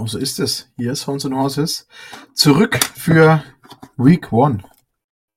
Genau 0.00 0.08
so 0.08 0.18
ist 0.18 0.40
es. 0.40 0.72
Hier 0.78 0.92
ist 0.92 1.06
Horns 1.06 1.26
and 1.26 1.34
Horses. 1.34 1.86
Zurück 2.32 2.82
für 2.82 3.44
Week 3.98 4.32
1. 4.32 4.62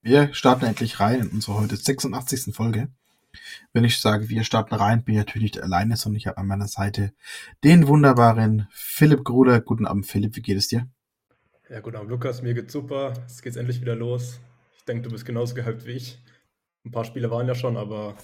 Wir 0.02 0.34
starten 0.34 0.64
endlich 0.64 1.02
rein 1.02 1.20
in 1.20 1.28
unsere 1.32 1.60
heute 1.60 1.76
86. 1.76 2.56
Folge. 2.56 2.88
Wenn 3.74 3.84
ich 3.84 4.00
sage, 4.00 4.30
wir 4.30 4.46
starten 4.46 4.74
rein, 4.76 5.04
bin 5.04 5.16
ich 5.16 5.20
natürlich 5.20 5.56
nicht 5.56 5.62
alleine, 5.62 5.98
sondern 5.98 6.16
ich 6.16 6.28
habe 6.28 6.38
an 6.38 6.48
meiner 6.48 6.70
Seite 6.70 7.12
den 7.66 7.90
wunderbaren 7.90 8.70
Philipp 8.72 9.26
Gruder. 9.26 9.60
Guten 9.60 9.86
Abend, 9.86 10.06
Philipp. 10.06 10.38
Wie 10.38 10.42
geht 10.42 10.58
es 10.58 10.70
dir? 10.70 10.88
Ja, 11.70 11.82
guten 11.82 11.98
Abend, 11.98 12.12
Lukas. 12.12 12.42
Mir 12.42 12.54
geht's 12.54 12.72
super. 12.72 13.16
Es 13.28 13.42
geht 13.42 13.58
endlich 13.58 13.82
wieder 13.82 13.98
los. 13.98 14.40
Ich 14.78 14.86
denke, 14.86 15.04
du 15.04 15.10
bist 15.10 15.26
genauso 15.26 15.56
gehypt 15.56 15.86
wie 15.86 15.92
ich. 15.92 16.20
Ein 16.86 16.92
paar 16.92 17.04
Spiele 17.04 17.30
waren 17.30 17.50
ja 17.50 17.56
schon, 17.56 17.76
aber 17.76 18.16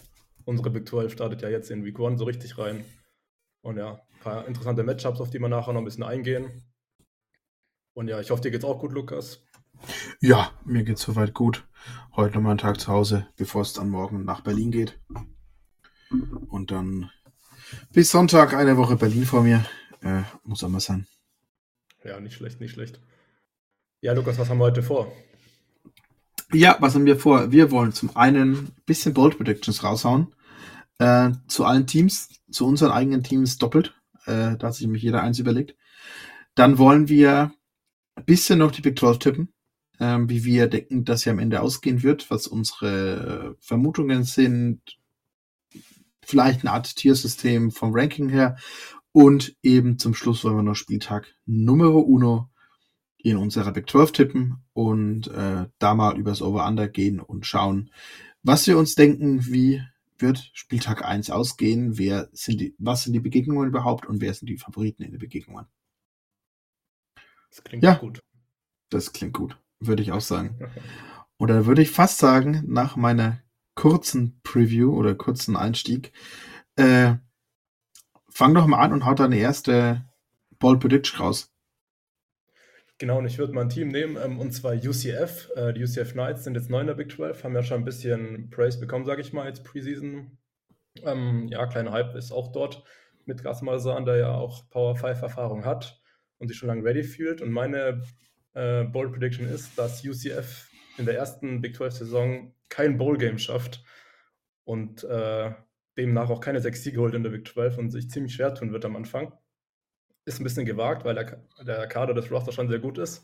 unsere 0.45 0.69
Big 0.69 0.87
12 0.87 1.11
startet 1.11 1.41
ja 1.41 1.49
jetzt 1.49 1.69
in 1.69 1.83
Week 1.83 1.99
1 1.99 2.17
so 2.17 2.23
richtig 2.23 2.57
rein. 2.57 2.85
Und 3.61 3.77
ja, 3.77 3.93
ein 3.93 4.19
paar 4.21 4.47
interessante 4.47 4.83
Matchups, 4.83 5.21
auf 5.21 5.29
die 5.29 5.39
wir 5.39 5.49
nachher 5.49 5.73
noch 5.73 5.81
ein 5.81 5.85
bisschen 5.85 6.03
eingehen. 6.03 6.63
Und 7.93 8.07
ja, 8.07 8.19
ich 8.19 8.31
hoffe, 8.31 8.41
dir 8.41 8.51
geht's 8.51 8.65
auch 8.65 8.79
gut, 8.79 8.93
Lukas. 8.93 9.43
Ja, 10.21 10.51
mir 10.65 10.83
geht's 10.83 11.01
soweit 11.01 11.33
gut. 11.33 11.67
Heute 12.15 12.35
nochmal 12.35 12.51
einen 12.51 12.59
Tag 12.59 12.79
zu 12.79 12.87
Hause, 12.87 13.27
bevor 13.37 13.61
es 13.61 13.73
dann 13.73 13.89
morgen 13.89 14.25
nach 14.25 14.41
Berlin 14.41 14.71
geht. 14.71 14.99
Und 16.47 16.71
dann 16.71 17.11
bis 17.91 18.11
Sonntag 18.11 18.53
eine 18.53 18.77
Woche 18.77 18.95
Berlin 18.95 19.25
vor 19.25 19.43
mir. 19.43 19.65
Äh, 20.01 20.23
muss 20.43 20.63
auch 20.63 20.69
mal 20.69 20.79
sein. 20.79 21.07
Ja, 22.03 22.19
nicht 22.19 22.35
schlecht, 22.35 22.61
nicht 22.61 22.71
schlecht. 22.71 23.01
Ja, 24.01 24.13
Lukas, 24.13 24.37
was 24.39 24.49
haben 24.49 24.59
wir 24.59 24.65
heute 24.65 24.83
vor? 24.83 25.11
Ja, 26.53 26.77
was 26.79 26.95
haben 26.95 27.05
wir 27.05 27.19
vor? 27.19 27.51
Wir 27.51 27.69
wollen 27.69 27.91
zum 27.91 28.15
einen 28.15 28.53
ein 28.53 28.75
bisschen 28.85 29.13
Bold 29.13 29.37
Predictions 29.37 29.83
raushauen. 29.83 30.33
Äh, 30.99 31.31
zu 31.47 31.65
allen 31.65 31.87
Teams, 31.87 32.29
zu 32.51 32.67
unseren 32.67 32.91
eigenen 32.91 33.23
Teams 33.23 33.57
doppelt. 33.57 33.95
Äh, 34.25 34.57
da 34.57 34.67
hat 34.67 34.75
sich 34.75 34.85
nämlich 34.85 35.03
jeder 35.03 35.23
eins 35.23 35.39
überlegt. 35.39 35.75
Dann 36.55 36.77
wollen 36.77 37.07
wir 37.07 37.53
ein 38.15 38.25
bisschen 38.25 38.59
noch 38.59 38.71
die 38.71 38.81
Big 38.81 38.99
12 38.99 39.19
tippen, 39.19 39.53
ähm, 39.99 40.29
wie 40.29 40.43
wir 40.43 40.67
denken, 40.67 41.05
dass 41.05 41.21
sie 41.21 41.29
am 41.29 41.39
Ende 41.39 41.61
ausgehen 41.61 42.03
wird, 42.03 42.29
was 42.29 42.47
unsere 42.47 43.55
Vermutungen 43.59 44.23
sind. 44.23 44.81
Vielleicht 46.21 46.61
eine 46.61 46.73
Art 46.73 46.95
Tiersystem 46.95 47.71
vom 47.71 47.93
Ranking 47.93 48.29
her. 48.29 48.57
Und 49.11 49.55
eben 49.63 49.97
zum 49.97 50.13
Schluss 50.13 50.43
wollen 50.43 50.57
wir 50.57 50.63
noch 50.63 50.75
Spieltag 50.75 51.33
Numero 51.45 51.99
Uno 51.99 52.49
in 53.17 53.37
unserer 53.37 53.71
Big 53.71 53.89
12 53.89 54.11
tippen 54.11 54.63
und 54.73 55.27
äh, 55.29 55.65
da 55.79 55.95
mal 55.95 56.17
übers 56.17 56.41
Over-Under 56.41 56.87
gehen 56.87 57.19
und 57.19 57.45
schauen, 57.45 57.89
was 58.43 58.67
wir 58.67 58.77
uns 58.77 58.95
denken, 58.95 59.45
wie 59.47 59.81
wird 60.21 60.49
Spieltag 60.53 61.03
1 61.05 61.29
ausgehen, 61.31 61.97
wer 61.97 62.29
sind 62.33 62.61
die, 62.61 62.75
was 62.79 63.03
sind 63.03 63.13
die 63.13 63.19
Begegnungen 63.19 63.67
überhaupt 63.69 64.05
und 64.07 64.21
wer 64.21 64.33
sind 64.33 64.47
die 64.49 64.57
Favoriten 64.57 65.03
in 65.03 65.11
den 65.11 65.19
Begegnungen. 65.19 65.67
Das 67.51 67.63
klingt 67.63 67.83
Ja. 67.83 67.95
gut. 67.95 68.21
Das 68.89 69.13
klingt 69.13 69.33
gut, 69.33 69.57
würde 69.79 70.01
ich 70.03 70.11
auch 70.11 70.21
sagen. 70.21 70.59
Und 71.37 71.49
dann 71.49 71.65
würde 71.65 71.81
ich 71.81 71.91
fast 71.91 72.17
sagen, 72.19 72.63
nach 72.67 72.95
meiner 72.95 73.41
kurzen 73.75 74.39
Preview 74.43 74.93
oder 74.93 75.15
kurzen 75.15 75.55
Einstieg, 75.55 76.11
äh, 76.75 77.15
fang 78.29 78.53
doch 78.55 78.65
mal 78.67 78.79
an 78.79 78.93
und 78.93 79.05
haut 79.05 79.19
deine 79.19 79.37
erste 79.37 80.05
Ball 80.59 80.77
Prediction 80.79 81.19
raus. 81.19 81.51
Genau, 82.99 83.19
und 83.19 83.25
ich 83.25 83.37
würde 83.37 83.53
mal 83.53 83.61
ein 83.61 83.69
Team 83.69 83.87
nehmen, 83.87 84.17
ähm, 84.21 84.39
und 84.39 84.51
zwar 84.51 84.73
UCF. 84.73 85.49
Äh, 85.55 85.73
die 85.73 85.83
UCF 85.83 86.11
Knights 86.11 86.43
sind 86.43 86.55
jetzt 86.55 86.69
neu 86.69 86.81
in 86.81 86.87
der 86.87 86.95
Big 86.95 87.09
12, 87.09 87.45
haben 87.45 87.55
ja 87.55 87.63
schon 87.63 87.81
ein 87.81 87.85
bisschen 87.85 88.49
Praise 88.49 88.77
bekommen, 88.77 89.05
sage 89.05 89.21
ich 89.21 89.31
mal, 89.31 89.47
jetzt 89.47 89.63
Preseason. 89.63 90.37
Ähm, 91.03 91.47
ja, 91.47 91.65
kleiner 91.67 91.93
Hype 91.93 92.13
ist 92.15 92.33
auch 92.33 92.51
dort 92.51 92.83
mit 93.25 93.41
Gasmalsan, 93.41 94.03
der 94.03 94.17
ja 94.17 94.31
auch 94.33 94.69
Power 94.69 94.97
5 94.97 95.21
Erfahrung 95.21 95.63
hat 95.63 96.01
und 96.39 96.49
sich 96.49 96.57
schon 96.57 96.67
lange 96.67 96.83
ready 96.83 97.03
fühlt. 97.03 97.41
Und 97.41 97.51
meine 97.51 98.03
äh, 98.53 98.83
Bold 98.83 99.13
Prediction 99.13 99.47
ist, 99.47 99.79
dass 99.79 100.03
UCF 100.03 100.69
in 100.97 101.05
der 101.05 101.15
ersten 101.15 101.61
Big 101.61 101.77
12 101.77 101.93
Saison 101.93 102.53
kein 102.67 102.97
Bowl 102.97 103.17
Game 103.17 103.39
schafft 103.39 103.81
und 104.65 105.05
äh, 105.05 105.51
demnach 105.97 106.29
auch 106.29 106.41
keine 106.41 106.59
sechs 106.59 106.83
Siege 106.83 106.99
holt 106.99 107.13
in 107.13 107.23
der 107.23 107.29
Big 107.29 107.47
12 107.47 107.77
und 107.77 107.91
sich 107.91 108.09
ziemlich 108.09 108.33
schwer 108.33 108.53
tun 108.53 108.73
wird 108.73 108.83
am 108.83 108.97
Anfang. 108.97 109.31
Ist 110.29 110.39
ein 110.39 110.43
bisschen 110.43 110.67
gewagt, 110.67 111.05
weil 111.05 111.15
der, 111.15 111.43
der 111.65 111.87
Kader 111.87 112.13
des 112.13 112.29
Roster 112.29 112.51
schon 112.51 112.69
sehr 112.69 112.77
gut 112.77 112.99
ist. 112.99 113.23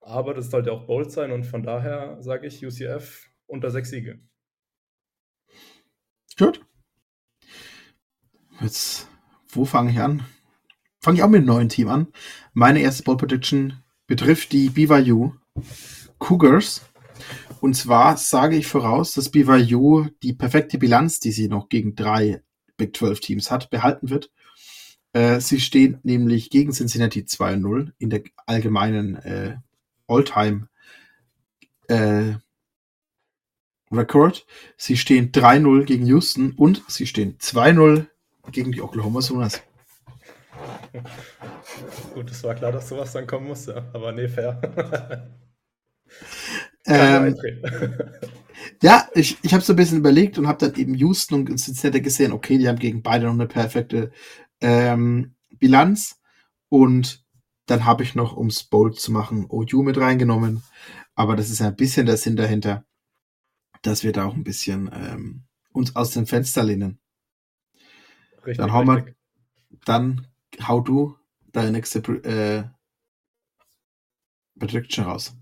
Aber 0.00 0.32
das 0.32 0.50
sollte 0.50 0.72
auch 0.72 0.86
bold 0.86 1.12
sein 1.12 1.30
und 1.30 1.44
von 1.44 1.62
daher 1.62 2.16
sage 2.22 2.46
ich 2.46 2.64
UCF 2.64 3.28
unter 3.46 3.70
sechs 3.70 3.90
Siege. 3.90 4.18
Gut. 6.38 6.64
Jetzt, 8.62 9.08
wo 9.48 9.66
fange 9.66 9.90
ich 9.90 10.00
an? 10.00 10.24
Fange 11.02 11.18
ich 11.18 11.22
auch 11.22 11.28
mit 11.28 11.40
einem 11.40 11.48
neuen 11.48 11.68
Team 11.68 11.88
an. 11.88 12.06
Meine 12.54 12.80
erste 12.80 13.02
Ball 13.02 13.18
Prediction 13.18 13.84
betrifft 14.06 14.52
die 14.52 14.70
BYU 14.70 15.34
Cougars. 16.18 16.80
Und 17.60 17.74
zwar 17.74 18.16
sage 18.16 18.56
ich 18.56 18.66
voraus, 18.66 19.12
dass 19.12 19.30
BYU 19.30 20.06
die 20.22 20.32
perfekte 20.32 20.78
Bilanz, 20.78 21.20
die 21.20 21.32
sie 21.32 21.48
noch 21.48 21.68
gegen 21.68 21.94
drei 21.94 22.42
Big 22.78 22.96
12 22.96 23.20
Teams 23.20 23.50
hat, 23.50 23.68
behalten 23.68 24.08
wird. 24.08 24.32
Äh, 25.12 25.40
sie 25.40 25.60
stehen 25.60 25.98
nämlich 26.02 26.50
gegen 26.50 26.72
Cincinnati 26.72 27.20
2-0 27.20 27.92
in 27.98 28.10
der 28.10 28.22
allgemeinen 28.46 29.16
äh, 29.16 29.56
All-Time 30.06 30.68
äh, 31.88 32.34
Record. 33.90 34.46
Sie 34.76 34.96
stehen 34.96 35.32
3-0 35.32 35.84
gegen 35.84 36.06
Houston 36.06 36.52
und 36.52 36.82
sie 36.88 37.06
stehen 37.06 37.36
2-0 37.38 38.06
gegen 38.50 38.72
die 38.72 38.80
Oklahoma 38.80 39.20
Sooners. 39.20 39.62
Gut, 42.14 42.30
es 42.30 42.42
war 42.44 42.54
klar, 42.54 42.72
dass 42.72 42.88
sowas 42.88 43.12
dann 43.12 43.26
kommen 43.26 43.48
musste, 43.48 43.90
aber 43.92 44.12
nee, 44.12 44.28
fair. 44.28 45.28
Ähm, 46.86 47.36
ja, 48.82 49.08
ich, 49.14 49.38
ich 49.42 49.54
habe 49.54 49.62
so 49.62 49.72
ein 49.72 49.76
bisschen 49.76 49.98
überlegt 49.98 50.38
und 50.38 50.46
habe 50.46 50.66
dann 50.66 50.78
eben 50.78 50.94
Houston 50.94 51.46
und 51.46 51.56
Cincinnati 51.58 52.00
gesehen, 52.00 52.32
okay, 52.32 52.58
die 52.58 52.68
haben 52.68 52.78
gegen 52.78 53.02
beide 53.02 53.26
noch 53.26 53.32
eine 53.32 53.46
perfekte 53.46 54.10
ähm, 54.62 55.34
Bilanz. 55.58 56.20
Und 56.68 57.24
dann 57.66 57.84
habe 57.84 58.02
ich 58.02 58.14
noch, 58.14 58.36
ums 58.36 58.64
Bold 58.64 58.98
zu 58.98 59.12
machen, 59.12 59.46
OU 59.48 59.82
mit 59.82 59.98
reingenommen. 59.98 60.62
Aber 61.14 61.36
das 61.36 61.50
ist 61.50 61.60
ein 61.60 61.76
bisschen 61.76 62.06
der 62.06 62.16
Sinn 62.16 62.36
dahinter, 62.36 62.84
dass 63.82 64.02
wir 64.02 64.12
da 64.12 64.24
auch 64.24 64.34
ein 64.34 64.44
bisschen 64.44 64.90
ähm, 64.92 65.44
uns 65.72 65.94
aus 65.94 66.12
dem 66.12 66.26
Fenster 66.26 66.62
lehnen. 66.62 66.98
Richtig, 68.44 68.56
Dann 68.56 68.72
wir, 68.86 68.96
richtig. 68.96 69.16
dann 69.84 70.26
hau 70.66 70.80
du 70.80 71.16
deine 71.52 71.72
nächste 71.72 71.98
äh, 72.24 72.64
Prediction 74.58 75.04
raus. 75.04 75.36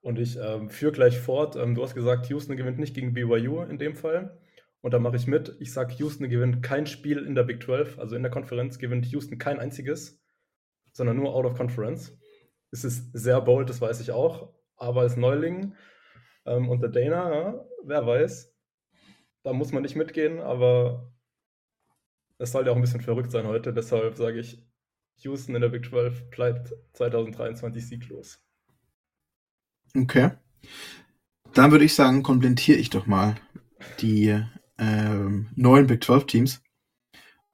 Und 0.00 0.18
ich 0.18 0.36
ähm, 0.36 0.68
führe 0.68 0.92
gleich 0.92 1.18
fort. 1.18 1.56
Ähm, 1.56 1.74
du 1.74 1.82
hast 1.82 1.94
gesagt, 1.94 2.28
Houston 2.28 2.56
gewinnt 2.56 2.78
nicht 2.78 2.94
gegen 2.94 3.14
BYU 3.14 3.62
in 3.62 3.78
dem 3.78 3.94
Fall. 3.94 4.36
Und 4.82 4.92
da 4.92 4.98
mache 4.98 5.16
ich 5.16 5.26
mit. 5.26 5.56
Ich 5.60 5.72
sage, 5.72 5.94
Houston 5.98 6.28
gewinnt 6.28 6.62
kein 6.62 6.86
Spiel 6.86 7.18
in 7.24 7.34
der 7.34 7.44
Big 7.44 7.62
12, 7.62 7.98
also 7.98 8.16
in 8.16 8.22
der 8.22 8.32
Konferenz 8.32 8.78
gewinnt 8.78 9.06
Houston 9.06 9.38
kein 9.38 9.60
einziges, 9.60 10.20
sondern 10.92 11.16
nur 11.16 11.34
out 11.34 11.46
of 11.46 11.56
conference. 11.56 12.18
Es 12.72 12.84
ist 12.84 13.10
sehr 13.12 13.40
bold, 13.40 13.70
das 13.70 13.80
weiß 13.80 14.00
ich 14.00 14.10
auch. 14.10 14.52
Aber 14.76 15.02
als 15.02 15.16
Neuling 15.16 15.74
ähm, 16.44 16.68
unter 16.68 16.88
Dana, 16.88 17.32
ja, 17.32 17.64
wer 17.84 18.06
weiß, 18.06 18.52
da 19.44 19.52
muss 19.52 19.72
man 19.72 19.82
nicht 19.82 19.94
mitgehen, 19.94 20.40
aber 20.40 21.12
es 22.38 22.50
soll 22.50 22.66
ja 22.66 22.72
auch 22.72 22.76
ein 22.76 22.82
bisschen 22.82 23.00
verrückt 23.00 23.30
sein 23.30 23.46
heute. 23.46 23.72
Deshalb 23.72 24.16
sage 24.16 24.40
ich, 24.40 24.66
Houston 25.18 25.54
in 25.54 25.62
der 25.62 25.68
Big 25.68 25.86
12 25.86 26.30
bleibt 26.30 26.74
2023 26.94 27.86
sieglos. 27.86 28.44
Okay. 29.96 30.32
Dann 31.54 31.70
würde 31.70 31.84
ich 31.84 31.94
sagen, 31.94 32.22
komplettiere 32.22 32.78
ich 32.78 32.90
doch 32.90 33.06
mal 33.06 33.36
die 34.00 34.42
ähm, 34.78 35.50
neuen 35.54 35.86
Big 35.86 36.02
12 36.02 36.26
Teams. 36.26 36.62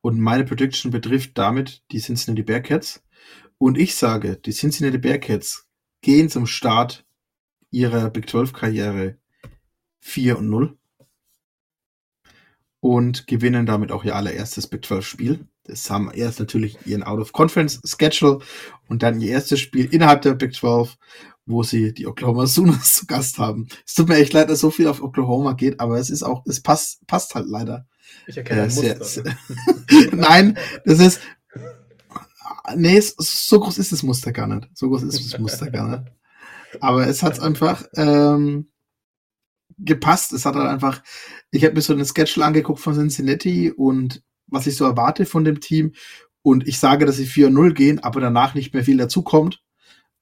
Und 0.01 0.21
meine 0.21 0.45
Prediction 0.45 0.91
betrifft 0.91 1.37
damit 1.37 1.83
die 1.91 2.01
Cincinnati 2.01 2.43
Bearcats. 2.43 3.03
Und 3.59 3.77
ich 3.77 3.97
sage, 3.97 4.37
die 4.37 4.53
Cincinnati 4.53 4.99
Bearcats 4.99 5.69
gehen 6.01 6.29
zum 6.29 6.47
Start 6.47 7.05
ihrer 7.71 8.11
Big 8.11 8.31
12 8.31 8.53
Karriere 8.53 9.19
4 10.01 10.39
und 10.39 10.49
0 10.49 10.79
und 12.81 13.27
gewinnen 13.27 13.67
damit 13.67 13.91
auch 13.91 14.05
ihr 14.05 14.15
allererstes 14.15 14.69
Big 14.69 14.85
12 14.85 15.07
Spiel. 15.07 15.49
Das 15.65 15.91
haben 15.91 16.11
erst 16.11 16.41
natürlich 16.41 16.79
ihren 16.87 17.03
Out 17.03 17.21
of 17.21 17.33
Conference 17.33 17.81
Schedule 17.85 18.39
und 18.89 19.03
dann 19.03 19.21
ihr 19.21 19.33
erstes 19.33 19.61
Spiel 19.61 19.93
innerhalb 19.93 20.23
der 20.23 20.35
Big 20.35 20.55
12 20.55 20.97
wo 21.49 21.63
sie 21.63 21.93
die 21.93 22.07
Oklahoma 22.07 22.47
Sooners 22.47 22.95
zu 22.97 23.07
Gast 23.07 23.39
haben. 23.39 23.69
Es 23.87 23.95
tut 23.95 24.09
mir 24.09 24.17
echt 24.17 24.33
leid, 24.33 24.51
dass 24.51 24.61
so 24.61 24.71
viel 24.71 24.87
auf 24.87 25.03
Oklahoma 25.03 25.53
geht, 25.55 25.81
aber 25.81 25.99
es 25.99 26.11
ist 26.11 26.23
auch, 26.23 26.45
es 26.47 26.61
passt, 26.61 27.07
passt 27.07 27.35
halt 27.35 27.47
leider. 27.49 27.87
Ich 28.27 28.37
erkenne 28.37 28.63
Äh, 28.63 28.71
sehr, 28.71 28.99
Muster. 28.99 29.23
sehr, 29.23 30.13
Nein, 30.13 30.59
das 30.85 31.01
ist, 31.01 31.21
nee, 32.77 33.01
so 33.01 33.61
groß 33.61 33.79
ist 33.79 33.93
das 33.93 34.03
Muster 34.03 34.33
gar 34.33 34.47
nicht. 34.47 34.69
So 34.75 34.89
groß 34.89 35.03
ist 35.03 35.33
das 35.33 35.41
Muster 35.41 35.71
gar 35.71 35.89
nicht. 35.89 36.13
Aber 36.81 37.07
es 37.07 37.23
hat 37.23 37.41
einfach 37.41 37.85
ähm, 37.97 38.71
gepasst. 39.79 40.33
Es 40.33 40.45
hat 40.45 40.55
halt 40.55 40.69
einfach 40.69 41.03
ich 41.51 41.65
habe 41.65 41.75
mir 41.75 41.81
so 41.81 41.93
einen 41.93 42.05
Schedule 42.05 42.47
angeguckt 42.47 42.81
von 42.81 42.95
Cincinnati 42.95 43.71
und 43.71 44.23
was 44.47 44.67
ich 44.67 44.77
so 44.77 44.85
erwarte 44.85 45.27
von 45.27 45.45
dem 45.45 45.61
Team. 45.61 45.93
Und 46.43 46.67
ich 46.67 46.79
sage, 46.79 47.05
dass 47.05 47.17
sie 47.17 47.27
4-0 47.27 47.73
gehen, 47.75 47.99
aber 47.99 48.21
danach 48.21 48.55
nicht 48.55 48.73
mehr 48.73 48.85
viel 48.85 48.97
dazukommt. 48.97 49.63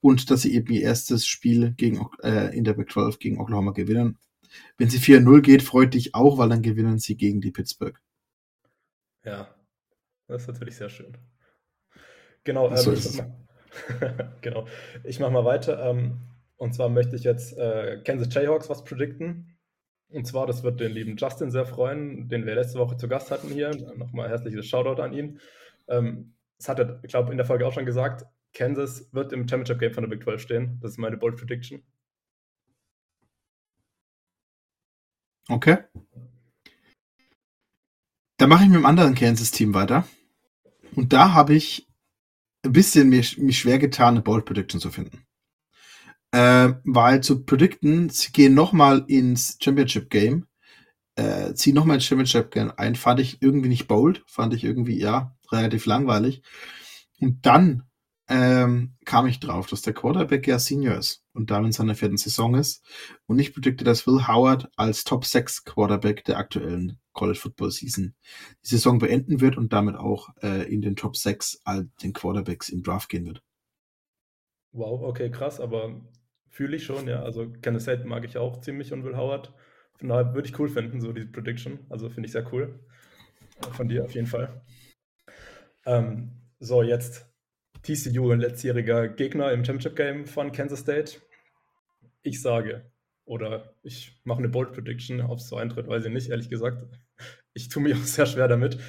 Und 0.01 0.29
dass 0.29 0.43
sie 0.43 0.53
eben 0.53 0.71
ihr 0.71 0.83
erstes 0.83 1.27
Spiel 1.27 1.73
gegen, 1.73 2.07
äh, 2.21 2.55
in 2.55 2.63
der 2.63 2.73
Big 2.73 2.91
12 2.91 3.19
gegen 3.19 3.39
Oklahoma 3.39 3.71
gewinnen. 3.71 4.17
Wenn 4.77 4.89
sie 4.89 4.99
4-0 4.99 5.41
geht, 5.41 5.63
freut 5.63 5.93
dich 5.93 6.15
auch, 6.15 6.37
weil 6.37 6.49
dann 6.49 6.61
gewinnen 6.61 6.99
sie 6.99 7.17
gegen 7.17 7.41
die 7.41 7.51
Pittsburgh. 7.51 7.99
Ja, 9.23 9.53
das 10.27 10.43
ist 10.43 10.47
natürlich 10.47 10.77
sehr 10.77 10.89
schön. 10.89 11.17
Genau, 12.43 12.73
So 12.75 12.91
ähm, 12.91 12.97
ist 12.97 13.15
ich, 13.15 13.21
mach, 13.21 14.31
genau. 14.41 14.67
ich 15.03 15.19
mache 15.19 15.31
mal 15.31 15.45
weiter. 15.45 15.83
Ähm, 15.89 16.19
und 16.55 16.73
zwar 16.73 16.89
möchte 16.89 17.15
ich 17.15 17.23
jetzt 17.23 17.57
äh, 17.57 18.01
Kansas 18.03 18.33
Jayhawks 18.33 18.69
was 18.69 18.83
predikten. 18.83 19.57
Und 20.09 20.25
zwar, 20.25 20.47
das 20.47 20.63
wird 20.63 20.79
den 20.79 20.93
lieben 20.93 21.17
Justin 21.17 21.51
sehr 21.51 21.65
freuen, 21.65 22.29
den 22.29 22.45
wir 22.45 22.55
letzte 22.55 22.79
Woche 22.79 22.95
zu 22.95 23.07
Gast 23.09 23.31
hatten 23.31 23.49
hier. 23.49 23.71
Nochmal 23.97 24.29
herzliches 24.29 24.65
Shoutout 24.65 25.01
an 25.01 25.13
ihn. 25.13 25.39
Ähm, 25.89 26.33
das 26.57 26.69
hat 26.69 26.79
er, 26.79 26.99
ich 27.03 27.09
glaube, 27.09 27.31
in 27.31 27.37
der 27.37 27.45
Folge 27.45 27.67
auch 27.67 27.73
schon 27.73 27.85
gesagt. 27.85 28.25
Kansas 28.53 29.07
wird 29.13 29.33
im 29.33 29.47
Championship 29.47 29.79
Game 29.79 29.93
von 29.93 30.03
der 30.03 30.09
Big 30.09 30.23
12 30.23 30.41
stehen. 30.41 30.79
Das 30.81 30.91
ist 30.91 30.97
meine 30.97 31.17
Bold 31.17 31.37
Prediction. 31.37 31.83
Okay. 35.49 35.77
Dann 38.37 38.49
mache 38.49 38.63
ich 38.63 38.69
mit 38.69 38.77
dem 38.77 38.85
anderen 38.85 39.15
Kansas-Team 39.15 39.73
weiter. 39.73 40.07
Und 40.95 41.13
da 41.13 41.33
habe 41.33 41.55
ich 41.55 41.87
ein 42.65 42.73
bisschen 42.73 43.09
mir, 43.09 43.23
mich 43.37 43.59
schwer 43.59 43.79
getan, 43.79 44.15
eine 44.15 44.21
Bold 44.21 44.45
Prediction 44.45 44.79
zu 44.79 44.91
finden. 44.91 45.23
Äh, 46.31 46.73
weil 46.83 47.21
zu 47.23 47.45
predikten, 47.45 48.09
sie 48.09 48.31
gehen 48.31 48.53
nochmal 48.53 49.05
ins 49.07 49.57
Championship 49.61 50.09
Game, 50.09 50.45
äh, 51.15 51.53
ziehen 51.53 51.75
nochmal 51.75 51.95
ins 51.95 52.05
Championship 52.05 52.51
Game 52.51 52.71
ein, 52.75 52.95
fand 52.95 53.19
ich 53.21 53.41
irgendwie 53.41 53.69
nicht 53.69 53.87
bold, 53.87 54.23
fand 54.27 54.53
ich 54.53 54.63
irgendwie, 54.63 54.99
ja, 54.99 55.35
relativ 55.51 55.85
langweilig. 55.85 56.43
Und 57.19 57.45
dann 57.45 57.83
ähm, 58.29 58.95
kam 59.05 59.27
ich 59.27 59.39
drauf, 59.39 59.67
dass 59.67 59.81
der 59.81 59.93
Quarterback 59.93 60.47
ja 60.47 60.59
Senior 60.59 60.95
ist 60.95 61.23
und 61.33 61.49
damit 61.49 61.67
in 61.67 61.71
seiner 61.71 61.95
vierten 61.95 62.17
Saison 62.17 62.55
ist. 62.55 62.85
Und 63.25 63.39
ich 63.39 63.53
predikte, 63.53 63.83
dass 63.83 64.05
Will 64.05 64.27
Howard 64.27 64.69
als 64.75 65.03
Top 65.03 65.25
6 65.25 65.63
Quarterback 65.63 66.25
der 66.25 66.37
aktuellen 66.37 66.99
College 67.13 67.39
Football 67.39 67.71
Season 67.71 68.15
die 68.63 68.69
Saison 68.69 68.99
beenden 68.99 69.39
wird 69.39 69.57
und 69.57 69.71
damit 69.71 69.95
auch 69.95 70.29
äh, 70.41 70.71
in 70.71 70.81
den 70.81 70.95
Top 70.95 71.15
6 71.15 71.61
all 71.63 71.89
den 72.03 72.13
Quarterbacks 72.13 72.69
im 72.69 72.83
Draft 72.83 73.09
gehen 73.09 73.25
wird. 73.25 73.41
Wow, 74.73 75.01
okay, 75.03 75.31
krass, 75.31 75.59
aber 75.59 76.01
fühle 76.49 76.75
ich 76.75 76.83
schon, 76.83 77.07
ja. 77.07 77.23
Also 77.23 77.51
Kansas 77.61 77.83
State 77.83 78.05
mag 78.05 78.25
ich 78.25 78.37
auch 78.37 78.59
ziemlich 78.59 78.91
und 78.91 79.03
Will 79.03 79.15
Howard. 79.15 79.53
Von 79.97 80.09
daher 80.09 80.33
würde 80.35 80.47
ich 80.47 80.59
cool 80.59 80.69
finden, 80.69 81.01
so 81.01 81.13
diese 81.13 81.27
Prediction. 81.27 81.79
Also 81.89 82.09
finde 82.09 82.27
ich 82.27 82.33
sehr 82.33 82.51
cool. 82.53 82.79
Von 83.71 83.87
dir 83.87 84.03
auf 84.03 84.13
jeden 84.13 84.27
Fall. 84.27 84.61
Ähm, 85.85 86.33
so, 86.59 86.83
jetzt 86.83 87.25
TCU, 87.83 88.31
ein 88.31 88.39
letztjähriger 88.39 89.07
Gegner 89.09 89.51
im 89.51 89.63
Championship 89.65 89.95
Game 89.95 90.25
von 90.25 90.51
Kansas 90.51 90.79
State. 90.79 91.21
Ich 92.21 92.41
sage, 92.41 92.91
oder 93.25 93.73
ich 93.83 94.19
mache 94.23 94.39
eine 94.39 94.49
Bold 94.49 94.73
Prediction, 94.73 95.21
ob 95.21 95.39
es 95.39 95.47
so 95.49 95.55
eintritt, 95.57 95.87
weiß 95.87 96.05
ich 96.05 96.11
nicht, 96.11 96.29
ehrlich 96.29 96.49
gesagt. 96.49 96.85
Ich 97.53 97.69
tue 97.69 97.83
mir 97.83 97.95
auch 97.97 98.03
sehr 98.03 98.25
schwer 98.25 98.47
damit. 98.47 98.79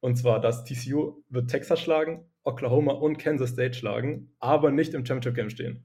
Und 0.00 0.16
zwar, 0.16 0.40
dass 0.40 0.64
TCU 0.64 1.22
wird 1.28 1.50
Texas 1.50 1.80
schlagen, 1.80 2.26
Oklahoma 2.44 2.92
und 2.92 3.18
Kansas 3.18 3.50
State 3.50 3.74
schlagen, 3.74 4.32
aber 4.40 4.70
nicht 4.72 4.94
im 4.94 5.06
Championship 5.06 5.34
Game 5.36 5.50
stehen. 5.50 5.84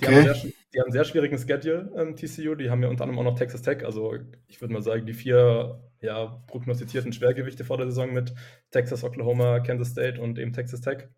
Die 0.00 0.06
haben, 0.06 0.16
Okay. 0.16 0.22
sehr, 0.22 0.34
die 0.72 0.78
haben 0.80 0.84
einen 0.86 0.92
sehr 0.92 1.04
schwierigen 1.04 1.38
Schedule, 1.38 1.92
ähm, 1.96 2.16
TCU. 2.16 2.54
Die 2.54 2.70
haben 2.70 2.82
ja 2.82 2.88
unter 2.88 3.04
anderem 3.04 3.20
auch 3.20 3.30
noch 3.30 3.38
Texas 3.38 3.62
Tech. 3.62 3.84
Also 3.84 4.14
ich 4.46 4.60
würde 4.60 4.72
mal 4.74 4.82
sagen, 4.82 5.06
die 5.06 5.14
vier 5.14 5.82
ja, 6.04 6.42
prognostizierten 6.46 7.12
Schwergewichte 7.12 7.64
vor 7.64 7.78
der 7.78 7.86
Saison 7.86 8.12
mit 8.12 8.34
Texas, 8.70 9.04
Oklahoma, 9.04 9.60
Kansas 9.60 9.90
State 9.90 10.20
und 10.20 10.38
eben 10.38 10.52
Texas 10.52 10.80
Tech. 10.80 11.08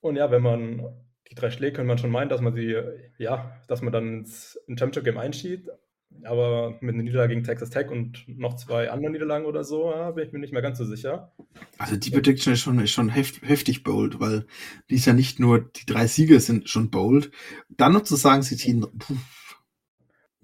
Und 0.00 0.16
ja, 0.16 0.30
wenn 0.30 0.42
man 0.42 0.86
die 1.30 1.34
drei 1.34 1.50
schlägt, 1.50 1.76
könnte 1.76 1.88
man 1.88 1.98
schon 1.98 2.10
meinen, 2.10 2.28
dass 2.28 2.40
man 2.40 2.54
sie, 2.54 2.76
ja, 3.18 3.60
dass 3.68 3.82
man 3.82 3.92
dann 3.92 4.18
ins 4.20 4.58
in 4.66 4.78
Championship 4.78 5.04
Game 5.04 5.18
einschießt. 5.18 5.68
Aber 6.24 6.76
mit 6.80 6.94
einer 6.94 7.04
Niederlage 7.04 7.34
gegen 7.34 7.44
Texas 7.44 7.70
Tech 7.70 7.88
und 7.88 8.24
noch 8.26 8.56
zwei 8.56 8.90
anderen 8.90 9.12
Niederlagen 9.12 9.46
oder 9.46 9.62
so, 9.62 9.92
ja, 9.92 10.10
bin 10.10 10.26
ich 10.26 10.32
mir 10.32 10.40
nicht 10.40 10.52
mehr 10.52 10.60
ganz 10.60 10.76
so 10.76 10.84
sicher. 10.84 11.32
Also 11.78 11.96
die 11.96 12.10
Prediction 12.10 12.52
ist 12.52 12.60
schon, 12.60 12.80
ist 12.80 12.90
schon 12.90 13.08
heft, 13.08 13.42
heftig 13.42 13.84
bold, 13.84 14.18
weil 14.18 14.44
die 14.90 14.96
ist 14.96 15.06
ja 15.06 15.12
nicht 15.12 15.38
nur, 15.38 15.60
die 15.60 15.86
drei 15.86 16.08
Siege 16.08 16.40
sind 16.40 16.68
schon 16.68 16.90
bold. 16.90 17.30
Dann 17.68 17.92
noch 17.92 18.02
zu 18.02 18.16
sagen, 18.16 18.42
sie 18.42 18.56
ziehen. 18.56 18.84
Puh. 18.98 19.16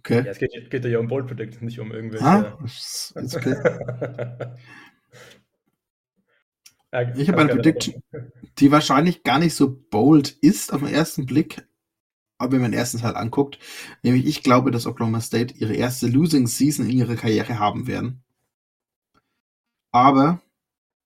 Ja, 0.08 0.20
Okay. 0.20 0.28
es 0.30 0.38
geht, 0.38 0.70
geht 0.70 0.84
ja 0.84 0.98
um 0.98 1.08
Bold 1.08 1.26
Predict, 1.26 1.62
nicht 1.62 1.78
um 1.80 1.92
irgendwelche. 1.92 2.24
Ah, 2.24 2.58
ist, 2.64 3.12
ist 3.16 3.36
okay. 3.36 3.56
Ja, 6.92 7.14
Ich 7.14 7.28
habe 7.28 7.40
eine 7.40 7.50
Prediction, 7.54 8.02
die 8.58 8.70
wahrscheinlich 8.70 9.22
gar 9.22 9.38
nicht 9.38 9.54
so 9.54 9.76
bold 9.90 10.30
ist 10.40 10.72
auf 10.72 10.80
den 10.80 10.92
ersten 10.92 11.26
Blick, 11.26 11.66
aber 12.38 12.52
wenn 12.52 12.62
man 12.62 12.72
den 12.72 12.78
ersten 12.80 12.98
Teil 12.98 13.16
anguckt, 13.16 13.58
nämlich 14.02 14.26
ich 14.26 14.42
glaube, 14.42 14.70
dass 14.72 14.86
Oklahoma 14.86 15.20
State 15.20 15.54
ihre 15.56 15.74
erste 15.74 16.08
Losing 16.08 16.46
Season 16.46 16.86
in 16.88 16.98
ihrer 16.98 17.16
Karriere 17.16 17.58
haben 17.58 17.86
werden. 17.86 18.24
Aber 19.90 20.40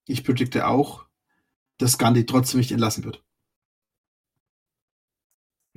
ich 0.06 0.25
predikte 0.25 0.67
auch, 0.67 1.06
dass 1.79 1.99
Gandhi 1.99 2.26
trotzdem 2.26 2.61
nicht 2.61 2.73
entlassen 2.73 3.05
wird. 3.05 3.25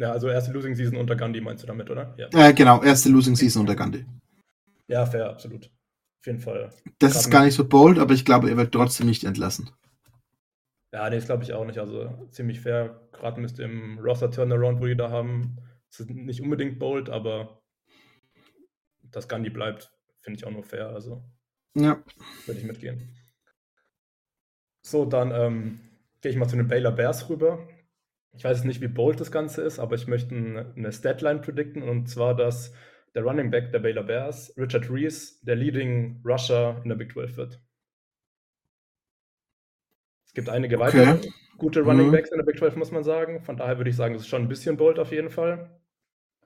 Ja, 0.04 0.12
also 0.12 0.28
erste 0.28 0.52
Losing 0.52 0.76
Season 0.76 0.98
unter 0.98 1.16
Gandhi 1.16 1.40
meinst 1.40 1.64
du 1.64 1.68
damit, 1.68 1.90
oder? 1.90 2.14
Ja, 2.18 2.28
Äh, 2.34 2.54
genau, 2.54 2.84
erste 2.84 3.08
Losing 3.08 3.38
Season 3.38 3.62
unter 3.62 3.74
Gandhi. 3.76 4.06
ja 4.88 5.06
fair, 5.06 5.30
absolut. 5.30 5.66
Auf 5.68 6.26
jeden 6.26 6.40
Fall. 6.40 6.69
Das 7.00 7.16
ist 7.16 7.30
gar 7.30 7.45
nicht 7.45 7.54
so 7.56 7.66
bold, 7.68 8.00
aber 8.00 8.14
ich 8.14 8.26
glaube, 8.26 8.50
er 8.50 8.57
wird 8.57 8.74
trotzdem 8.74 9.07
nicht 9.07 9.24
entlassen. 9.24 9.69
Ja, 10.94 11.10
nee, 11.10 11.18
das 11.18 11.26
glaube 11.26 11.44
ich 11.44 11.54
auch 11.54 11.66
nicht. 11.66 11.80
Also 11.80 12.28
ziemlich 12.31 12.62
fair. 12.62 13.02
Gerade 13.12 13.42
müsste 13.42 13.64
im 13.64 14.00
Roster 14.00 14.31
Turnaround, 14.31 14.80
wo 14.80 14.86
die 14.86 14.95
da 14.95 15.10
haben, 15.10 15.57
das 15.90 16.02
ist 16.02 16.10
nicht 16.10 16.42
unbedingt 16.42 16.80
bold, 16.80 17.10
aber 17.10 17.62
dass 19.12 19.30
Gandhi 19.30 19.50
bleibt, 19.50 19.94
finde 20.19 20.38
ich 20.40 20.45
auch 20.45 20.52
nur 20.52 20.64
fair. 20.66 20.90
Also 20.90 21.24
Ja, 21.76 22.04
würde 22.45 22.60
ich 22.60 22.66
mitgehen. 22.66 23.16
So, 24.86 25.06
dann 25.06 25.31
ähm, 25.31 25.80
gehe 26.22 26.31
ich 26.31 26.38
mal 26.38 26.48
zu 26.48 26.56
den 26.56 26.68
Baylor 26.68 26.92
Bears 26.92 27.30
rüber. 27.30 27.68
Ich 28.35 28.44
weiß 28.44 28.63
nicht, 28.66 28.81
wie 28.81 28.87
bold 28.87 29.19
das 29.19 29.31
Ganze 29.31 29.61
ist, 29.63 29.80
aber 29.80 29.95
ich 29.95 30.07
möchte 30.07 30.35
eine 30.35 30.92
Statline 30.92 31.40
predikten 31.40 31.81
und 31.83 32.07
zwar, 32.09 32.35
dass 32.35 32.73
der 33.16 33.23
Running 33.23 33.49
Back 33.52 33.71
der 33.71 33.80
Baylor 33.80 34.04
Bears, 34.04 34.54
Richard 34.57 34.90
Reese, 34.90 35.44
der 35.45 35.56
Leading 35.56 36.21
Rusher 36.25 36.80
in 36.83 36.90
der 36.90 36.95
Big 36.95 37.11
12 37.13 37.37
wird. 37.37 37.61
Es 40.25 40.33
gibt 40.33 40.49
einige 40.49 40.78
Okay. 40.78 41.16
weitere 41.16 41.31
gute 41.57 41.80
Running 41.81 42.07
Mhm. 42.07 42.11
Backs 42.11 42.30
in 42.31 42.37
der 42.37 42.44
Big 42.45 42.57
12, 42.57 42.75
muss 42.75 42.92
man 42.92 43.04
sagen. 43.06 43.42
Von 43.42 43.56
daher 43.57 43.78
würde 43.78 43.90
ich 43.90 43.95
sagen, 43.95 44.13
das 44.16 44.23
ist 44.23 44.28
schon 44.30 44.42
ein 44.42 44.49
bisschen 44.49 44.75
bold 44.78 44.99
auf 44.99 45.11
jeden 45.13 45.30
Fall. 45.30 45.80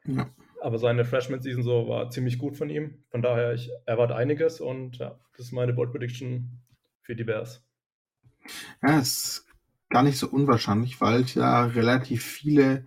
ja. 0.06 0.34
Aber 0.62 0.78
seine 0.78 1.04
Freshman-Season 1.04 1.64
so 1.64 1.88
war 1.88 2.12
ziemlich 2.12 2.38
gut 2.38 2.56
von 2.58 2.70
ihm. 2.70 3.04
Von 3.10 3.24
daher, 3.24 3.54
ich 3.54 3.72
erwarte 3.88 4.16
einiges 4.16 4.62
und 4.62 4.98
ja, 4.98 5.20
das 5.36 5.48
ist 5.48 5.52
meine 5.52 5.74
Bold 5.74 5.92
Prediction 5.92 6.62
für 7.02 7.16
die 7.16 7.24
Bears. 7.24 7.66
Ja, 8.82 9.00
ist 9.00 9.47
gar 9.90 10.04
nicht 10.04 10.18
so 10.18 10.28
unwahrscheinlich, 10.28 11.00
weil 11.02 11.22
es 11.22 11.34
ja 11.34 11.66
relativ 11.66 12.24
viele 12.24 12.86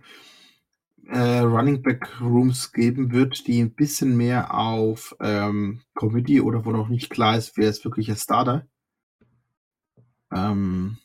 äh, 1.07 1.39
Running 1.39 1.81
Back 1.81 2.21
Rooms 2.21 2.71
geben 2.71 3.11
wird, 3.11 3.47
die 3.47 3.59
ein 3.59 3.73
bisschen 3.73 4.15
mehr 4.15 4.53
auf 4.53 5.15
ähm, 5.19 5.81
Committee 5.93 6.41
oder 6.41 6.65
wo 6.65 6.71
noch 6.71 6.89
nicht 6.89 7.09
klar 7.09 7.37
ist, 7.37 7.57
wer 7.57 7.69
ist 7.69 7.83
wirklich 7.83 8.07
der 8.07 8.15
Starter. 8.15 8.67
Ähm, 10.31 10.97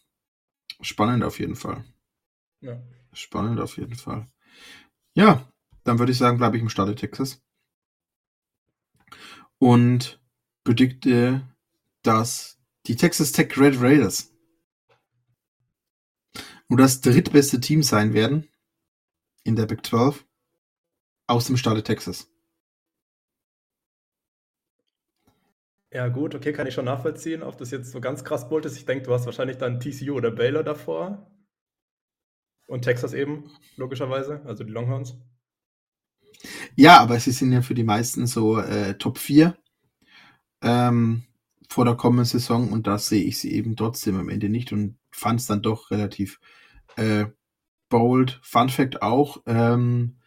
spannend 0.80 1.24
auf 1.24 1.40
jeden 1.40 1.56
Fall. 1.56 1.84
Ja. 2.60 2.80
Spannend 3.12 3.60
auf 3.60 3.76
jeden 3.76 3.94
Fall. 3.94 4.28
Ja, 5.14 5.50
dann 5.84 5.98
würde 5.98 6.12
ich 6.12 6.18
sagen, 6.18 6.38
bleibe 6.38 6.56
ich 6.56 6.62
im 6.62 6.68
Staate 6.68 6.94
Texas. 6.94 7.42
Und 9.58 10.20
predikte, 10.64 11.42
dass 12.02 12.58
die 12.86 12.96
Texas 12.96 13.32
Tech 13.32 13.56
Red 13.58 13.80
Raiders 13.80 14.35
nur 16.68 16.78
das 16.78 17.00
drittbeste 17.00 17.60
Team 17.60 17.82
sein 17.82 18.14
werden 18.14 18.48
in 19.44 19.56
der 19.56 19.66
Big 19.66 19.84
12 19.86 20.24
aus 21.26 21.46
dem 21.46 21.56
Staate 21.56 21.82
Texas. 21.82 22.28
Ja, 25.92 26.08
gut, 26.08 26.34
okay, 26.34 26.52
kann 26.52 26.66
ich 26.66 26.74
schon 26.74 26.84
nachvollziehen, 26.84 27.42
ob 27.42 27.56
das 27.56 27.70
jetzt 27.70 27.92
so 27.92 28.00
ganz 28.00 28.24
krass 28.24 28.48
bold 28.48 28.64
ist. 28.66 28.76
Ich 28.76 28.84
denke, 28.84 29.04
du 29.04 29.14
hast 29.14 29.24
wahrscheinlich 29.24 29.56
dann 29.56 29.80
TCU 29.80 30.14
oder 30.14 30.30
Baylor 30.30 30.62
davor. 30.62 31.30
Und 32.66 32.82
Texas 32.82 33.14
eben, 33.14 33.50
logischerweise, 33.76 34.42
also 34.44 34.64
die 34.64 34.72
Longhorns. 34.72 35.16
Ja, 36.74 36.98
aber 37.00 37.18
sie 37.20 37.30
sind 37.30 37.52
ja 37.52 37.62
für 37.62 37.74
die 37.74 37.84
meisten 37.84 38.26
so 38.26 38.58
äh, 38.58 38.98
Top 38.98 39.18
4 39.18 39.56
ähm, 40.62 41.22
vor 41.68 41.84
der 41.84 41.94
kommenden 41.94 42.26
Saison 42.26 42.72
und 42.72 42.86
da 42.86 42.98
sehe 42.98 43.24
ich 43.24 43.38
sie 43.38 43.52
eben 43.52 43.76
trotzdem 43.76 44.16
am 44.16 44.28
Ende 44.28 44.48
nicht 44.48 44.72
und 44.72 44.98
fand 45.16 45.40
es 45.40 45.46
dann 45.46 45.62
doch 45.62 45.90
relativ 45.90 46.38
äh, 46.96 47.26
bold. 47.88 48.38
Fun 48.42 48.68
Fact 48.68 49.02
auch, 49.02 49.42
ähm, 49.46 50.18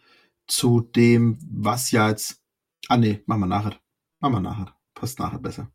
zu 0.47 0.81
dem, 0.81 1.37
was 1.49 1.91
ja 1.91 2.09
jetzt. 2.09 2.41
Ah, 2.87 2.97
nee, 2.97 3.21
machen 3.27 3.41
wir 3.41 3.47
nachher. 3.47 3.75
Machen 4.19 4.33
wir 4.33 4.41
nachher. 4.41 4.75
Passt 4.95 5.19
nachher 5.19 5.39
besser. 5.39 5.71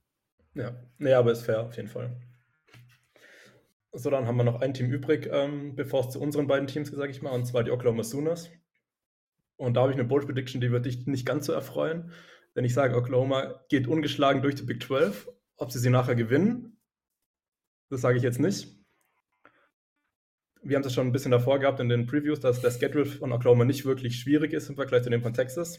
Ja, 0.54 0.75
nee, 0.99 1.12
aber 1.12 1.33
ist 1.33 1.42
fair 1.42 1.62
auf 1.62 1.76
jeden 1.76 1.88
Fall. 1.88 2.16
So, 3.92 4.11
dann 4.11 4.26
haben 4.26 4.37
wir 4.37 4.44
noch 4.44 4.61
ein 4.61 4.75
Team 4.75 4.90
übrig, 4.90 5.28
ähm, 5.30 5.76
bevor 5.76 6.00
es 6.00 6.12
zu 6.12 6.21
unseren 6.21 6.49
beiden 6.49 6.66
Teams, 6.66 6.90
sage 6.90 7.12
ich 7.12 7.23
mal, 7.23 7.30
und 7.30 7.47
zwar 7.47 7.62
die 7.62 7.71
Oklahoma 7.71 8.02
Sooners. 8.02 8.50
Und 9.56 9.75
da 9.75 9.83
habe 9.83 9.92
ich 9.92 9.99
eine 9.99 10.09
Bold 10.09 10.26
Prediction, 10.26 10.61
die 10.61 10.73
wird 10.73 10.87
dich 10.87 11.06
nicht 11.06 11.25
ganz 11.25 11.47
so 11.47 11.52
erfreuen. 11.52 12.11
Denn 12.56 12.64
ich 12.64 12.75
sage, 12.75 12.97
Oklahoma 12.97 13.64
geht 13.68 13.87
ungeschlagen 13.87 14.42
durch 14.42 14.56
die 14.56 14.64
Big 14.64 14.83
12. 14.83 15.28
Ob 15.56 15.71
sie 15.71 15.78
sie 15.78 15.90
nachher 15.90 16.16
gewinnen, 16.16 16.80
das 17.90 18.00
sage 18.00 18.16
ich 18.16 18.25
jetzt 18.25 18.40
nicht. 18.40 18.83
Wir 20.66 20.76
haben 20.76 20.85
es 20.85 20.94
schon 20.94 21.06
ein 21.06 21.12
bisschen 21.12 21.30
davor 21.30 21.59
gehabt 21.59 21.78
in 21.80 21.90
den 21.90 22.06
Previews, 22.06 22.40
dass 22.40 22.62
der 22.62 22.71
Schedule 22.71 23.04
von 23.04 23.33
Oklahoma 23.33 23.66
nicht 23.66 23.85
wirklich 23.85 24.18
schwierig 24.18 24.54
ist 24.54 24.71
im 24.71 24.76
Vergleich 24.76 25.02
zu 25.02 25.11
dem 25.11 25.23
von 25.23 25.35
Texas. 25.35 25.78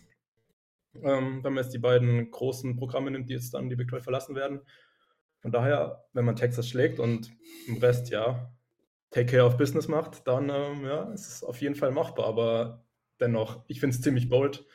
Ähm, 1.02 1.44
wenn 1.44 1.54
man 1.54 1.64
jetzt 1.64 1.74
die 1.74 1.80
beiden 1.80 2.30
großen 2.30 2.76
Programme 2.78 3.10
nimmt, 3.10 3.28
die 3.28 3.34
jetzt 3.34 3.56
dann 3.56 3.68
die 3.68 3.76
Big 3.76 3.90
12 3.90 4.04
verlassen 4.04 4.36
werden. 4.36 4.62
Von 5.40 5.52
daher, 5.52 6.06
wenn 6.14 6.24
man 6.24 6.36
Texas 6.36 6.70
schlägt 6.70 7.00
und 7.00 7.32
im 7.68 7.78
Rest 7.78 8.12
ja 8.12 8.54
Take 9.10 9.32
Care 9.32 9.46
of 9.46 9.58
Business 9.58 9.88
macht, 9.88 10.28
dann 10.28 10.50
ähm, 10.50 10.86
ja, 10.86 11.12
ist 11.14 11.28
es 11.28 11.44
auf 11.44 11.62
jeden 11.62 11.76
Fall 11.76 11.92
machbar. 11.92 12.28
Aber 12.28 12.86
dennoch, 13.20 13.64
ich 13.68 13.80
finde 13.80 13.96
es 13.96 14.02
ziemlich 14.02 14.30
bold, 14.30 14.66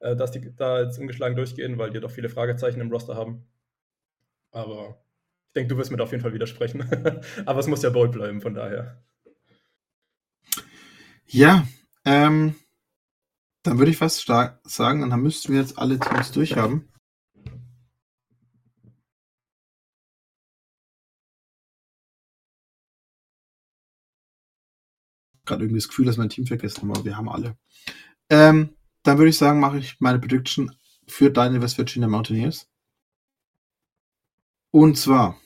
äh, 0.00 0.16
dass 0.16 0.30
die 0.30 0.54
da 0.56 0.80
jetzt 0.80 0.98
ungeschlagen 0.98 1.36
durchgehen, 1.36 1.76
weil 1.76 1.90
die 1.90 2.00
doch 2.00 2.10
viele 2.10 2.30
Fragezeichen 2.30 2.80
im 2.80 2.90
Roster 2.90 3.16
haben. 3.16 3.46
Aber 4.50 5.02
ich 5.48 5.52
denke, 5.54 5.74
du 5.74 5.78
wirst 5.78 5.90
mir 5.90 5.98
da 5.98 6.04
auf 6.04 6.10
jeden 6.12 6.22
Fall 6.22 6.32
widersprechen. 6.32 6.88
Aber 7.46 7.60
es 7.60 7.66
muss 7.66 7.82
ja 7.82 7.90
bold 7.90 8.12
bleiben, 8.12 8.40
von 8.40 8.54
daher. 8.54 9.02
Ja, 11.30 11.68
ähm, 12.06 12.54
dann 13.62 13.78
würde 13.78 13.90
ich 13.90 13.98
fast 13.98 14.24
sagen, 14.26 15.10
dann 15.10 15.20
müssten 15.20 15.52
wir 15.52 15.60
jetzt 15.60 15.76
alle 15.78 15.98
Teams 15.98 16.32
durchhaben. 16.32 16.90
Gerade 25.44 25.64
irgendwie 25.64 25.80
das 25.80 25.88
Gefühl, 25.88 26.06
dass 26.06 26.16
mein 26.16 26.30
Team 26.30 26.46
vergessen 26.46 26.80
haben, 26.80 26.92
aber 26.92 27.04
wir 27.04 27.16
haben 27.18 27.28
alle. 27.28 27.58
Ähm, 28.30 28.74
dann 29.02 29.18
würde 29.18 29.28
ich 29.28 29.36
sagen, 29.36 29.60
mache 29.60 29.78
ich 29.78 30.00
meine 30.00 30.18
Prediction 30.18 30.74
für 31.06 31.30
deine 31.30 31.60
West 31.60 31.76
Virginia 31.76 32.08
Mountaineers. 32.08 32.70
Und 34.70 34.96
zwar, 34.96 35.38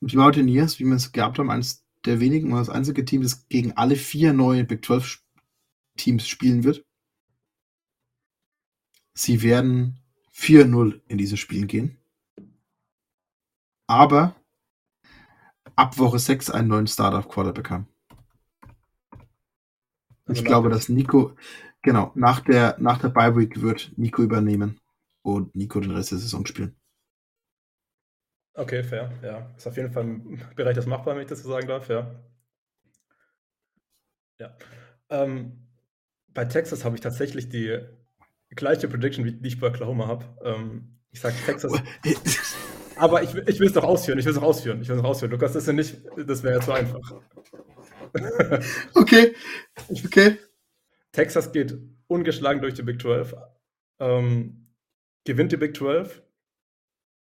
die 0.00 0.16
Mountaineers, 0.16 0.80
wie 0.80 0.84
wir 0.84 0.94
es 0.96 1.12
gehabt 1.12 1.38
haben, 1.38 1.50
eines 1.50 1.87
der 2.04 2.20
wenigen 2.20 2.52
oder 2.52 2.60
das 2.60 2.70
einzige 2.70 3.04
Team, 3.04 3.22
das 3.22 3.48
gegen 3.48 3.72
alle 3.72 3.96
vier 3.96 4.32
neue 4.32 4.64
Big 4.64 4.84
12 4.84 5.22
Teams 5.96 6.26
spielen 6.26 6.64
wird. 6.64 6.84
Sie 9.14 9.42
werden 9.42 9.98
4-0 10.32 11.00
in 11.08 11.18
diese 11.18 11.36
Spielen 11.36 11.66
gehen. 11.66 11.98
Aber 13.88 14.36
ab 15.74 15.98
Woche 15.98 16.18
6 16.18 16.50
einen 16.50 16.68
neuen 16.68 16.86
Startup 16.86 17.28
Quarterback 17.28 17.70
haben. 17.70 17.88
Also 20.26 20.42
ich 20.42 20.44
glaube, 20.44 20.68
dass 20.68 20.88
Nico, 20.88 21.34
genau, 21.82 22.12
nach 22.14 22.40
der, 22.40 22.76
nach 22.78 22.98
der 22.98 23.08
Bye 23.08 23.34
Week 23.36 23.62
wird 23.62 23.92
Nico 23.96 24.22
übernehmen 24.22 24.78
und 25.22 25.54
Nico 25.56 25.80
den 25.80 25.90
Rest 25.90 26.12
der 26.12 26.18
Saison 26.18 26.44
spielen. 26.46 26.77
Okay, 28.58 28.82
fair, 28.82 29.12
ja. 29.22 29.48
Ist 29.56 29.68
auf 29.68 29.76
jeden 29.76 29.92
Fall 29.92 30.02
im 30.02 30.40
Bereich 30.56 30.74
des 30.74 30.86
Machbar, 30.86 31.14
wenn 31.14 31.22
ich 31.22 31.28
das 31.28 31.44
so 31.44 31.48
sagen 31.48 31.68
darf, 31.68 31.88
ja. 31.88 32.12
Ja. 34.40 34.56
Ähm, 35.10 35.68
bei 36.26 36.44
Texas 36.44 36.84
habe 36.84 36.96
ich 36.96 37.00
tatsächlich 37.00 37.48
die 37.48 37.78
gleiche 38.50 38.88
Prediction, 38.88 39.24
wie, 39.24 39.32
die 39.32 39.46
ich 39.46 39.60
bei 39.60 39.68
Oklahoma 39.68 40.08
habe. 40.08 40.24
Ähm, 40.42 40.98
ich 41.12 41.20
sage 41.20 41.36
Texas. 41.46 41.72
aber 42.96 43.22
ich, 43.22 43.32
ich 43.32 43.60
will 43.60 43.68
es 43.68 43.74
doch 43.74 43.84
ausführen, 43.84 44.18
ich 44.18 44.24
will 44.24 44.32
es 44.32 44.36
noch 44.38 44.48
ausführen, 44.48 44.82
ich 44.82 44.88
will 44.88 44.96
es 44.96 45.04
ausführen. 45.04 45.30
Lukas, 45.30 45.52
das 45.52 45.62
ist 45.62 45.68
ja 45.68 45.72
nicht, 45.74 45.96
das 46.26 46.42
wäre 46.42 46.54
ja 46.54 46.60
zu 46.60 46.72
einfach. 46.72 47.12
okay. 48.94 49.36
Okay. 50.04 50.36
Texas 51.12 51.52
geht 51.52 51.78
ungeschlagen 52.08 52.60
durch 52.60 52.74
die 52.74 52.82
Big 52.82 53.00
12, 53.00 53.36
ähm, 54.00 54.66
gewinnt 55.24 55.52
die 55.52 55.56
Big 55.56 55.76
12 55.76 56.24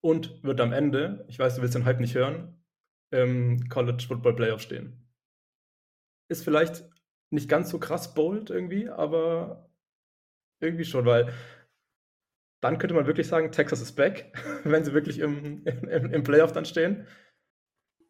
und 0.01 0.43
wird 0.43 0.61
am 0.61 0.73
Ende, 0.73 1.25
ich 1.29 1.39
weiß, 1.39 1.57
du 1.57 1.63
willst 1.63 1.75
den 1.75 1.85
Hype 1.85 2.01
nicht 2.01 2.15
hören, 2.15 2.63
im 3.11 3.69
College 3.69 4.05
Football 4.07 4.37
Playoff 4.37 4.61
stehen. 4.61 5.09
Ist 6.31 6.45
vielleicht 6.45 6.85
nicht 7.31 7.49
ganz 7.49 7.71
so 7.71 7.79
krass 7.79 8.15
bold 8.15 8.51
irgendwie, 8.51 8.89
aber 8.89 9.71
irgendwie 10.61 10.85
schon, 10.85 11.07
weil 11.07 11.33
dann 12.61 12.79
könnte 12.79 12.95
man 12.95 13.07
wirklich 13.07 13.29
sagen, 13.29 13.53
Texas 13.53 13.81
ist 13.81 13.93
back, 13.93 14.33
wenn 14.65 14.85
sie 14.85 14.93
wirklich 14.93 15.21
im, 15.21 15.65
im, 15.65 16.13
im 16.13 16.23
Playoff 16.23 16.53
dann 16.53 16.65
stehen. 16.65 17.07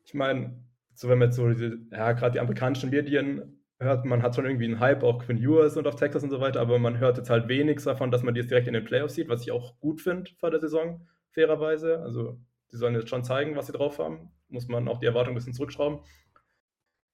Ich 0.05 0.15
meine, 0.15 0.65
so 0.95 1.09
wenn 1.09 1.19
man 1.19 1.29
jetzt 1.29 1.37
so 1.37 1.49
diese, 1.49 1.79
ja, 1.93 2.13
gerade 2.13 2.33
die 2.33 2.41
amerikanischen 2.41 2.91
Medien 2.91 3.63
hört, 3.81 4.05
man 4.05 4.23
hat 4.23 4.35
schon 4.35 4.47
irgendwie 4.47 4.65
einen 4.65 4.81
Hype, 4.81 5.03
auch 5.03 5.25
Quinn 5.25 5.39
Ewers 5.39 5.77
und 5.77 5.87
auf 5.87 5.97
Texas 5.97 6.25
und 6.25 6.31
so 6.31 6.41
weiter, 6.41 6.61
aber 6.61 6.79
man 6.79 6.99
hört 6.99 7.19
jetzt 7.19 7.31
halt 7.31 7.49
wenig 7.49 7.83
davon, 7.83 8.11
dass 8.11 8.23
man 8.23 8.35
die 8.35 8.41
jetzt 8.41 8.51
direkt 8.51 8.67
in 8.67 8.75
den 8.75 8.85
Playoffs 8.85 9.15
sieht, 9.15 9.29
was 9.29 9.43
ich 9.43 9.53
auch 9.53 9.79
gut 9.79 10.01
finde 10.01 10.31
vor 10.41 10.51
der 10.51 10.61
Saison, 10.61 11.07
fairerweise. 11.31 12.01
Also, 12.01 12.39
die 12.73 12.77
sollen 12.77 12.95
jetzt 12.95 13.09
schon 13.09 13.25
zeigen, 13.25 13.57
was 13.57 13.67
sie 13.67 13.73
drauf 13.73 13.99
haben. 13.99 14.31
Muss 14.49 14.69
man 14.69 14.89
auch 14.89 14.99
die 14.99 15.07
Erwartung 15.07 15.33
ein 15.33 15.37
bisschen 15.37 15.55
zurückschrauben. 15.55 16.01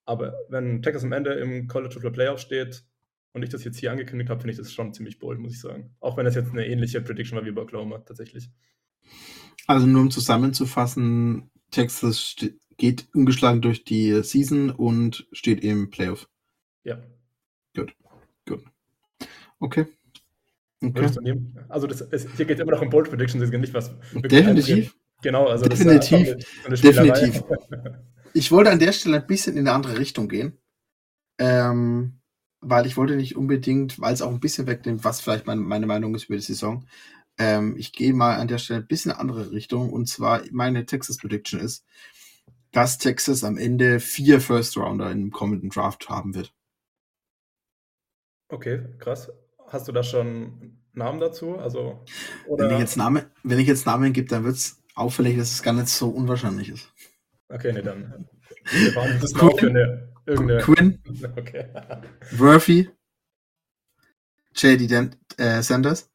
Aber 0.05 0.35
wenn 0.49 0.83
Texas 0.83 1.05
am 1.05 1.13
Ende 1.13 1.33
im 1.35 1.67
College 1.67 1.95
Football 1.95 2.13
Playoff 2.13 2.39
steht 2.39 2.85
und 3.33 3.43
ich 3.43 3.51
das 3.51 3.65
jetzt 3.65 3.79
hier 3.79 3.91
angekündigt 3.91 4.31
habe, 4.31 4.41
finde 4.41 4.53
ich 4.53 4.59
das 4.59 4.73
schon 4.73 4.93
ziemlich 4.93 5.19
bold, 5.19 5.39
muss 5.39 5.53
ich 5.53 5.61
sagen. 5.61 5.95
Auch 6.01 6.17
wenn 6.17 6.25
das 6.25 6.35
jetzt 6.35 6.51
eine 6.51 6.67
ähnliche 6.67 7.01
Prediction 7.01 7.39
war 7.39 7.45
wie 7.45 7.53
bei 7.53 7.63
Oklahoma, 7.63 7.99
tatsächlich. 7.99 8.51
Also 9.67 9.87
nur 9.87 10.03
um 10.03 10.11
zusammenzufassen, 10.11 11.51
Texas 11.71 12.37
geht 12.77 13.09
ungeschlagen 13.15 13.63
durch 13.63 13.85
die 13.85 14.23
Season 14.23 14.71
und 14.71 15.27
steht 15.33 15.65
im 15.65 15.91
Playoff. 15.91 16.29
Ja. 16.83 17.03
Gut, 17.75 17.95
gut. 18.47 18.63
Okay. 19.59 19.87
Okay. 20.89 21.41
Also 21.69 21.87
das, 21.87 22.01
es, 22.01 22.27
hier 22.37 22.45
geht 22.45 22.59
es 22.59 22.63
immer 22.63 22.73
noch 22.73 22.83
um 22.83 22.91
Bold 22.91 23.09
Predictions, 23.09 23.43
es 23.43 23.51
geht 23.51 23.61
nicht 23.61 23.75
was. 23.75 23.95
Definitiv. 24.13 24.95
Genau, 25.23 25.47
also 25.47 25.67
definitiv. 25.67 26.37
Das 26.69 26.81
definitiv. 26.81 27.43
Ich 28.37 28.51
wollte 28.51 28.73
an 28.73 28.81
der 28.81 28.91
Stelle 28.91 29.21
ein 29.21 29.27
bisschen 29.29 29.53
in 29.57 29.61
eine 29.61 29.77
andere 29.77 29.97
Richtung 29.97 30.29
gehen. 30.29 30.59
Ähm, 31.39 32.19
weil 32.61 32.87
ich 32.87 32.97
wollte 32.97 33.17
nicht 33.17 33.37
unbedingt, 33.37 34.01
weil 34.01 34.15
es 34.15 34.23
auch 34.23 34.31
ein 34.31 34.41
bisschen 34.41 34.67
wegnimmt, 34.67 35.05
was 35.05 35.21
vielleicht 35.21 35.47
mein, 35.47 35.59
meine 35.59 35.87
Meinung 35.87 36.15
ist 36.15 36.25
über 36.25 36.37
die 36.37 36.43
Saison. 36.43 36.87
Ähm, 37.39 37.77
ich 37.79 37.93
gehe 37.93 38.15
mal 38.15 38.39
an 38.39 38.49
der 38.49 38.59
Stelle 38.59 38.81
ein 38.81 38.87
bisschen 38.87 39.11
in 39.11 39.17
eine 39.17 39.21
andere 39.21 39.53
Richtung. 39.53 39.91
Und 39.91 40.09
zwar 40.09 40.43
meine 40.51 40.87
Texas 40.87 41.19
Prediction 41.19 41.61
ist, 41.61 41.85
dass 42.73 42.99
Texas 42.99 43.45
am 43.45 43.57
Ende 43.57 44.01
vier 44.01 44.41
First 44.41 44.77
Rounder 44.77 45.11
im 45.11 45.31
kommenden 45.31 45.71
Draft 45.71 46.09
haben 46.09 46.35
wird. 46.35 46.53
Okay, 48.49 48.83
krass. 48.99 49.31
Hast 49.69 49.89
du 49.89 49.93
da 49.93 50.03
schon 50.03 50.79
Namen 50.93 51.21
dazu? 51.21 51.59
Also, 51.59 52.05
oder? 52.47 52.67
Wenn 52.67 52.75
ich 52.75 52.81
jetzt 52.81 52.97
Namen, 52.97 53.25
wenn 53.43 53.59
ich 53.59 53.67
jetzt 53.67 53.87
Namen 53.87 54.13
gebe, 54.13 54.29
dann 54.29 54.45
wird 54.45 54.57
es 54.57 54.83
auffällig, 54.95 55.37
dass 55.37 55.53
es 55.53 55.63
gar 55.63 55.73
nicht 55.73 55.89
so 55.89 56.09
unwahrscheinlich 56.09 56.69
ist. 56.69 56.93
Okay, 57.49 57.73
nee, 57.73 57.83
dann. 57.83 58.29
Wir 58.71 58.95
waren 58.95 59.21
das 59.21 59.35
Quinn, 59.35 59.59
für 59.59 59.69
eine, 59.69 60.13
irgendeine. 60.27 60.61
Quinn. 60.61 61.03
Okay. 61.37 61.67
Murphy. 62.33 62.91
J.D. 64.55 65.11
Äh, 65.37 65.63
Sanders. 65.63 66.11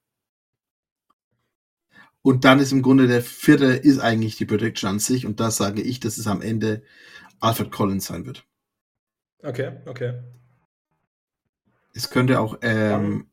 Und 2.22 2.46
dann 2.46 2.60
ist 2.60 2.72
im 2.72 2.82
Grunde 2.82 3.08
der 3.08 3.22
vierte 3.22 3.66
ist 3.66 4.00
eigentlich 4.00 4.36
die 4.38 4.46
Prediction 4.46 4.90
an 4.90 5.00
sich 5.00 5.26
und 5.26 5.40
da 5.40 5.52
sage 5.52 5.82
ich, 5.82 6.00
dass 6.00 6.18
es 6.18 6.28
am 6.28 6.42
Ende 6.42 6.84
Alfred 7.40 7.72
Collins 7.72 8.06
sein 8.06 8.26
wird. 8.26 8.46
Okay, 9.42 9.78
okay. 9.86 10.22
Es 11.94 12.10
könnte 12.10 12.40
auch, 12.40 12.58
ähm, 12.62 13.30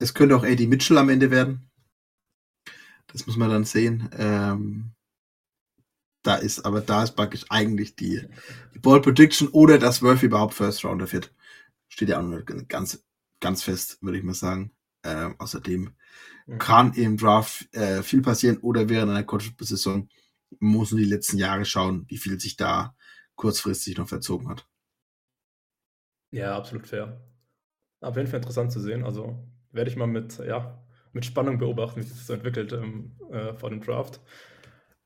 es 0.00 0.14
könnte 0.14 0.34
auch 0.34 0.44
Eddie 0.44 0.66
Mitchell 0.66 0.98
am 0.98 1.10
Ende 1.10 1.30
werden. 1.30 1.70
Das 3.06 3.26
muss 3.26 3.36
man 3.36 3.50
dann 3.50 3.64
sehen. 3.64 4.08
Ähm, 4.16 4.92
da 6.22 6.36
ist, 6.36 6.64
aber 6.64 6.80
da 6.80 7.02
ist 7.02 7.12
praktisch 7.12 7.44
eigentlich 7.48 7.96
die, 7.96 8.26
die 8.74 8.78
Ball 8.78 9.00
Prediction 9.00 9.48
oder 9.48 9.78
dass 9.78 10.02
Worth 10.02 10.22
überhaupt 10.22 10.54
First 10.54 10.84
Rounder 10.84 11.10
wird. 11.12 11.32
Steht 11.88 12.08
ja 12.08 12.18
auch 12.18 12.22
noch 12.22 12.44
ganz, 12.68 13.04
ganz 13.40 13.62
fest, 13.62 13.98
würde 14.02 14.18
ich 14.18 14.24
mal 14.24 14.34
sagen. 14.34 14.72
Ähm, 15.02 15.34
außerdem 15.38 15.94
mhm. 16.46 16.58
kann 16.58 16.92
im 16.94 17.16
Draft 17.16 17.72
äh, 17.74 18.02
viel 18.02 18.22
passieren 18.22 18.58
oder 18.58 18.88
während 18.88 19.10
einer 19.10 19.24
College-Saison 19.24 20.08
muss 20.58 20.90
man 20.90 21.00
die 21.00 21.08
letzten 21.08 21.38
Jahre 21.38 21.64
schauen, 21.64 22.04
wie 22.08 22.18
viel 22.18 22.38
sich 22.40 22.56
da 22.56 22.94
kurzfristig 23.34 23.96
noch 23.96 24.08
verzogen 24.08 24.48
hat. 24.48 24.66
Ja, 26.32 26.56
absolut 26.56 26.86
fair. 26.86 27.20
Auf 28.00 28.16
jeden 28.16 28.28
Fall 28.28 28.40
interessant 28.40 28.72
zu 28.72 28.80
sehen. 28.80 29.04
Also 29.04 29.38
werde 29.72 29.90
ich 29.90 29.96
mal 29.96 30.06
mit, 30.06 30.38
ja, 30.38 30.82
mit 31.12 31.24
Spannung 31.24 31.58
beobachten, 31.58 32.00
wie 32.00 32.04
sich 32.04 32.16
das 32.16 32.26
so 32.26 32.34
entwickelt 32.34 32.72
ähm, 32.72 33.16
äh, 33.30 33.54
vor 33.54 33.70
dem 33.70 33.80
Draft. 33.80 34.20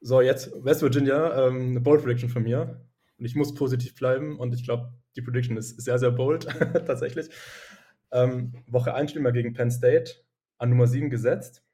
So, 0.00 0.21
jetzt 0.21 0.52
West 0.64 0.83
Virginia, 0.83 1.47
ähm, 1.47 1.71
eine 1.71 1.80
Bold 1.80 2.02
Prediction 2.02 2.28
von 2.28 2.42
mir. 2.42 2.87
Und 3.18 3.25
ich 3.25 3.37
muss 3.37 3.54
positiv 3.54 3.94
bleiben 3.94 4.38
und 4.38 4.54
ich 4.54 4.64
glaube, 4.64 4.92
die 5.16 5.23
Prediction 5.23 5.56
ist 5.56 5.80
sehr, 5.80 5.99
sehr 5.99 6.11
bold, 6.11 6.44
tatsächlich. 6.87 7.28
Ähm, 8.12 8.52
Woche 8.66 8.94
1 8.94 9.11
spielen 9.11 9.25
wir 9.25 9.33
gegen 9.33 9.54
Penn 9.54 9.71
State, 9.71 10.12
an 10.59 10.71
Nummer 10.71 10.87
7 10.87 11.11
gesetzt. 11.11 11.64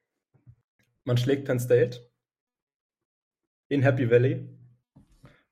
Man 1.03 1.17
schlägt 1.17 1.45
Penn 1.45 1.59
State 1.59 2.11
in 3.67 3.81
Happy 3.81 4.09
Valley. 4.09 4.47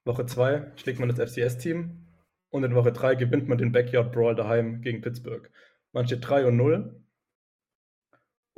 Woche 0.05 0.25
2 0.25 0.74
schlägt 0.75 1.00
man 1.00 1.10
das 1.10 1.31
FCS-Team 1.31 2.08
und 2.50 2.63
in 2.63 2.75
Woche 2.75 2.91
3 2.91 3.15
gewinnt 3.15 3.48
man 3.48 3.58
den 3.58 3.72
Backyard 3.72 4.12
Brawl 4.12 4.36
daheim 4.36 4.81
gegen 4.81 5.01
Pittsburgh. 5.01 5.50
Man 5.91 6.05
steht 6.05 6.27
3 6.27 6.48
und 6.48 6.58
0 6.58 7.03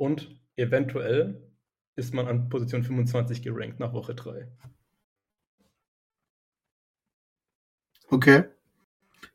und 0.02 0.36
eventuell 0.56 1.40
ist 1.94 2.12
man 2.12 2.26
an 2.26 2.48
Position 2.48 2.82
25 2.82 3.40
gerankt 3.40 3.78
nach 3.78 3.92
Woche 3.92 4.16
3. 4.16 4.48
Okay. 8.08 8.44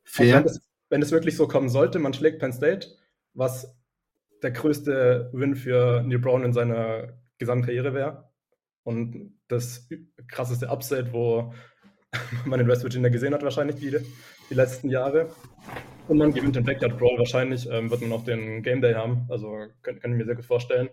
Fair. 0.03 0.43
Also 0.43 0.59
wenn, 0.89 1.01
es, 1.01 1.11
wirklich 1.11 1.37
so 1.37 1.47
kommen 1.47 1.69
sollte, 1.69 1.99
man 1.99 2.13
schlägt 2.13 2.39
Penn 2.39 2.51
State, 2.51 2.97
was 3.33 3.77
der 4.43 4.51
größte 4.51 5.29
Win 5.31 5.55
für 5.55 6.03
Neil 6.03 6.19
Brown 6.19 6.43
in 6.43 6.51
seiner 6.51 7.17
Gesamtkarriere 7.37 7.93
wäre. 7.93 8.29
Und 8.83 9.39
das 9.47 9.87
krasseste 10.27 10.67
Upset, 10.67 11.13
wo 11.13 11.53
man 12.45 12.59
in 12.59 12.67
West 12.67 12.83
Virginia 12.83 13.07
gesehen 13.09 13.33
hat, 13.33 13.41
wahrscheinlich 13.41 13.77
die, 13.77 13.97
die 14.49 14.53
letzten 14.53 14.89
Jahre. 14.89 15.33
Und 16.07 16.17
man 16.19 16.33
gewinnt 16.33 16.55
den 16.55 16.63
Backyard 16.63 16.97
Brawl 16.97 17.17
wahrscheinlich, 17.17 17.67
ähm, 17.69 17.89
wird 17.89 18.01
man 18.01 18.13
auch 18.13 18.23
den 18.23 18.63
Game 18.63 18.81
Day 18.81 18.93
haben. 18.93 19.25
Also 19.29 19.67
kann, 19.81 19.99
kann 19.99 20.11
ich 20.11 20.17
mir 20.17 20.25
sehr 20.25 20.35
gut 20.35 20.45
vorstellen. 20.45 20.89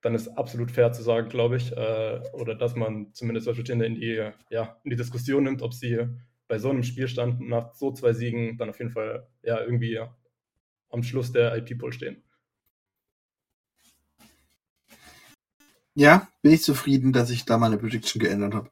Dann 0.00 0.14
ist 0.14 0.28
absolut 0.28 0.70
fair 0.70 0.92
zu 0.92 1.02
sagen, 1.02 1.28
glaube 1.28 1.56
ich, 1.56 1.72
äh, 1.76 2.20
oder 2.32 2.54
dass 2.54 2.74
man 2.74 3.12
zumindest 3.12 3.46
West 3.46 3.58
Virginia 3.58 3.86
in 3.86 3.96
die, 3.96 4.30
ja, 4.48 4.80
in 4.82 4.90
die 4.90 4.96
Diskussion 4.96 5.44
nimmt, 5.44 5.60
ob 5.60 5.74
sie 5.74 6.06
bei 6.48 6.58
so 6.58 6.70
einem 6.70 6.82
Spielstand 6.82 7.40
nach 7.40 7.74
so 7.74 7.92
zwei 7.92 8.14
Siegen 8.14 8.56
dann 8.56 8.70
auf 8.70 8.78
jeden 8.78 8.90
Fall 8.90 9.28
ja 9.42 9.60
irgendwie 9.60 10.00
am 10.88 11.02
Schluss 11.02 11.32
der 11.32 11.56
IP-Pool 11.58 11.92
stehen. 11.92 12.22
Ja, 15.94 16.28
bin 16.40 16.52
ich 16.52 16.62
zufrieden, 16.62 17.12
dass 17.12 17.28
ich 17.28 17.44
da 17.44 17.58
meine 17.58 17.76
Prediction 17.76 18.20
geändert 18.20 18.54
habe, 18.54 18.70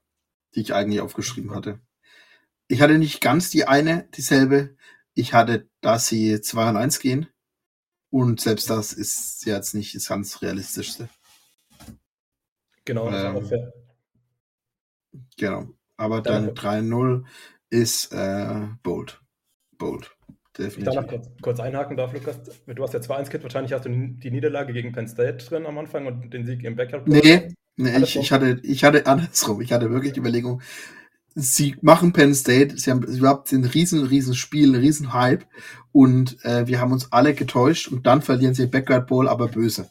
die 0.54 0.60
ich 0.60 0.72
eigentlich 0.72 1.00
aufgeschrieben 1.02 1.54
hatte. 1.54 1.78
Ich 2.68 2.80
hatte 2.80 2.98
nicht 2.98 3.20
ganz 3.20 3.50
die 3.50 3.66
eine, 3.66 4.08
dieselbe. 4.16 4.76
Ich 5.18 5.34
hatte, 5.34 5.68
dass 5.80 6.06
sie 6.06 6.40
2 6.40 6.70
und 6.70 6.76
1 6.76 7.00
gehen. 7.00 7.26
Und 8.08 8.40
selbst 8.40 8.70
das 8.70 8.92
ist 8.92 9.44
jetzt 9.46 9.74
nicht 9.74 9.96
das 9.96 10.06
ganz 10.06 10.42
realistischste. 10.42 11.08
Genau, 12.84 13.10
das 13.10 13.24
ähm, 13.24 13.42
ist 13.42 13.48
fair. 13.48 13.72
Genau. 15.36 15.66
Aber 15.96 16.22
dann 16.22 16.50
3-0 16.50 17.24
ist 17.68 18.12
äh, 18.12 18.68
bold. 18.84 19.20
Bold. 19.76 20.16
Definitiv. 20.56 20.78
Ich 20.78 20.84
darf 20.84 20.94
noch 20.94 21.08
kurz, 21.08 21.28
kurz, 21.42 21.60
einhaken 21.60 21.96
darf, 21.96 22.12
Lukas. 22.12 22.38
Du 22.66 22.82
hast 22.84 22.94
ja 22.94 23.00
2-1-Kit, 23.00 23.42
wahrscheinlich 23.42 23.72
hast 23.72 23.86
du 23.86 23.90
die 23.90 24.30
Niederlage 24.30 24.72
gegen 24.72 24.92
Penn 24.92 25.08
State 25.08 25.44
drin 25.44 25.66
am 25.66 25.78
Anfang 25.78 26.06
und 26.06 26.32
den 26.32 26.46
Sieg 26.46 26.62
im 26.62 26.76
Backup. 26.76 27.08
Nee, 27.08 27.48
nee 27.74 27.98
ich, 27.98 28.14
ich, 28.14 28.30
hatte, 28.30 28.60
ich 28.62 28.84
hatte 28.84 29.04
andersrum. 29.06 29.60
Ich 29.62 29.72
hatte 29.72 29.90
wirklich 29.90 30.12
die 30.12 30.20
Überlegung, 30.20 30.62
sie 31.34 31.76
machen 31.82 32.12
Penn 32.12 32.34
State, 32.34 32.78
sie 32.78 32.90
haben 32.90 33.02
überhaupt 33.02 33.52
ein 33.52 33.64
riesen, 33.64 34.04
riesen 34.04 34.34
Spiel, 34.34 34.74
ein 34.74 34.80
riesen 34.80 35.12
Hype 35.12 35.44
und 35.92 36.44
äh, 36.44 36.66
wir 36.66 36.80
haben 36.80 36.92
uns 36.92 37.12
alle 37.12 37.34
getäuscht 37.34 37.88
und 37.88 38.06
dann 38.06 38.22
verlieren 38.22 38.54
sie 38.54 38.66
Backyard 38.66 39.06
Bowl, 39.06 39.28
aber 39.28 39.48
böse. 39.48 39.90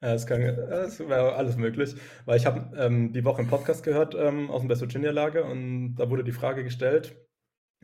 Ja, 0.00 0.12
das, 0.12 0.26
das 0.26 1.00
wäre 1.00 1.34
alles 1.34 1.56
möglich, 1.56 1.96
weil 2.24 2.36
ich 2.36 2.46
habe 2.46 2.76
ähm, 2.78 3.12
die 3.12 3.24
Woche 3.24 3.40
einen 3.40 3.48
Podcast 3.48 3.82
gehört 3.82 4.14
ähm, 4.14 4.48
aus 4.50 4.60
dem 4.60 4.70
West 4.70 4.80
Virginia 4.80 5.10
Lager 5.10 5.44
und 5.44 5.96
da 5.96 6.08
wurde 6.08 6.22
die 6.22 6.32
Frage 6.32 6.62
gestellt, 6.62 7.16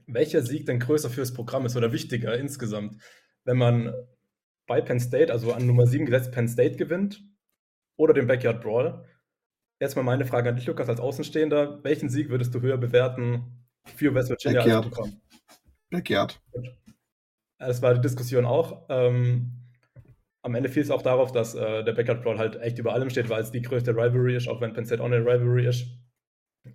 welcher 0.07 0.43
Sieg 0.43 0.67
denn 0.67 0.79
größer 0.79 1.11
fürs 1.11 1.33
Programm 1.33 1.67
ist 1.67 1.77
oder 1.77 1.93
wichtiger 1.93 2.39
insgesamt, 2.39 3.03
wenn 3.45 3.57
man 3.57 3.93
bei 4.67 4.81
Penn 4.81 5.01
State, 5.01 5.33
also 5.33 5.53
an 5.53 5.67
Nummer 5.67 5.87
7 5.87 6.07
gesetzt, 6.07 6.33
Penn 6.33 6.49
State 6.49 6.77
gewinnt 6.77 7.23
oder 7.97 8.15
den 8.15 8.27
Backyard 8.27 8.63
Brawl. 8.63 9.05
Erstmal 9.79 10.05
meine 10.05 10.25
Frage 10.25 10.49
an 10.49 10.57
dich, 10.57 10.67
Lukas, 10.67 10.89
als 10.89 11.01
Außenstehender. 11.01 11.83
Welchen 11.83 12.09
Sieg 12.09 12.29
würdest 12.29 12.55
du 12.55 12.61
höher 12.61 12.79
bewerten 12.79 13.65
für 13.95 14.15
West 14.15 14.31
Virginia 14.31 14.61
Backyard. 14.61 14.85
als 14.85 14.95
Programm? 14.95 15.21
Backyard. 15.91 16.41
Das 17.59 17.83
war 17.83 17.95
die 17.95 18.01
Diskussion 18.01 18.45
auch. 18.45 18.87
Ähm, 18.89 19.65
am 20.43 20.55
Ende 20.55 20.69
fiel 20.69 20.83
es 20.83 20.91
auch 20.91 21.03
darauf, 21.03 21.33
dass 21.33 21.55
äh, 21.55 21.83
der 21.85 21.93
Backyard 21.93 22.23
Brawl 22.23 22.39
halt 22.39 22.57
echt 22.57 22.79
über 22.79 22.93
allem 22.93 23.11
steht, 23.11 23.29
weil 23.31 23.43
es 23.43 23.51
die 23.51 23.63
größte 23.63 23.93
Rivalry 23.93 24.37
ist, 24.37 24.49
auch 24.49 24.61
wenn 24.61 24.75
Penn 24.75 24.85
State 24.85 25.03
auch 25.03 25.07
eine 25.07 25.21
Rivalry 25.21 25.67
ist. 25.67 25.87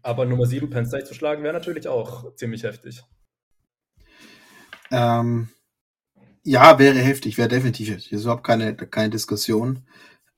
Aber 0.01 0.25
Nummer 0.25 0.45
7 0.45 0.69
Penn 0.69 0.85
State 0.85 1.05
zu 1.05 1.13
schlagen 1.13 1.43
wäre 1.43 1.53
natürlich 1.53 1.87
auch 1.87 2.35
ziemlich 2.35 2.63
heftig. 2.63 3.03
Ähm, 4.91 5.49
ja, 6.43 6.79
wäre 6.79 6.97
heftig, 6.97 7.37
wäre 7.37 7.47
definitiv 7.47 7.89
heftig. 7.89 8.09
Das 8.09 8.19
ist 8.19 8.25
überhaupt 8.25 8.43
keine, 8.43 8.75
keine 8.75 9.11
Diskussion. 9.11 9.85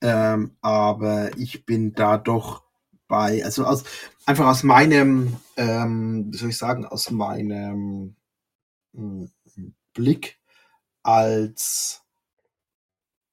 Ähm, 0.01 0.57
aber 0.61 1.37
ich 1.37 1.65
bin 1.65 1.93
da 1.93 2.17
doch 2.17 2.63
bei, 3.07 3.43
also 3.45 3.65
aus, 3.65 3.83
einfach 4.25 4.47
aus 4.47 4.63
meinem, 4.63 5.37
ähm, 5.57 6.27
wie 6.31 6.37
soll 6.37 6.49
ich 6.49 6.57
sagen, 6.57 6.85
aus 6.85 7.11
meinem 7.11 8.15
mh, 8.93 9.27
hm, 9.55 9.75
Blick 9.93 10.39
als 11.03 12.01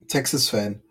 Texas-Fan. 0.09 0.83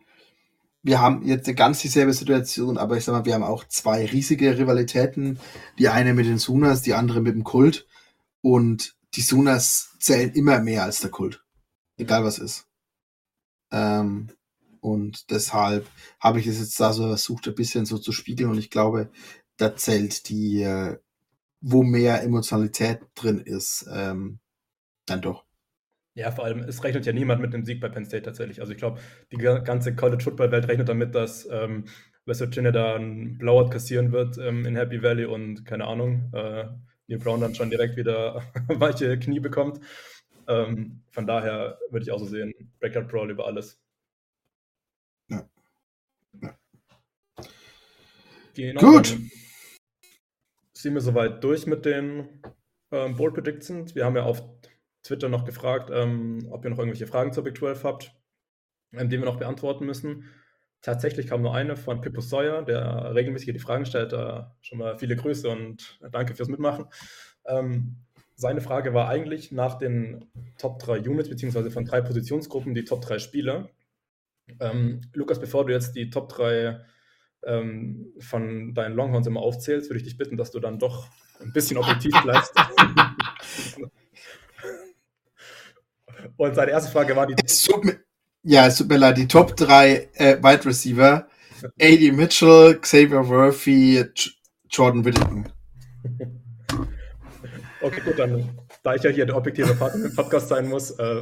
Wir 0.83 1.01
haben 1.01 1.25
jetzt 1.25 1.47
eine 1.47 1.55
ganz 1.55 1.79
dieselbe 1.81 2.13
Situation, 2.13 2.77
aber 2.77 2.95
ich 2.95 3.03
sag 3.03 3.13
mal, 3.13 3.25
wir 3.25 3.33
haben 3.33 3.43
auch 3.43 3.65
zwei 3.65 4.05
riesige 4.05 4.57
Rivalitäten. 4.57 5.39
Die 5.77 5.89
eine 5.89 6.13
mit 6.13 6.25
den 6.25 6.37
Sunas, 6.37 6.81
die 6.81 6.93
andere 6.93 7.19
mit 7.19 7.35
dem 7.35 7.43
Kult. 7.43 7.87
Und 8.41 8.95
die 9.15 9.21
Sunas 9.21 9.97
zählen 9.99 10.31
immer 10.31 10.59
mehr 10.59 10.83
als 10.83 11.01
der 11.01 11.11
Kult. 11.11 11.43
Egal 11.97 12.23
was 12.23 12.39
ist. 12.39 12.67
Ähm, 13.71 14.29
und 14.93 15.29
deshalb 15.31 15.87
habe 16.19 16.39
ich 16.39 16.47
es 16.47 16.59
jetzt 16.59 16.79
da 16.79 16.93
so 16.93 17.07
versucht, 17.07 17.47
ein 17.47 17.55
bisschen 17.55 17.85
so 17.85 17.97
zu 17.97 18.11
spiegeln. 18.11 18.49
Und 18.49 18.57
ich 18.57 18.69
glaube, 18.69 19.09
da 19.57 19.75
zählt 19.75 20.29
die, 20.29 20.61
äh, 20.61 20.97
wo 21.61 21.83
mehr 21.83 22.23
Emotionalität 22.23 22.99
drin 23.15 23.39
ist, 23.39 23.87
ähm, 23.91 24.39
dann 25.05 25.21
doch. 25.21 25.45
Ja, 26.13 26.31
vor 26.31 26.45
allem, 26.45 26.59
es 26.59 26.83
rechnet 26.83 27.05
ja 27.05 27.13
niemand 27.13 27.41
mit 27.41 27.53
einem 27.53 27.63
Sieg 27.63 27.79
bei 27.79 27.89
Penn 27.89 28.05
State 28.05 28.23
tatsächlich. 28.23 28.59
Also 28.59 28.71
ich 28.71 28.79
glaube, 28.79 28.99
die 29.31 29.37
ganze 29.37 29.95
College-Football-Welt 29.95 30.67
rechnet 30.67 30.89
damit, 30.89 31.13
dass 31.13 31.47
ähm, 31.51 31.85
West 32.25 32.41
Virginia 32.41 32.71
da 32.71 32.95
einen 32.95 33.37
Blowout 33.37 33.69
kassieren 33.69 34.11
wird 34.11 34.37
ähm, 34.37 34.65
in 34.65 34.75
Happy 34.75 35.03
Valley 35.03 35.25
und 35.25 35.63
keine 35.65 35.85
Ahnung, 35.85 36.31
äh, 36.33 36.65
Neil 37.07 37.19
Brown 37.19 37.39
dann 37.39 37.55
schon 37.55 37.69
direkt 37.69 37.97
wieder 37.97 38.43
weiche 38.67 39.17
Knie 39.19 39.39
bekommt. 39.39 39.79
Ähm, 40.47 41.03
von 41.11 41.27
daher 41.27 41.77
würde 41.89 42.03
ich 42.03 42.11
auch 42.11 42.19
so 42.19 42.25
sehen, 42.25 42.53
Backyard 42.79 43.09
Brawl 43.09 43.29
über 43.29 43.45
alles. 43.45 43.79
Genau, 48.55 48.81
Gut. 48.81 49.15
Sind 50.73 50.93
wir 50.93 51.01
soweit 51.01 51.43
durch 51.43 51.67
mit 51.67 51.85
den 51.85 52.41
ähm, 52.91 53.15
Bold 53.15 53.35
Predictions. 53.35 53.93
Wir 53.93 54.05
haben 54.05 54.15
ja 54.15 54.23
auf 54.23 54.41
Twitter 55.03 55.29
noch 55.29 55.45
gefragt, 55.45 55.89
ähm, 55.93 56.47
ob 56.51 56.63
ihr 56.63 56.71
noch 56.71 56.79
irgendwelche 56.79 57.07
Fragen 57.07 57.33
zur 57.33 57.43
Big 57.43 57.57
12 57.57 57.83
habt, 57.83 58.15
ähm, 58.93 59.09
die 59.09 59.17
wir 59.19 59.25
noch 59.25 59.37
beantworten 59.37 59.85
müssen. 59.85 60.25
Tatsächlich 60.81 61.27
kam 61.27 61.41
nur 61.41 61.53
eine 61.53 61.75
von 61.75 62.01
Pippo 62.01 62.21
Sawyer, 62.21 62.63
der 62.63 63.13
regelmäßig 63.13 63.53
die 63.53 63.59
Fragen 63.59 63.85
stellt. 63.85 64.13
Äh, 64.13 64.43
schon 64.61 64.77
mal 64.79 64.97
viele 64.97 65.15
Grüße 65.15 65.49
und 65.49 65.99
danke 66.11 66.35
fürs 66.35 66.49
Mitmachen. 66.49 66.85
Ähm, 67.45 67.97
seine 68.35 68.61
Frage 68.61 68.93
war 68.93 69.07
eigentlich 69.07 69.51
nach 69.51 69.79
den 69.79 70.25
Top 70.59 70.79
3 70.79 70.99
Units, 71.01 71.29
beziehungsweise 71.29 71.71
von 71.71 71.85
drei 71.85 72.01
Positionsgruppen, 72.01 72.75
die 72.75 72.85
Top 72.85 73.01
3 73.01 73.17
Spieler. 73.19 73.69
Ähm, 74.59 75.01
Lukas, 75.13 75.39
bevor 75.39 75.65
du 75.65 75.73
jetzt 75.73 75.95
die 75.95 76.09
Top 76.09 76.29
3 76.29 76.79
ähm, 77.45 78.13
von 78.19 78.73
deinen 78.73 78.95
Longhorns 78.95 79.27
immer 79.27 79.41
aufzählst, 79.41 79.89
würde 79.89 79.99
ich 79.99 80.05
dich 80.05 80.17
bitten, 80.17 80.37
dass 80.37 80.51
du 80.51 80.59
dann 80.59 80.79
doch 80.79 81.07
ein 81.39 81.53
bisschen 81.53 81.77
objektiv 81.77 82.13
bleibst. 82.23 82.53
Und 86.37 86.55
seine 86.55 86.71
erste 86.71 86.91
Frage 86.91 87.15
war 87.15 87.27
die. 87.27 87.35
Ja, 88.43 88.67
es 88.67 88.77
tut 88.77 88.89
mir 88.89 88.97
leid, 88.97 89.17
die 89.17 89.27
Top 89.27 89.55
3 89.55 90.09
äh, 90.13 90.37
Wide 90.41 90.65
Receiver. 90.65 91.27
AD 91.81 92.11
Mitchell, 92.11 92.79
Xavier 92.79 93.27
Worthy, 93.27 94.05
Jordan 94.69 95.05
Whittington. 95.05 95.51
Okay, 97.79 98.01
gut, 98.01 98.17
dann, 98.17 98.57
da 98.81 98.95
ich 98.95 99.03
ja 99.03 99.11
hier 99.11 99.27
der 99.27 99.37
objektive 99.37 99.75
Partner 99.75 100.05
im 100.05 100.15
Podcast 100.15 100.49
sein 100.49 100.67
muss, 100.67 100.91
äh, 100.91 101.21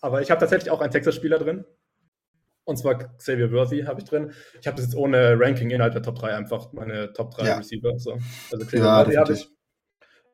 aber 0.00 0.22
ich 0.22 0.30
habe 0.30 0.40
tatsächlich 0.40 0.70
auch 0.70 0.80
einen 0.80 0.90
Texas-Spieler 0.90 1.38
drin. 1.38 1.64
Und 2.70 2.76
zwar 2.76 3.16
Xavier 3.16 3.50
Worthy 3.50 3.82
habe 3.82 4.00
ich 4.00 4.08
drin. 4.08 4.32
Ich 4.60 4.68
habe 4.68 4.76
das 4.76 4.86
jetzt 4.86 4.94
ohne 4.94 5.36
Ranking 5.40 5.70
innerhalb 5.70 5.92
der 5.92 6.04
Top 6.04 6.16
3 6.20 6.36
einfach 6.36 6.72
meine 6.72 7.12
Top 7.12 7.32
3 7.34 7.44
ja. 7.44 7.56
Receiver. 7.56 7.98
So. 7.98 8.12
Also 8.52 8.64
Xavier 8.64 8.84
ja, 8.84 8.98
Worthy 8.98 9.16
habe 9.16 9.32
ich. 9.32 9.48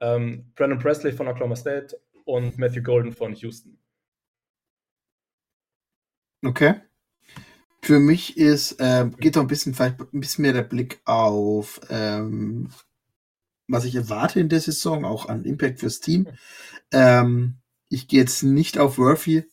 Ähm, 0.03 0.53
Brandon 0.55 0.79
Presley 0.79 1.13
von 1.13 1.29
Oklahoma 1.29 1.57
State 1.57 1.99
und 2.27 2.59
Matthew 2.59 2.83
Golden 2.83 3.13
von 3.13 3.35
Houston. 3.37 3.79
Okay. 6.45 6.75
Für 7.81 8.01
mich 8.01 8.37
ist, 8.37 8.73
äh, 8.81 9.09
geht 9.19 9.37
doch 9.37 9.41
ein 9.41 9.47
bisschen, 9.47 9.73
vielleicht 9.73 9.99
ein 9.99 10.21
bisschen 10.21 10.43
mehr 10.43 10.53
der 10.53 10.63
Blick 10.63 11.01
auf, 11.07 11.81
ähm, 11.89 12.69
was 13.67 13.87
ich 13.87 13.95
erwarte 13.95 14.41
in 14.41 14.51
der 14.51 14.61
Saison, 14.61 15.07
auch 15.07 15.31
an 15.31 15.47
Impact 15.47 15.81
fürs 15.81 16.01
Team. 16.01 16.29
Ähm, 16.93 17.63
ich 17.89 18.09
gehe 18.09 18.21
jetzt 18.21 18.43
nicht 18.43 18.77
auf 18.77 18.99
Worthy, 18.99 19.45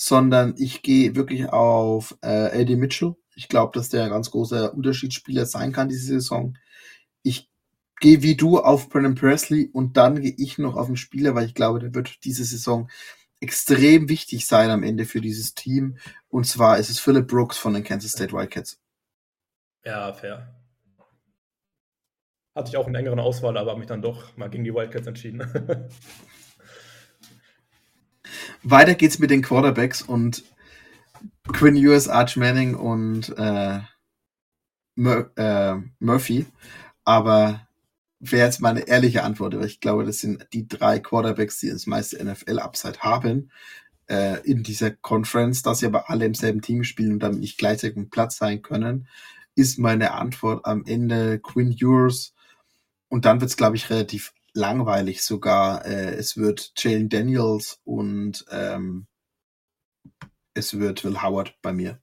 sondern 0.00 0.54
ich 0.56 0.82
gehe 0.82 1.16
wirklich 1.16 1.48
auf 1.48 2.16
äh, 2.22 2.60
AD 2.60 2.76
Mitchell. 2.76 3.16
Ich 3.34 3.48
glaube, 3.48 3.76
dass 3.76 3.88
der 3.88 4.04
ein 4.04 4.10
ganz 4.10 4.30
großer 4.30 4.72
Unterschiedsspieler 4.72 5.44
sein 5.44 5.72
kann 5.72 5.88
diese 5.88 6.06
Saison. 6.06 6.56
Ich 7.24 7.50
gehe 7.98 8.22
wie 8.22 8.36
du 8.36 8.60
auf 8.60 8.90
Brennan 8.90 9.16
Presley 9.16 9.68
und 9.72 9.96
dann 9.96 10.20
gehe 10.20 10.34
ich 10.38 10.56
noch 10.56 10.76
auf 10.76 10.86
einen 10.86 10.96
Spieler, 10.96 11.34
weil 11.34 11.46
ich 11.46 11.54
glaube, 11.54 11.80
der 11.80 11.94
wird 11.96 12.24
diese 12.24 12.44
Saison 12.44 12.88
extrem 13.40 14.08
wichtig 14.08 14.46
sein 14.46 14.70
am 14.70 14.84
Ende 14.84 15.04
für 15.04 15.20
dieses 15.20 15.54
Team. 15.54 15.98
Und 16.28 16.44
zwar 16.44 16.78
ist 16.78 16.90
es 16.90 17.00
Philip 17.00 17.26
Brooks 17.26 17.58
von 17.58 17.74
den 17.74 17.82
Kansas 17.82 18.12
State 18.12 18.32
Wildcats. 18.32 18.80
Ja, 19.84 20.12
fair. 20.12 20.54
Hatte 22.54 22.68
ich 22.68 22.76
auch 22.76 22.86
eine 22.86 22.98
engere 22.98 23.20
Auswahl, 23.20 23.56
aber 23.56 23.70
habe 23.70 23.80
mich 23.80 23.88
dann 23.88 24.02
doch 24.02 24.36
mal 24.36 24.48
gegen 24.48 24.62
die 24.62 24.72
Wildcats 24.72 25.08
entschieden. 25.08 25.42
Weiter 28.62 28.94
geht's 28.94 29.18
mit 29.18 29.30
den 29.30 29.42
Quarterbacks 29.42 30.02
und 30.02 30.44
Quinn 31.52 31.76
Ewers, 31.76 32.08
Arch 32.08 32.36
Manning 32.36 32.74
und 32.74 33.34
äh, 33.36 33.80
Mur 34.96 35.30
äh, 35.36 35.76
Murphy. 35.98 36.46
Aber 37.04 37.66
wäre 38.20 38.46
jetzt 38.46 38.60
meine 38.60 38.88
ehrliche 38.88 39.22
Antwort, 39.22 39.56
weil 39.56 39.66
ich 39.66 39.80
glaube, 39.80 40.04
das 40.04 40.18
sind 40.18 40.46
die 40.52 40.68
drei 40.68 40.98
Quarterbacks, 40.98 41.60
die 41.60 41.70
das 41.70 41.86
meiste 41.86 42.22
NFL-Upside 42.22 42.98
haben 43.00 43.50
äh, 44.08 44.40
in 44.42 44.62
dieser 44.62 44.90
Conference, 44.90 45.62
dass 45.62 45.80
sie 45.80 45.86
aber 45.86 46.10
alle 46.10 46.26
im 46.26 46.34
selben 46.34 46.62
Team 46.62 46.84
spielen 46.84 47.12
und 47.12 47.22
damit 47.22 47.40
nicht 47.40 47.58
gleichzeitig 47.58 47.96
im 47.96 48.10
Platz 48.10 48.36
sein 48.38 48.62
können, 48.62 49.06
ist 49.54 49.78
meine 49.78 50.12
Antwort 50.12 50.64
am 50.66 50.84
Ende 50.84 51.38
Quinn 51.38 51.72
Ewers. 51.72 52.34
Und 53.08 53.24
dann 53.24 53.40
wird 53.40 53.50
es, 53.50 53.56
glaube 53.56 53.76
ich, 53.76 53.90
relativ 53.90 54.32
langweilig 54.58 55.22
sogar. 55.22 55.86
Äh, 55.86 56.14
es 56.16 56.36
wird 56.36 56.72
Jalen 56.76 57.08
Daniels 57.08 57.80
und 57.84 58.44
ähm, 58.50 59.06
es 60.54 60.78
wird 60.78 61.04
Will 61.04 61.22
Howard 61.22 61.54
bei 61.62 61.72
mir. 61.72 62.00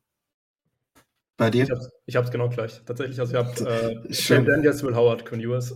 Bei 1.38 1.50
dir? 1.50 1.68
Ich 2.06 2.16
habe 2.16 2.26
es 2.26 2.32
genau 2.32 2.50
gleich. 2.50 2.82
Tatsächlich, 2.86 3.20
also 3.20 3.34
ich 3.34 3.38
habe 3.38 4.04
äh, 4.08 4.12
Jalen 4.12 4.46
Daniels, 4.46 4.82
Will 4.84 4.96
Howard, 4.96 5.26
Quinn 5.26 5.42
Ewers. 5.42 5.76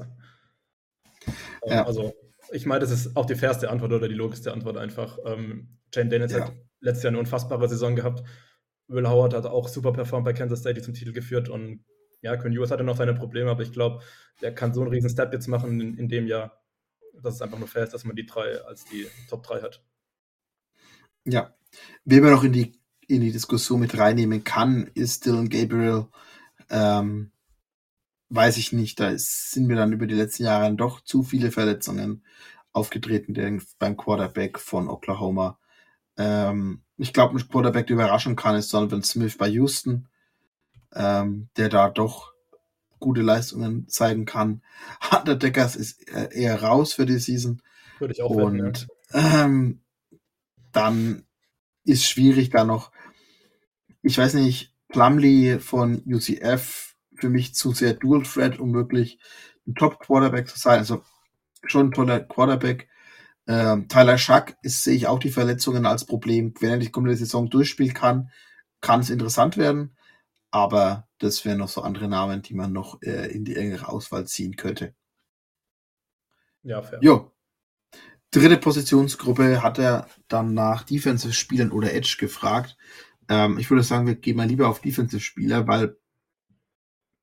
Ähm, 1.63 1.71
ja. 1.71 1.85
Also, 1.85 2.13
ich 2.51 2.65
meine, 2.65 2.79
das 2.79 2.91
ist 2.91 3.15
auch 3.15 3.25
die 3.25 3.35
fairste 3.35 3.69
Antwort 3.69 3.91
oder 3.91 4.07
die 4.07 4.15
logischste 4.15 4.53
Antwort 4.53 4.77
einfach. 4.77 5.19
Ähm, 5.25 5.77
Jane 5.93 6.09
Daniels 6.09 6.31
ja. 6.31 6.45
hat 6.45 6.53
letztes 6.79 7.03
Jahr 7.03 7.11
eine 7.11 7.19
unfassbare 7.19 7.67
Saison 7.67 7.95
gehabt. 7.95 8.23
Will 8.87 9.07
Howard 9.07 9.33
hat 9.33 9.45
auch 9.45 9.67
super 9.67 9.91
performt 9.91 10.25
bei 10.25 10.33
Kansas 10.33 10.61
State, 10.61 10.75
die 10.75 10.81
zum 10.81 10.93
Titel 10.93 11.11
geführt. 11.11 11.49
Und 11.49 11.83
ja, 12.21 12.35
Quinn 12.37 12.53
Ewers 12.53 12.71
hatte 12.71 12.83
noch 12.83 12.97
seine 12.97 13.13
Probleme, 13.13 13.51
aber 13.51 13.63
ich 13.63 13.71
glaube, 13.71 14.01
der 14.41 14.55
kann 14.55 14.73
so 14.73 14.81
einen 14.81 14.89
riesen 14.89 15.09
Step 15.09 15.33
jetzt 15.33 15.47
machen 15.47 15.79
in, 15.79 15.97
in 15.97 16.09
dem 16.09 16.27
Jahr, 16.27 16.58
dass 17.21 17.35
es 17.35 17.41
einfach 17.41 17.59
nur 17.59 17.67
fair 17.67 17.83
ist, 17.83 17.93
dass 17.93 18.05
man 18.05 18.15
die 18.15 18.25
drei 18.25 18.61
als 18.65 18.85
die 18.85 19.07
Top 19.29 19.43
3 19.43 19.61
hat. 19.61 19.81
Ja. 21.25 21.53
Wen 22.05 22.23
man 22.23 22.31
noch 22.31 22.43
in 22.43 22.53
die, 22.53 22.79
in 23.07 23.21
die 23.21 23.31
Diskussion 23.31 23.79
mit 23.79 23.97
reinnehmen 23.97 24.43
kann, 24.43 24.89
ist 24.93 25.25
Dylan 25.25 25.49
Gabriel. 25.49 26.07
Ähm, 26.69 27.31
weiß 28.29 28.57
ich 28.57 28.71
nicht. 28.71 28.99
Da 28.99 29.09
ist, 29.09 29.51
sind 29.51 29.67
mir 29.67 29.75
dann 29.75 29.93
über 29.93 30.07
die 30.07 30.15
letzten 30.15 30.43
Jahre 30.43 30.73
doch 30.73 31.01
zu 31.01 31.23
viele 31.23 31.51
Verletzungen 31.51 32.23
aufgetreten 32.71 33.33
den, 33.33 33.61
beim 33.79 33.97
Quarterback 33.97 34.59
von 34.59 34.87
Oklahoma. 34.89 35.59
Ähm, 36.17 36.83
ich 36.97 37.13
glaube, 37.13 37.37
ein 37.37 37.47
Quarterback, 37.47 37.87
der 37.87 37.95
überraschen 37.95 38.35
kann, 38.35 38.55
ist 38.55 38.73
Donovan 38.73 39.03
Smith 39.03 39.37
bei 39.37 39.47
Houston, 39.47 40.07
ähm, 40.93 41.49
der 41.57 41.69
da 41.69 41.89
doch 41.89 42.33
gute 42.99 43.21
Leistungen 43.21 43.87
zeigen 43.87 44.25
kann. 44.25 44.61
Hunter 45.11 45.35
Deckers 45.35 45.75
ist 45.75 46.07
äh, 46.13 46.29
eher 46.33 46.61
raus 46.61 46.93
für 46.93 47.05
die 47.05 47.19
Season. 47.19 47.61
Würde 47.99 48.13
ich 48.13 48.21
auch 48.21 48.29
Und 48.29 48.61
wetten, 48.61 48.87
ja. 49.13 49.45
ähm, 49.45 49.81
dann 50.71 51.25
ist 51.83 52.05
schwierig 52.05 52.49
da 52.49 52.63
noch, 52.63 52.91
ich 54.01 54.17
weiß 54.17 54.35
nicht, 54.35 54.75
Plumley 54.89 55.59
von 55.59 56.01
UCF 56.05 56.95
für 57.15 57.29
mich 57.29 57.53
zu 57.53 57.73
sehr 57.73 57.93
Dual 57.93 58.23
Threat, 58.23 58.59
um 58.59 58.73
wirklich 58.73 59.19
ein 59.67 59.75
Top 59.75 59.99
Quarterback 59.99 60.47
zu 60.47 60.57
sein. 60.57 60.79
Also 60.79 61.03
schon 61.63 61.87
ein 61.87 61.91
toller 61.91 62.19
Quarterback. 62.21 62.87
Ähm, 63.47 63.87
Tyler 63.87 64.17
Schack 64.17 64.57
ist, 64.61 64.83
sehe 64.83 64.95
ich 64.95 65.07
auch 65.07 65.19
die 65.19 65.31
Verletzungen 65.31 65.85
als 65.85 66.05
Problem. 66.05 66.53
Wenn 66.59 66.71
er 66.71 66.77
die 66.77 66.91
kommende 66.91 67.17
Saison 67.17 67.49
durchspielen 67.49 67.93
kann, 67.93 68.31
kann 68.81 69.01
es 69.01 69.09
interessant 69.09 69.57
werden. 69.57 69.95
Aber 70.51 71.07
das 71.19 71.45
wären 71.45 71.59
noch 71.59 71.69
so 71.69 71.81
andere 71.81 72.07
Namen, 72.07 72.41
die 72.41 72.53
man 72.53 72.73
noch 72.73 73.01
äh, 73.01 73.31
in 73.31 73.45
die 73.45 73.55
engere 73.55 73.89
Auswahl 73.89 74.25
ziehen 74.25 74.55
könnte. 74.55 74.95
Ja, 76.63 76.81
fair. 76.81 76.99
Jo. 77.01 77.31
Dritte 78.31 78.57
Positionsgruppe 78.57 79.63
hat 79.63 79.79
er 79.79 80.07
dann 80.27 80.53
nach 80.53 80.83
Defensive-Spielern 80.83 81.71
oder 81.71 81.93
Edge 81.93 82.17
gefragt. 82.19 82.77
Ähm, 83.27 83.57
ich 83.57 83.69
würde 83.69 83.83
sagen, 83.83 84.07
wir 84.07 84.15
gehen 84.15 84.37
mal 84.37 84.47
lieber 84.47 84.67
auf 84.67 84.81
Defensive-Spieler, 84.81 85.67
weil 85.67 85.97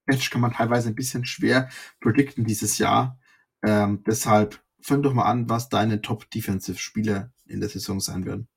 Edge 0.06 0.28
kann 0.30 0.40
man 0.40 0.52
teilweise 0.52 0.88
ein 0.88 0.94
bisschen 0.94 1.24
schwer 1.24 1.68
predikten 2.00 2.44
dieses 2.44 2.78
Jahr. 2.78 3.18
Ähm, 3.62 4.02
deshalb 4.06 4.62
fang 4.80 5.02
doch 5.02 5.14
mal 5.14 5.24
an, 5.24 5.48
was 5.48 5.68
deine 5.68 6.00
Top-Defensive-Spieler 6.00 7.32
in 7.46 7.60
der 7.60 7.68
Saison 7.68 8.00
sein 8.00 8.24
werden. 8.24 8.48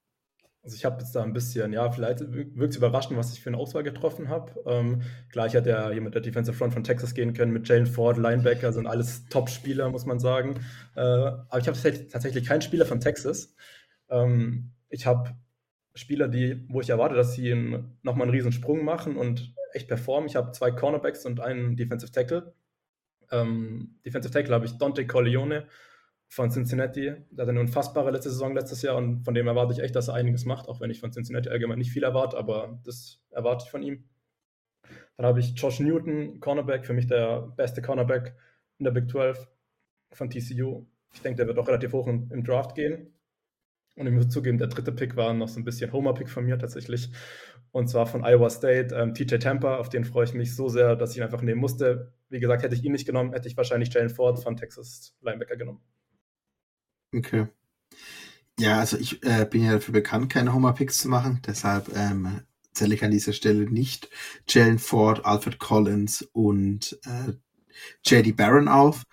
Also 0.70 0.78
ich 0.78 0.86
habe 0.86 1.02
jetzt 1.02 1.16
da 1.16 1.24
ein 1.24 1.34
bisschen, 1.34 1.74
ja, 1.74 1.90
vielleicht 1.90 2.20
wirkt 2.32 2.74
es 2.74 2.78
überraschend, 2.78 3.18
was 3.18 3.34
ich 3.34 3.42
für 3.42 3.50
eine 3.50 3.58
Auswahl 3.58 3.82
getroffen 3.82 4.30
habe. 4.30 4.52
Ähm, 4.68 5.02
klar, 5.32 5.48
ich 5.48 5.56
hätte 5.56 5.70
ja 5.72 5.90
mit 6.00 6.14
der 6.14 6.22
Defensive 6.22 6.56
Front 6.56 6.74
von 6.74 6.84
Texas 6.84 7.16
gehen 7.16 7.34
können, 7.34 7.52
mit 7.52 7.68
Jalen 7.68 7.88
Ford, 7.88 8.18
Linebacker, 8.18 8.72
sind 8.72 8.86
alles 8.86 9.26
Top-Spieler, 9.30 9.90
muss 9.90 10.06
man 10.06 10.20
sagen. 10.20 10.60
Äh, 10.96 11.00
aber 11.00 11.58
ich 11.58 11.68
habe 11.68 12.08
tatsächlich 12.08 12.46
keinen 12.46 12.62
Spieler 12.62 12.86
von 12.86 13.00
Texas. 13.00 13.56
Ähm, 14.12 14.70
ich 14.90 15.08
habe 15.08 15.32
Spieler, 15.96 16.28
die, 16.28 16.64
wo 16.70 16.82
ich 16.82 16.92
erwarte, 16.92 17.16
dass 17.16 17.34
sie 17.34 17.56
nochmal 18.04 18.28
einen 18.28 18.36
riesen 18.36 18.52
Sprung 18.52 18.86
machen 18.86 19.18
und 19.18 19.56
echt 19.74 19.88
performen. 19.88 20.30
Ich 20.30 20.36
habe 20.36 20.52
zwei 20.52 20.70
Cornerbacks 20.70 21.26
und 21.26 21.40
einen 21.40 21.78
Defensive 21.78 22.12
Tackle. 22.12 22.54
Ähm, 23.32 23.96
Defensive 24.06 24.32
Tackle 24.32 24.54
habe 24.54 24.68
ich 24.68 24.78
Dante 24.78 25.08
Corleone 25.08 25.66
von 26.30 26.52
Cincinnati. 26.52 27.14
Der 27.32 27.44
hat 27.44 27.50
eine 27.50 27.60
unfassbare 27.60 28.12
letzte 28.12 28.30
Saison 28.30 28.54
letztes 28.54 28.84
Jahr 28.84 28.96
und 28.96 29.24
von 29.24 29.34
dem 29.34 29.48
erwarte 29.48 29.74
ich 29.74 29.80
echt, 29.80 29.96
dass 29.96 30.08
er 30.08 30.14
einiges 30.14 30.46
macht, 30.46 30.70
auch 30.70 30.80
wenn 30.80 30.92
ich 30.92 31.00
von 31.00 31.12
Cincinnati 31.12 31.50
allgemein 31.50 31.80
nicht 31.80 31.92
viel 31.92 32.04
erwarte, 32.04 32.38
aber 32.38 32.80
das 32.86 33.20
erwarte 33.32 33.66
ich 33.66 33.72
von 33.72 33.82
ihm. 33.82 34.06
Dann 35.18 35.26
habe 35.26 35.40
ich 35.40 35.54
Josh 35.56 35.80
Newton, 35.80 36.40
Cornerback, 36.40 36.86
für 36.86 36.94
mich 36.94 37.08
der 37.08 37.42
beste 37.58 37.82
Cornerback 37.82 38.36
in 38.78 38.86
der 38.86 38.92
Big 38.92 39.10
12 39.10 39.50
von 40.12 40.30
TCU. 40.30 40.86
Ich 41.14 41.22
denke, 41.22 41.38
der 41.38 41.48
wird 41.48 41.58
auch 41.58 41.68
relativ 41.68 41.94
hoch 41.94 42.08
im, 42.08 42.32
im 42.32 42.44
Draft 42.44 42.76
gehen. 42.76 43.14
Und 43.96 44.08
ich 44.08 44.14
muss 44.14 44.30
zugeben, 44.30 44.58
der 44.58 44.68
dritte 44.68 44.94
Pick 44.94 45.18
war 45.18 45.34
noch 45.34 45.50
so 45.50 45.60
ein 45.60 45.66
bisschen 45.66 45.92
Homer-Pick 45.92 46.30
von 46.30 46.46
mir 46.46 46.58
tatsächlich. 46.58 47.10
Und 47.72 47.90
zwar 47.90 48.06
von 48.06 48.24
Iowa 48.24 48.50
State, 48.50 48.96
ähm, 48.96 49.14
TJ 49.14 49.38
Tampa, 49.38 49.78
auf 49.78 49.90
den 49.90 50.06
freue 50.06 50.26
ich 50.26 50.34
mich 50.34 50.56
so 50.56 50.70
sehr, 50.70 50.96
dass 50.96 51.12
ich 51.12 51.18
ihn 51.18 51.24
einfach 51.24 51.42
nehmen 51.42 51.60
musste. 51.60 52.14
Wie 52.30 52.40
gesagt, 52.40 52.64
hätte 52.64 52.76
ich 52.76 52.84
ihn 52.84 52.94
nicht 52.94 53.06
genommen, 53.06 53.34
hätte 53.34 53.48
ich 53.48 53.58
wahrscheinlich 53.58 53.94
Jalen 53.94 54.10
Ford 54.10 54.42
von 54.42 54.56
Texas 54.56 55.18
Linebacker 55.22 55.58
genommen. 55.58 55.82
Okay. 57.14 57.48
Ja, 58.60 58.80
also 58.80 58.98
ich 58.98 59.24
äh, 59.24 59.48
bin 59.50 59.64
ja 59.64 59.74
dafür 59.74 59.94
bekannt, 59.94 60.32
keine 60.32 60.54
Homer-Picks 60.54 61.00
zu 61.00 61.10
machen, 61.10 61.42
deshalb 61.48 61.96
ähm, 61.96 62.42
zähle 62.74 62.96
ich 62.96 63.04
an 63.04 63.12
dieser 63.12 63.34
Stelle 63.34 63.70
nicht 63.70 64.10
Jalen 64.48 64.80
Ford, 64.80 65.26
Alfred 65.26 65.60
Collins 65.60 66.24
und 66.34 67.00
äh, 67.06 67.34
JD 68.06 68.36
Barron 68.36 68.68
auf, 68.68 69.06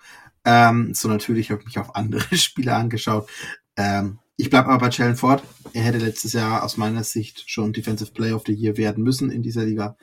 ähm, 0.47 0.93
so 0.93 1.09
natürlich 1.09 1.51
habe 1.51 1.59
ich 1.61 1.67
mich 1.67 1.77
auf 1.77 1.93
andere 1.95 2.35
Spieler 2.37 2.77
angeschaut. 2.77 3.29
Ähm, 3.75 4.19
ich 4.37 4.49
bleibe 4.49 4.69
aber 4.69 4.87
bei 4.87 4.89
Jalen 4.89 5.17
Ford. 5.17 5.43
Er 5.73 5.83
hätte 5.83 5.97
letztes 5.97 6.31
Jahr 6.31 6.63
aus 6.63 6.77
meiner 6.77 7.03
Sicht 7.03 7.49
schon 7.49 7.73
Defensive 7.73 8.11
Player 8.11 8.35
of 8.35 8.43
the 8.45 8.53
Year 8.53 8.77
werden 8.77 9.03
müssen 9.03 9.29
in 9.29 9.43
dieser 9.43 9.65
Liga. 9.65 9.97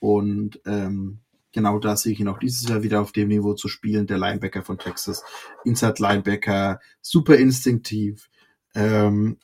Und 0.00 0.60
ähm, 0.66 1.20
genau 1.54 1.78
da 1.78 1.96
sehe 1.96 2.12
ich 2.12 2.20
ihn 2.20 2.28
auch 2.28 2.38
dieses 2.38 2.68
Jahr 2.68 2.82
wieder 2.82 3.00
auf 3.00 3.12
dem 3.12 3.28
Niveau 3.28 3.54
zu 3.54 3.68
spielen. 3.68 4.06
Der 4.06 4.18
Linebacker 4.18 4.62
von 4.62 4.78
Texas. 4.78 5.22
Inside 5.64 5.94
Linebacker, 5.98 6.80
super 7.00 7.36
instinktiv. 7.36 8.28
Ähm, 8.74 9.38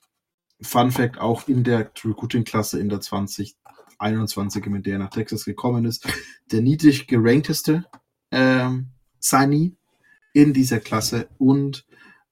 Fun 0.61 0.91
Fact, 0.91 1.19
auch 1.19 1.49
in 1.49 1.65
der 1.65 1.91
Recruiting-Klasse 2.05 2.79
in 2.79 2.91
der 2.91 3.01
2021, 3.01 4.67
mit 4.67 4.85
der 4.85 4.95
er 4.95 4.99
nach 4.99 5.11
Texas 5.11 5.47
gekommen 5.47 5.87
ist, 5.87 6.07
der 6.53 6.61
niedrig 6.61 7.07
gerankteste 7.07 7.87
ähm, 8.31 8.91
Signee 9.19 9.73
in 10.35 10.53
dieser 10.53 10.81
Klasse 10.81 11.29
und 11.39 11.87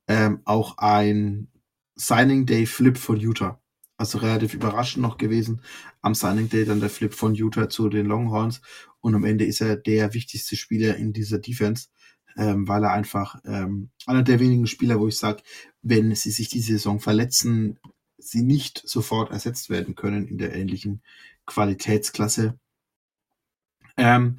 ähm, 0.08 0.42
auch 0.44 0.76
ein 0.78 1.48
Signing 1.94 2.46
Day 2.46 2.66
Flip 2.66 2.96
von 2.98 3.18
Utah. 3.18 3.60
Also 3.98 4.18
relativ 4.18 4.54
überraschend 4.54 5.02
noch 5.02 5.18
gewesen. 5.18 5.60
Am 6.00 6.14
Signing 6.14 6.48
Day 6.48 6.64
dann 6.64 6.80
der 6.80 6.88
Flip 6.88 7.12
von 7.12 7.34
Utah 7.34 7.68
zu 7.68 7.90
den 7.90 8.06
Longhorns. 8.06 8.62
Und 9.00 9.14
am 9.14 9.24
Ende 9.24 9.44
ist 9.44 9.60
er 9.60 9.76
der 9.76 10.14
wichtigste 10.14 10.56
Spieler 10.56 10.96
in 10.96 11.12
dieser 11.12 11.38
Defense, 11.38 11.88
ähm, 12.36 12.66
weil 12.66 12.84
er 12.84 12.92
einfach 12.92 13.36
ähm, 13.44 13.90
einer 14.06 14.22
der 14.22 14.40
wenigen 14.40 14.66
Spieler, 14.66 14.98
wo 14.98 15.08
ich 15.08 15.18
sage, 15.18 15.42
wenn 15.82 16.14
sie 16.14 16.30
sich 16.30 16.48
diese 16.48 16.72
Saison 16.72 17.00
verletzen, 17.00 17.78
sie 18.16 18.42
nicht 18.42 18.82
sofort 18.86 19.30
ersetzt 19.30 19.68
werden 19.68 19.94
können 19.94 20.26
in 20.26 20.38
der 20.38 20.54
ähnlichen 20.54 21.02
Qualitätsklasse. 21.46 22.58
Ähm, 23.96 24.38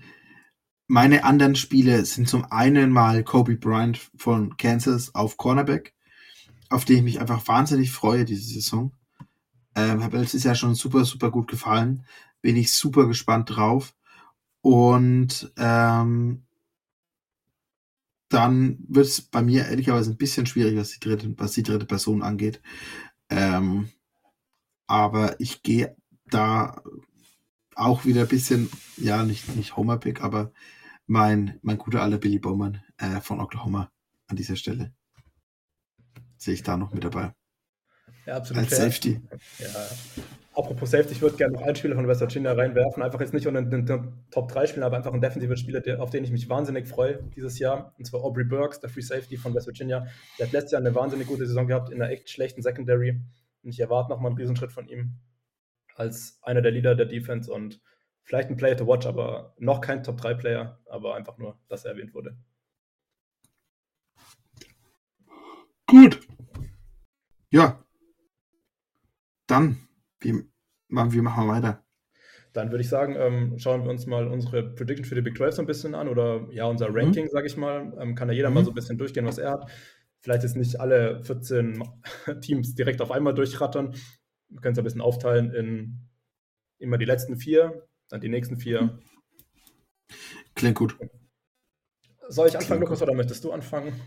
meine 0.87 1.23
anderen 1.23 1.55
Spiele 1.55 2.03
sind 2.05 2.27
zum 2.27 2.45
einen 2.45 2.91
mal 2.91 3.23
Kobe 3.23 3.57
Bryant 3.57 4.09
von 4.17 4.57
Kansas 4.57 5.13
auf 5.13 5.37
Cornerback 5.37 5.93
auf 6.69 6.85
den 6.85 6.97
ich 6.97 7.03
mich 7.03 7.19
einfach 7.19 7.47
wahnsinnig 7.47 7.91
freue 7.91 8.25
diese 8.25 8.53
Saison. 8.53 8.91
Ähm, 9.75 10.03
hat 10.03 10.13
mir 10.13 10.19
letztes 10.19 10.43
Jahr 10.43 10.55
schon 10.55 10.75
super, 10.75 11.05
super 11.05 11.31
gut 11.31 11.49
gefallen. 11.49 12.05
Bin 12.41 12.55
ich 12.55 12.73
super 12.73 13.07
gespannt 13.07 13.55
drauf. 13.55 13.95
Und 14.61 15.51
ähm, 15.57 16.43
dann 18.29 18.77
wird 18.87 19.07
es 19.07 19.21
bei 19.21 19.41
mir 19.41 19.67
ehrlicherweise 19.67 20.11
ein 20.11 20.17
bisschen 20.17 20.45
schwierig, 20.45 20.77
was 20.77 20.91
die 20.91 20.99
dritte, 20.99 21.33
was 21.37 21.53
die 21.53 21.63
dritte 21.63 21.85
Person 21.85 22.21
angeht. 22.21 22.61
Ähm, 23.29 23.89
aber 24.87 25.39
ich 25.39 25.63
gehe 25.63 25.95
da 26.25 26.81
auch 27.75 28.05
wieder 28.05 28.21
ein 28.21 28.27
bisschen, 28.27 28.69
ja, 28.97 29.23
nicht, 29.23 29.55
nicht 29.55 29.77
Homer-Pick, 29.77 30.21
aber 30.21 30.51
mein, 31.07 31.59
mein 31.63 31.77
guter 31.77 32.01
alter 32.03 32.17
Billy 32.17 32.39
Bowman 32.39 32.81
äh, 32.97 33.21
von 33.21 33.39
Oklahoma 33.39 33.91
an 34.27 34.35
dieser 34.35 34.55
Stelle. 34.55 34.93
Sehe 36.37 36.53
ich 36.53 36.63
da 36.63 36.77
noch 36.77 36.93
mit 36.93 37.03
dabei. 37.03 37.33
Ja, 38.25 38.35
absolut. 38.35 38.63
Als 38.63 38.75
fair. 38.75 38.89
Safety. 38.89 39.21
Ja. 39.59 39.67
Apropos 40.53 40.91
Safety, 40.91 41.13
ich 41.13 41.21
würde 41.21 41.37
gerne 41.37 41.53
noch 41.53 41.61
einen 41.61 41.75
Spieler 41.75 41.95
von 41.95 42.07
West 42.07 42.21
Virginia 42.21 42.51
reinwerfen. 42.51 43.01
Einfach 43.01 43.21
jetzt 43.21 43.33
nicht 43.33 43.47
unter 43.47 43.61
den 43.61 43.85
Top 44.29 44.51
3 44.51 44.67
Spieler, 44.67 44.87
aber 44.87 44.97
einfach 44.97 45.13
ein 45.13 45.21
defensiver 45.21 45.55
Spieler, 45.55 45.79
der, 45.79 46.01
auf 46.01 46.09
den 46.09 46.23
ich 46.23 46.31
mich 46.31 46.49
wahnsinnig 46.49 46.87
freue 46.87 47.23
dieses 47.35 47.59
Jahr. 47.59 47.93
Und 47.97 48.05
zwar 48.05 48.23
Aubrey 48.23 48.43
Burks, 48.43 48.79
der 48.79 48.89
Free 48.89 49.01
Safety 49.01 49.37
von 49.37 49.53
West 49.53 49.67
Virginia. 49.67 50.07
Der 50.37 50.47
hat 50.47 50.53
letztes 50.53 50.71
Jahr 50.71 50.81
eine 50.81 50.93
wahnsinnig 50.93 51.27
gute 51.27 51.47
Saison 51.47 51.67
gehabt 51.67 51.89
in 51.89 52.01
einer 52.01 52.11
echt 52.11 52.29
schlechten 52.29 52.61
Secondary. 52.61 53.21
Und 53.63 53.69
ich 53.69 53.79
erwarte 53.79 54.09
nochmal 54.09 54.31
einen 54.31 54.37
Riesenschritt 54.37 54.71
von 54.71 54.87
ihm 54.87 55.19
als 55.95 56.39
einer 56.41 56.61
der 56.61 56.71
Leader 56.71 56.95
der 56.95 57.05
Defense 57.05 57.51
und 57.51 57.81
vielleicht 58.23 58.49
ein 58.49 58.57
Player 58.57 58.77
to 58.77 58.87
watch, 58.87 59.05
aber 59.05 59.53
noch 59.59 59.81
kein 59.81 60.03
Top 60.03 60.17
3 60.17 60.33
Player, 60.33 60.79
aber 60.89 61.15
einfach 61.15 61.37
nur, 61.37 61.59
dass 61.67 61.85
er 61.85 61.91
erwähnt 61.91 62.13
wurde. 62.13 62.37
Gut. 65.87 66.19
Ja. 67.49 67.83
Dann, 69.49 69.77
wie, 70.19 70.33
wie 70.89 71.21
machen 71.21 71.47
wir 71.47 71.53
weiter? 71.53 71.83
Dann 72.53 72.71
würde 72.71 72.83
ich 72.83 72.89
sagen, 72.89 73.15
ähm, 73.17 73.57
schauen 73.57 73.83
wir 73.83 73.89
uns 73.89 74.05
mal 74.05 74.27
unsere 74.27 74.63
Prediction 74.63 75.05
für 75.05 75.15
die 75.15 75.21
Big 75.21 75.37
12 75.37 75.55
so 75.55 75.61
ein 75.61 75.67
bisschen 75.67 75.95
an 75.95 76.07
oder 76.07 76.47
ja, 76.51 76.65
unser 76.65 76.89
mhm. 76.89 76.95
Ranking, 76.95 77.25
mhm. 77.25 77.29
sage 77.29 77.47
ich 77.47 77.57
mal. 77.57 77.93
Ähm, 77.99 78.15
kann 78.15 78.27
da 78.27 78.33
jeder 78.33 78.49
mhm. 78.49 78.55
mal 78.55 78.65
so 78.65 78.71
ein 78.71 78.75
bisschen 78.75 78.97
durchgehen, 78.97 79.25
was 79.25 79.37
er 79.37 79.51
hat. 79.51 79.71
Vielleicht 80.21 80.43
ist 80.43 80.55
nicht 80.55 80.79
alle 80.79 81.23
14 81.23 81.83
Teams 82.41 82.75
direkt 82.75 83.01
auf 83.01 83.11
einmal 83.11 83.33
durchrattern, 83.33 83.95
wir 84.49 84.61
können 84.61 84.73
es 84.73 84.79
ein 84.79 84.83
bisschen 84.83 85.01
aufteilen 85.01 85.53
in 85.53 86.09
immer 86.79 86.97
die 86.97 87.05
letzten 87.05 87.37
vier, 87.37 87.87
dann 88.09 88.21
die 88.21 88.29
nächsten 88.29 88.57
vier. 88.57 88.99
Klingt 90.55 90.75
gut. 90.75 90.97
Soll 92.27 92.47
ich 92.47 92.57
anfangen, 92.57 92.81
Lukas, 92.81 93.01
oder 93.01 93.13
möchtest 93.13 93.43
du 93.43 93.51
anfangen? 93.51 93.99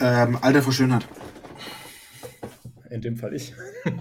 Ähm, 0.00 0.38
Alter 0.40 0.62
vor 0.62 0.72
Schönheit. 0.72 1.06
In 2.90 3.00
dem 3.00 3.16
Fall 3.16 3.34
ich. 3.34 3.54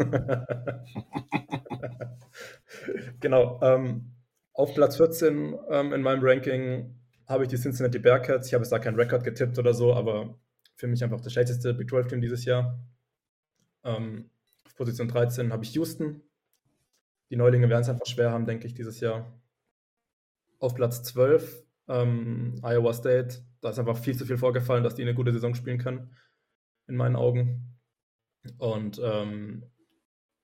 genau. 3.20 3.60
Ähm, 3.62 4.14
auf 4.54 4.74
Platz 4.74 4.98
14 4.98 5.56
ähm, 5.70 5.94
in 5.94 6.02
meinem 6.02 6.24
Ranking 6.24 6.96
habe 7.28 7.44
ich 7.44 7.50
die 7.50 7.58
Cincinnati 7.58 8.00
Bearcats. 8.00 8.48
Ich 8.48 8.54
habe 8.54 8.64
es 8.64 8.70
da 8.70 8.80
keinen 8.80 9.00
Rekord 9.00 9.24
getippt 9.24 9.58
oder 9.58 9.74
so, 9.74 9.94
aber 9.94 10.38
für 10.76 10.88
mich 10.88 11.04
einfach 11.04 11.22
das 11.22 11.34
schlechteste 11.34 11.74
Big 11.74 11.90
12 11.90 12.08
Team 12.08 12.22
dieses 12.22 12.46
Jahr. 12.46 12.80
Ähm, 13.84 14.30
auf 14.66 14.76
Position 14.76 15.08
13 15.08 15.52
habe 15.52 15.64
ich 15.64 15.74
Houston. 15.74 16.22
Die 17.30 17.36
Neulinge 17.36 17.70
werden 17.70 17.82
es 17.82 17.90
einfach 17.90 18.06
schwer 18.06 18.32
haben, 18.32 18.46
denke 18.46 18.68
ich, 18.68 18.74
dieses 18.74 19.00
Jahr. 19.00 19.40
Auf 20.60 20.76
Platz 20.76 21.04
12 21.04 21.64
ähm, 21.88 22.60
Iowa 22.64 22.94
State. 22.94 23.44
Da 23.62 23.70
ist 23.70 23.80
einfach 23.80 23.98
viel 23.98 24.18
zu 24.18 24.26
viel 24.26 24.38
vorgefallen, 24.38 24.84
dass 24.84 24.96
die 24.96 25.02
eine 25.02 25.16
gute 25.16 25.34
Saison 25.34 25.56
spielen 25.56 25.78
können, 25.78 26.16
in 26.88 26.96
meinen 26.96 27.16
Augen. 27.16 27.73
Und 28.58 29.00
ähm, 29.04 29.64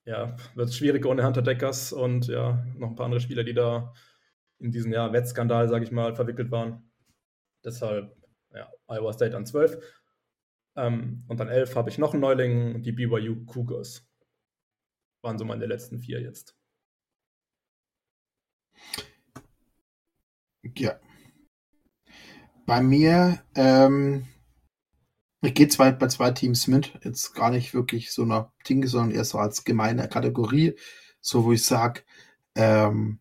ja, 0.06 0.36
wird 0.56 0.74
schwierig 0.74 1.06
ohne 1.06 1.26
Hunter 1.26 1.42
Deckers 1.42 1.94
und 1.94 2.28
ja, 2.28 2.66
noch 2.78 2.90
ein 2.90 2.96
paar 2.96 3.06
andere 3.06 3.22
Spieler, 3.22 3.44
die 3.44 3.54
da 3.54 3.94
in 4.60 4.72
diesen 4.72 4.92
ja, 4.92 5.12
Wettskandal, 5.14 5.70
sage 5.70 5.86
ich 5.86 5.92
mal, 5.92 6.16
verwickelt 6.16 6.52
waren. 6.52 6.92
Deshalb 7.64 8.16
ja, 8.54 8.70
Iowa 8.88 9.14
State 9.14 9.36
an 9.36 9.46
12. 9.46 9.78
Ähm, 10.76 11.24
und 11.28 11.42
an 11.42 11.50
11 11.50 11.76
habe 11.76 11.90
ich 11.90 11.98
noch 11.98 12.14
einen 12.14 12.22
Neuling, 12.22 12.82
die 12.82 12.92
BYU 12.92 13.46
Cougars 13.46 14.10
waren 15.22 15.38
so 15.38 15.46
meine 15.46 15.66
letzten 15.66 16.00
vier 16.00 16.22
jetzt. 16.22 16.56
Ja. 20.76 21.00
Bei 22.66 22.82
mir, 22.82 23.42
ähm, 23.56 24.28
ich 25.42 25.54
gehe 25.54 25.68
zwei, 25.70 25.92
bei 25.92 26.08
zwei 26.08 26.32
Teams 26.32 26.68
mit, 26.68 26.94
jetzt 27.04 27.34
gar 27.34 27.50
nicht 27.52 27.74
wirklich 27.74 28.12
so 28.12 28.26
nach 28.26 28.50
Ding, 28.68 28.86
sondern 28.88 29.12
eher 29.12 29.24
so 29.24 29.38
als 29.38 29.64
gemeine 29.64 30.08
Kategorie, 30.10 30.76
so 31.22 31.46
wo 31.46 31.54
ich 31.54 31.64
sage, 31.66 32.02
ähm, 32.56 33.20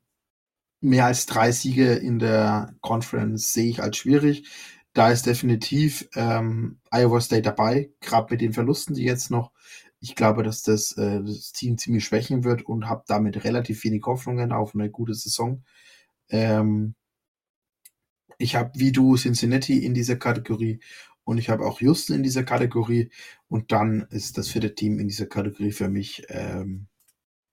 mehr 0.81 1.07
als 1.07 1.27
drei 1.27 1.53
Siege 1.53 1.95
in 1.95 2.19
der 2.19 2.75
Conference 2.81 3.53
sehe 3.53 3.71
ich 3.71 3.83
als 3.83 3.99
schwierig. 3.99 4.49
Da 4.95 5.11
ist 5.11 5.27
definitiv 5.27 6.09
ähm, 6.15 6.81
Iowa 6.91 7.21
State 7.21 7.43
dabei, 7.43 7.91
gerade 8.01 8.33
mit 8.33 8.41
den 8.41 8.53
Verlusten, 8.53 8.95
die 8.95 9.05
jetzt 9.05 9.31
noch 9.31 9.53
ich 10.01 10.15
glaube, 10.15 10.43
dass 10.43 10.63
das, 10.63 10.93
äh, 10.93 11.23
das 11.23 11.53
Team 11.53 11.79
ziemlich 11.79 12.05
schwächen 12.05 12.45
wird 12.45 12.63
und 12.63 12.89
habe 12.89 13.05
damit 13.07 13.45
relativ 13.45 13.83
wenig 13.85 14.05
Hoffnungen 14.07 14.53
auf 14.53 14.75
eine 14.75 14.91
gute 14.91 15.15
Saison. 15.15 15.65
Ähm, 16.29 16.95
ich 18.39 18.55
habe 18.55 18.71
wie 18.75 18.93
du 18.93 19.17
Cincinnati 19.17 19.85
in 19.85 19.95
dieser 19.95 20.17
Kategorie 20.17 20.81
und 21.29 21.37
ich 21.37 21.51
habe 21.51 21.67
auch 21.67 21.83
Houston 21.83 22.15
in 22.15 22.23
dieser 22.23 22.43
Kategorie 22.43 23.11
und 23.49 23.71
dann 23.71 24.07
ist 24.09 24.39
das 24.39 24.49
vierte 24.49 24.75
Team 24.75 24.99
in 24.99 25.09
dieser 25.09 25.27
Kategorie 25.27 25.73
für 25.73 25.91
mich, 25.91 26.25
ähm, 26.31 26.87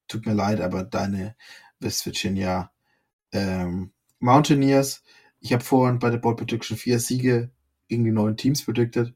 tut 0.08 0.26
mir 0.26 0.32
leid, 0.32 0.62
aber 0.62 0.86
deine 0.86 1.36
West 1.82 2.06
Virginia 2.06 2.72
ähm, 3.34 3.92
Mountaineers. 4.20 5.04
Ich 5.42 5.52
habe 5.52 5.62
vorhin 5.62 6.00
bei 6.00 6.10
der 6.10 6.20
Ball 6.20 6.38
Prediction 6.38 6.78
vier 6.78 7.00
Siege 7.00 7.52
gegen 7.90 8.06
die 8.06 8.14
neuen 8.14 8.38
Teams 8.38 8.64
predicted. 8.64 9.14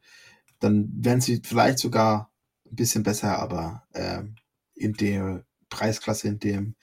Dann 0.60 0.92
werden 0.94 1.22
sie 1.22 1.42
vielleicht 1.42 1.80
sogar 1.80 2.30
ein 2.70 2.76
bisschen 2.76 3.04
besser, 3.04 3.40
aber 3.40 3.88
ähm, 3.94 4.36
in 4.76 4.92
der 4.92 5.46
Preisklasse, 5.70 6.28
in 6.28 6.40
den 6.40 6.76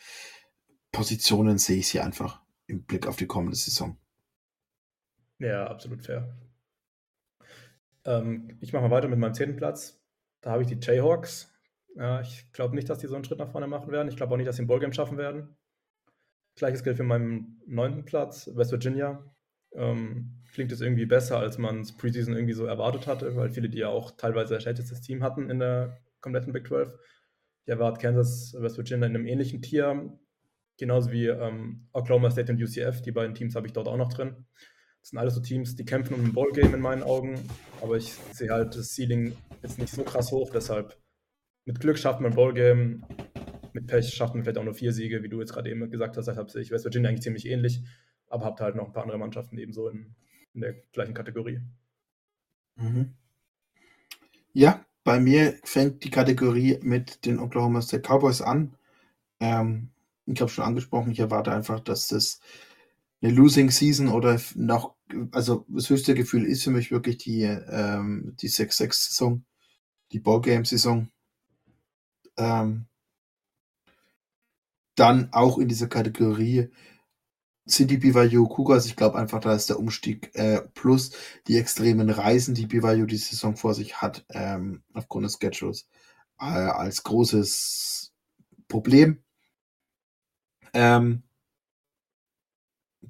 Positionen 0.92 1.58
sehe 1.58 1.80
ich 1.80 1.88
sie 1.88 2.00
einfach 2.00 2.40
im 2.68 2.84
Blick 2.84 3.06
auf 3.06 3.16
die 3.16 3.26
kommende 3.26 3.56
Saison. 3.56 3.98
Ja, 5.38 5.66
absolut 5.66 6.06
fair. 6.06 6.34
Ähm, 8.06 8.56
ich 8.60 8.72
mache 8.72 8.84
mal 8.84 8.90
weiter 8.90 9.08
mit 9.08 9.18
meinem 9.18 9.34
zehnten 9.34 9.56
Platz. 9.56 10.00
Da 10.40 10.52
habe 10.52 10.62
ich 10.62 10.68
die 10.68 10.78
Jayhawks. 10.80 11.52
Ja, 11.96 12.20
ich 12.20 12.50
glaube 12.52 12.74
nicht, 12.74 12.88
dass 12.88 12.98
die 12.98 13.06
so 13.06 13.14
einen 13.14 13.24
Schritt 13.24 13.38
nach 13.38 13.50
vorne 13.50 13.66
machen 13.66 13.90
werden. 13.90 14.08
Ich 14.08 14.16
glaube 14.16 14.32
auch 14.32 14.36
nicht, 14.36 14.46
dass 14.46 14.56
sie 14.56 14.62
ein 14.62 14.66
Ballgame 14.66 14.94
schaffen 14.94 15.18
werden. 15.18 15.56
Gleiches 16.54 16.84
gilt 16.84 16.96
für 16.96 17.04
meinen 17.04 17.60
neunten 17.66 18.04
Platz, 18.04 18.50
West 18.54 18.70
Virginia. 18.70 19.24
Ähm, 19.74 20.42
klingt 20.52 20.72
es 20.72 20.80
irgendwie 20.80 21.04
besser, 21.04 21.38
als 21.38 21.58
man 21.58 21.80
es 21.80 21.96
Preseason 21.96 22.34
irgendwie 22.34 22.54
so 22.54 22.64
erwartet 22.64 23.06
hatte, 23.06 23.36
weil 23.36 23.50
viele, 23.50 23.68
die 23.68 23.78
ja 23.78 23.88
auch 23.88 24.12
teilweise 24.12 24.54
ein 24.54 24.60
schlechtestes 24.60 25.02
Team 25.02 25.22
hatten 25.22 25.50
in 25.50 25.58
der 25.58 26.00
kompletten 26.20 26.52
Big 26.52 26.66
12. 26.66 26.96
Ich 27.64 27.68
erwarte 27.68 28.00
Kansas, 28.00 28.54
West 28.58 28.78
Virginia 28.78 29.06
in 29.06 29.16
einem 29.16 29.26
ähnlichen 29.26 29.60
Tier, 29.60 30.18
genauso 30.78 31.12
wie 31.12 31.26
ähm, 31.26 31.88
Oklahoma 31.92 32.30
State 32.30 32.52
und 32.52 32.62
UCF. 32.62 33.02
Die 33.02 33.12
beiden 33.12 33.34
Teams 33.34 33.54
habe 33.54 33.66
ich 33.66 33.72
dort 33.72 33.88
auch 33.88 33.96
noch 33.96 34.12
drin. 34.12 34.46
Das 35.06 35.10
sind 35.10 35.18
alles 35.18 35.34
so 35.34 35.40
Teams, 35.40 35.76
die 35.76 35.84
kämpfen 35.84 36.14
um 36.14 36.24
ein 36.24 36.32
Ballgame 36.32 36.74
in 36.74 36.80
meinen 36.80 37.04
Augen, 37.04 37.38
aber 37.80 37.96
ich 37.96 38.12
sehe 38.32 38.50
halt 38.50 38.74
das 38.74 38.94
Ceiling 38.94 39.36
jetzt 39.62 39.78
nicht 39.78 39.92
so 39.92 40.02
krass 40.02 40.32
hoch, 40.32 40.50
deshalb 40.50 40.96
mit 41.64 41.78
Glück 41.78 41.96
schafft 41.96 42.20
man 42.20 42.32
ein 42.32 42.36
Ballgame, 42.36 43.02
mit 43.72 43.86
Pech 43.86 44.12
schafft 44.12 44.34
man 44.34 44.42
vielleicht 44.42 44.58
auch 44.58 44.64
nur 44.64 44.74
vier 44.74 44.92
Siege, 44.92 45.22
wie 45.22 45.28
du 45.28 45.38
jetzt 45.38 45.52
gerade 45.52 45.70
eben 45.70 45.88
gesagt 45.90 46.16
hast. 46.16 46.26
Deshalb 46.26 46.50
sehe 46.50 46.62
ich 46.62 46.70
West 46.72 46.84
Virginia 46.84 47.08
eigentlich 47.08 47.22
ziemlich 47.22 47.46
ähnlich 47.46 47.82
aber 48.28 48.44
habt 48.44 48.60
halt 48.60 48.76
noch 48.76 48.86
ein 48.86 48.92
paar 48.92 49.02
andere 49.02 49.18
Mannschaften 49.18 49.58
ebenso 49.58 49.88
in, 49.88 50.14
in 50.54 50.60
der 50.60 50.74
gleichen 50.92 51.14
Kategorie. 51.14 51.60
Mhm. 52.76 53.14
Ja, 54.52 54.84
bei 55.04 55.20
mir 55.20 55.58
fängt 55.64 56.04
die 56.04 56.10
Kategorie 56.10 56.78
mit 56.82 57.24
den 57.24 57.38
Oklahoma 57.38 57.82
State 57.82 58.02
Cowboys 58.02 58.40
an. 58.42 58.76
Ähm, 59.40 59.90
ich 60.26 60.40
habe 60.40 60.50
schon 60.50 60.64
angesprochen, 60.64 61.12
ich 61.12 61.20
erwarte 61.20 61.52
einfach, 61.52 61.80
dass 61.80 62.08
das 62.08 62.40
eine 63.22 63.32
Losing 63.32 63.70
Season 63.70 64.08
oder 64.08 64.40
noch, 64.54 64.94
also 65.32 65.64
das 65.68 65.90
höchste 65.90 66.14
Gefühl 66.14 66.44
ist 66.44 66.64
für 66.64 66.70
mich 66.70 66.90
wirklich 66.90 67.18
die, 67.18 67.42
ähm, 67.42 68.34
die 68.40 68.48
6-6-Saison, 68.48 69.44
die 70.12 70.20
Ballgame-Saison. 70.20 71.08
Ähm, 72.36 72.86
dann 74.94 75.32
auch 75.32 75.58
in 75.58 75.68
dieser 75.68 75.88
Kategorie 75.88 76.70
sind 77.66 77.90
die 77.90 77.98
BYU 77.98 78.46
Cougars. 78.48 78.86
Ich 78.86 78.96
glaube 78.96 79.18
einfach, 79.18 79.40
da 79.40 79.54
ist 79.54 79.68
der 79.68 79.78
Umstieg 79.78 80.30
äh, 80.34 80.62
plus 80.74 81.10
die 81.48 81.58
extremen 81.58 82.10
Reisen, 82.10 82.54
die 82.54 82.66
BYU 82.66 83.06
die 83.06 83.16
Saison 83.16 83.56
vor 83.56 83.74
sich 83.74 84.00
hat, 84.00 84.24
ähm, 84.30 84.82
aufgrund 84.94 85.26
des 85.26 85.38
Schedules, 85.40 85.88
äh, 86.38 86.44
als 86.44 87.02
großes 87.02 88.12
Problem. 88.68 89.22
Ähm, 90.72 91.22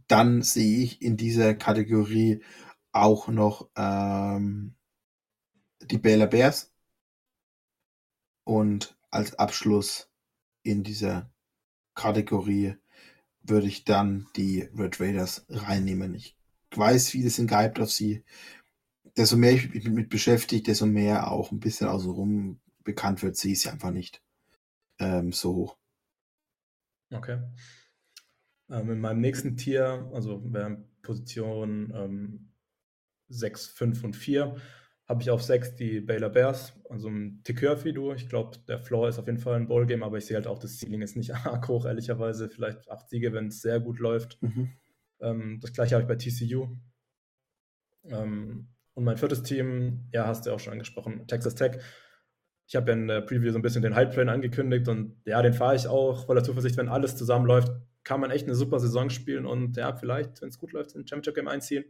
dann 0.09 0.43
sehe 0.43 0.83
ich 0.83 1.03
in 1.03 1.17
dieser 1.17 1.55
Kategorie 1.55 2.43
auch 2.93 3.29
noch 3.29 3.69
ähm, 3.77 4.75
die 5.83 5.99
Baylor 5.99 6.27
Bears. 6.27 6.73
Und 8.45 8.97
als 9.11 9.35
Abschluss 9.39 10.11
in 10.63 10.83
dieser 10.83 11.31
Kategorie 11.95 12.77
würde 13.43 13.67
ich 13.67 13.85
dann 13.85 14.29
die 14.37 14.63
Red 14.77 15.01
Raiders 15.01 15.47
reinnehmen. 15.49 16.15
Ich 16.15 16.37
weiß, 16.75 17.09
viele 17.09 17.31
sind 17.31 17.49
gehypt 17.49 17.81
auf 17.81 17.91
sie. 17.91 18.25
Desto 19.17 19.37
mehr 19.37 19.53
ich 19.53 19.73
mich 19.73 19.89
mit 19.89 20.11
beschäftigt, 20.11 20.67
desto 20.67 20.87
mehr 20.87 21.31
auch 21.31 21.51
ein 21.51 21.61
bisschen 21.61 21.89
außenrum 21.89 22.61
bekannt 22.85 23.23
wird, 23.23 23.37
sie 23.37 23.53
ist 23.53 23.67
einfach 23.67 23.91
nicht 23.91 24.23
ähm, 24.99 25.33
so 25.33 25.55
hoch. 25.55 25.77
Okay. 27.13 27.39
Ähm, 28.71 28.91
in 28.91 29.01
meinem 29.01 29.21
nächsten 29.21 29.57
Tier, 29.57 30.11
also 30.13 30.43
wären 30.53 30.89
Position 31.03 31.93
ähm, 31.95 32.53
6, 33.29 33.69
5 33.69 34.05
und 34.05 34.17
4, 34.17 34.57
habe 35.09 35.23
ich 35.23 35.31
auf 35.31 35.43
6 35.43 35.77
die 35.77 36.01
Baylor 36.01 36.31
Bears, 36.31 36.73
also 36.91 37.09
ein 37.09 37.41
Tick 37.45 37.61
höher 37.61 37.83
wie 37.85 37.93
du. 37.93 38.13
Ich 38.13 38.29
glaube, 38.29 38.59
der 38.67 38.79
Floor 38.79 39.09
ist 39.09 39.19
auf 39.19 39.27
jeden 39.27 39.39
Fall 39.39 39.55
ein 39.55 39.69
Ballgame, 39.69 40.05
aber 40.05 40.19
ich 40.19 40.27
sehe 40.27 40.37
halt 40.37 40.49
auch, 40.49 40.59
das 40.59 40.79
Ceiling 40.81 41.03
ist 41.03 41.17
nicht 41.17 41.33
arg 41.47 41.69
hoch, 41.69 41.87
ehrlicherweise. 41.87 42.49
Vielleicht 42.49 42.91
8 42.91 43.09
Siege, 43.09 43.33
wenn 43.33 43.49
es 43.49 43.61
sehr 43.61 43.79
gut 43.79 44.01
läuft. 44.01 44.43
Mhm. 44.43 44.73
Ähm, 45.21 45.59
das 45.61 45.73
gleiche 45.73 45.95
habe 45.95 46.03
ich 46.03 46.09
bei 46.09 46.17
TCU. 46.17 46.77
Ähm, 48.05 48.69
und 48.95 49.05
mein 49.05 49.17
viertes 49.17 49.43
Team, 49.43 50.09
ja, 50.13 50.27
hast 50.27 50.47
du 50.47 50.53
auch 50.53 50.61
schon 50.61 50.73
angesprochen, 50.73 51.27
Texas 51.27 51.55
Tech. 51.55 51.79
Ich 52.67 52.75
habe 52.75 52.91
ja 52.91 52.97
in 52.97 53.07
der 53.07 53.21
Preview 53.21 53.53
so 53.53 53.59
ein 53.59 53.63
bisschen 53.63 53.83
den 53.83 53.95
Hype-Plan 53.95 54.29
angekündigt 54.29 54.89
und 54.89 55.21
ja, 55.25 55.41
den 55.41 55.53
fahre 55.53 55.77
ich 55.77 55.87
auch 55.87 56.27
voller 56.27 56.43
Zuversicht, 56.43 56.77
wenn 56.77 56.89
alles 56.89 57.17
zusammenläuft, 57.17 57.71
kann 58.07 58.21
man 58.21 58.31
echt 58.31 58.45
eine 58.45 58.55
super 58.55 58.79
Saison 58.79 59.11
spielen 59.11 59.47
und 59.47 59.77
ja, 59.77 59.93
vielleicht, 59.97 60.41
wenn 60.41 60.49
es 60.49 60.61
gut 60.61 60.73
läuft, 60.73 60.95
ein 60.95 61.09
Championship-Game 61.09 61.49
einziehen. 61.49 61.85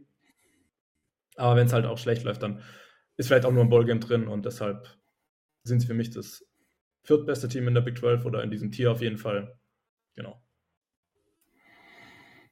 Aber 1.35 1.55
wenn 1.55 1.67
es 1.67 1.73
halt 1.73 1.85
auch 1.85 1.99
schlecht 1.99 2.23
läuft, 2.23 2.41
dann 2.41 2.63
ist 3.17 3.27
vielleicht 3.27 3.45
auch 3.45 3.51
nur 3.51 3.63
ein 3.63 3.69
Ballgame 3.69 3.99
drin 3.99 4.27
und 4.27 4.43
deshalb 4.43 4.97
sind 5.63 5.79
sie 5.79 5.85
für 5.85 5.93
mich 5.93 6.09
das 6.09 6.43
viertbeste 7.03 7.47
Team 7.47 7.67
in 7.67 7.75
der 7.75 7.81
Big 7.81 7.99
12 7.99 8.25
oder 8.25 8.43
in 8.43 8.49
diesem 8.49 8.71
Tier 8.71 8.91
auf 8.91 9.01
jeden 9.01 9.19
Fall. 9.19 9.59
Genau. 10.15 10.41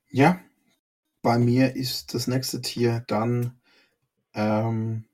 Ja, 0.10 0.40
bei 1.24 1.40
mir 1.40 1.76
ist 1.76 2.14
das 2.14 2.28
nächste 2.28 2.62
Tier 2.62 3.04
dann 3.08 3.60
ähm, 4.36 5.06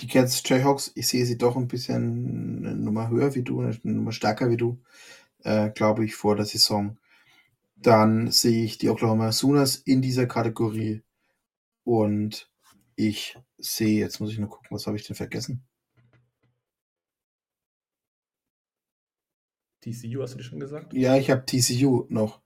die 0.00 0.08
Kansas 0.08 0.42
Jayhawks. 0.44 0.90
Ich 0.96 1.06
sehe 1.06 1.24
sie 1.26 1.38
doch 1.38 1.54
ein 1.54 1.68
bisschen 1.68 2.58
eine 2.58 2.74
Nummer 2.74 3.08
höher 3.08 3.36
wie 3.36 3.44
du, 3.44 3.60
eine 3.60 3.78
Nummer 3.84 4.10
stärker 4.10 4.50
wie 4.50 4.56
du, 4.56 4.82
äh, 5.44 5.70
glaube 5.70 6.04
ich, 6.04 6.16
vor 6.16 6.34
der 6.34 6.44
Saison. 6.44 6.98
Dann 7.82 8.30
sehe 8.30 8.64
ich 8.64 8.78
die 8.78 8.88
Oklahoma 8.88 9.32
Sooners 9.32 9.76
in 9.76 10.02
dieser 10.02 10.26
Kategorie 10.26 11.02
und 11.82 12.48
ich 12.94 13.36
sehe, 13.58 13.98
jetzt 13.98 14.20
muss 14.20 14.30
ich 14.30 14.38
nur 14.38 14.48
gucken, 14.48 14.68
was 14.70 14.86
habe 14.86 14.96
ich 14.96 15.06
denn 15.06 15.16
vergessen? 15.16 15.66
TCU 19.80 20.22
hast 20.22 20.34
du 20.34 20.38
dir 20.38 20.44
schon 20.44 20.60
gesagt? 20.60 20.92
Ja, 20.92 21.16
ich 21.16 21.28
habe 21.28 21.44
TCU 21.44 22.06
noch. 22.08 22.40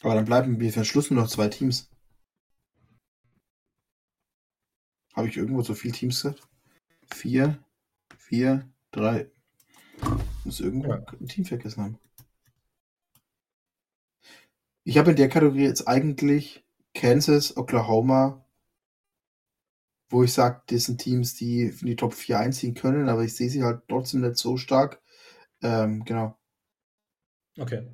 Aber 0.00 0.14
dann 0.14 0.24
bleiben 0.24 0.58
wir 0.58 0.72
verschlossen 0.72 1.14
noch 1.14 1.28
zwei 1.28 1.48
Teams. 1.48 1.88
Habe 5.14 5.28
ich 5.28 5.36
irgendwo 5.36 5.62
so 5.62 5.74
viele 5.74 5.94
Teams 5.94 6.22
gesagt? 6.22 6.48
Vier, 7.14 7.64
vier, 8.18 8.68
drei. 8.90 9.30
Muss 10.44 10.58
irgendwo 10.58 10.88
ja. 10.88 11.06
ein 11.20 11.28
Team 11.28 11.44
vergessen 11.44 11.84
haben. 11.84 11.98
Ich 14.88 14.98
habe 14.98 15.10
in 15.10 15.16
der 15.16 15.28
Kategorie 15.28 15.64
jetzt 15.64 15.88
eigentlich 15.88 16.64
Kansas, 16.94 17.56
Oklahoma, 17.56 18.46
wo 20.08 20.22
ich 20.22 20.32
sage, 20.32 20.62
das 20.68 20.84
sind 20.84 20.98
Teams, 21.00 21.34
die 21.34 21.62
in 21.62 21.86
die 21.88 21.96
Top 21.96 22.14
4 22.14 22.38
einziehen 22.38 22.74
können, 22.74 23.08
aber 23.08 23.24
ich 23.24 23.34
sehe 23.34 23.50
sie 23.50 23.64
halt 23.64 23.82
trotzdem 23.88 24.20
nicht 24.20 24.36
so 24.36 24.56
stark. 24.56 25.02
Ähm, 25.60 26.04
genau. 26.04 26.38
Okay. 27.58 27.88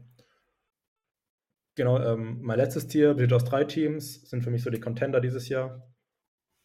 Genau, 1.77 1.99
ähm, 1.99 2.43
mein 2.43 2.59
letztes 2.59 2.89
Tier 2.89 3.15
besteht 3.15 3.33
aus 3.33 3.45
drei 3.45 3.65
Teams, 3.65 4.29
sind 4.29 4.45
für 4.45 4.51
mich 4.51 4.63
so 4.63 4.69
die 4.69 4.81
Contender 4.81 5.23
dieses 5.23 5.49
Jahr. 5.49 5.91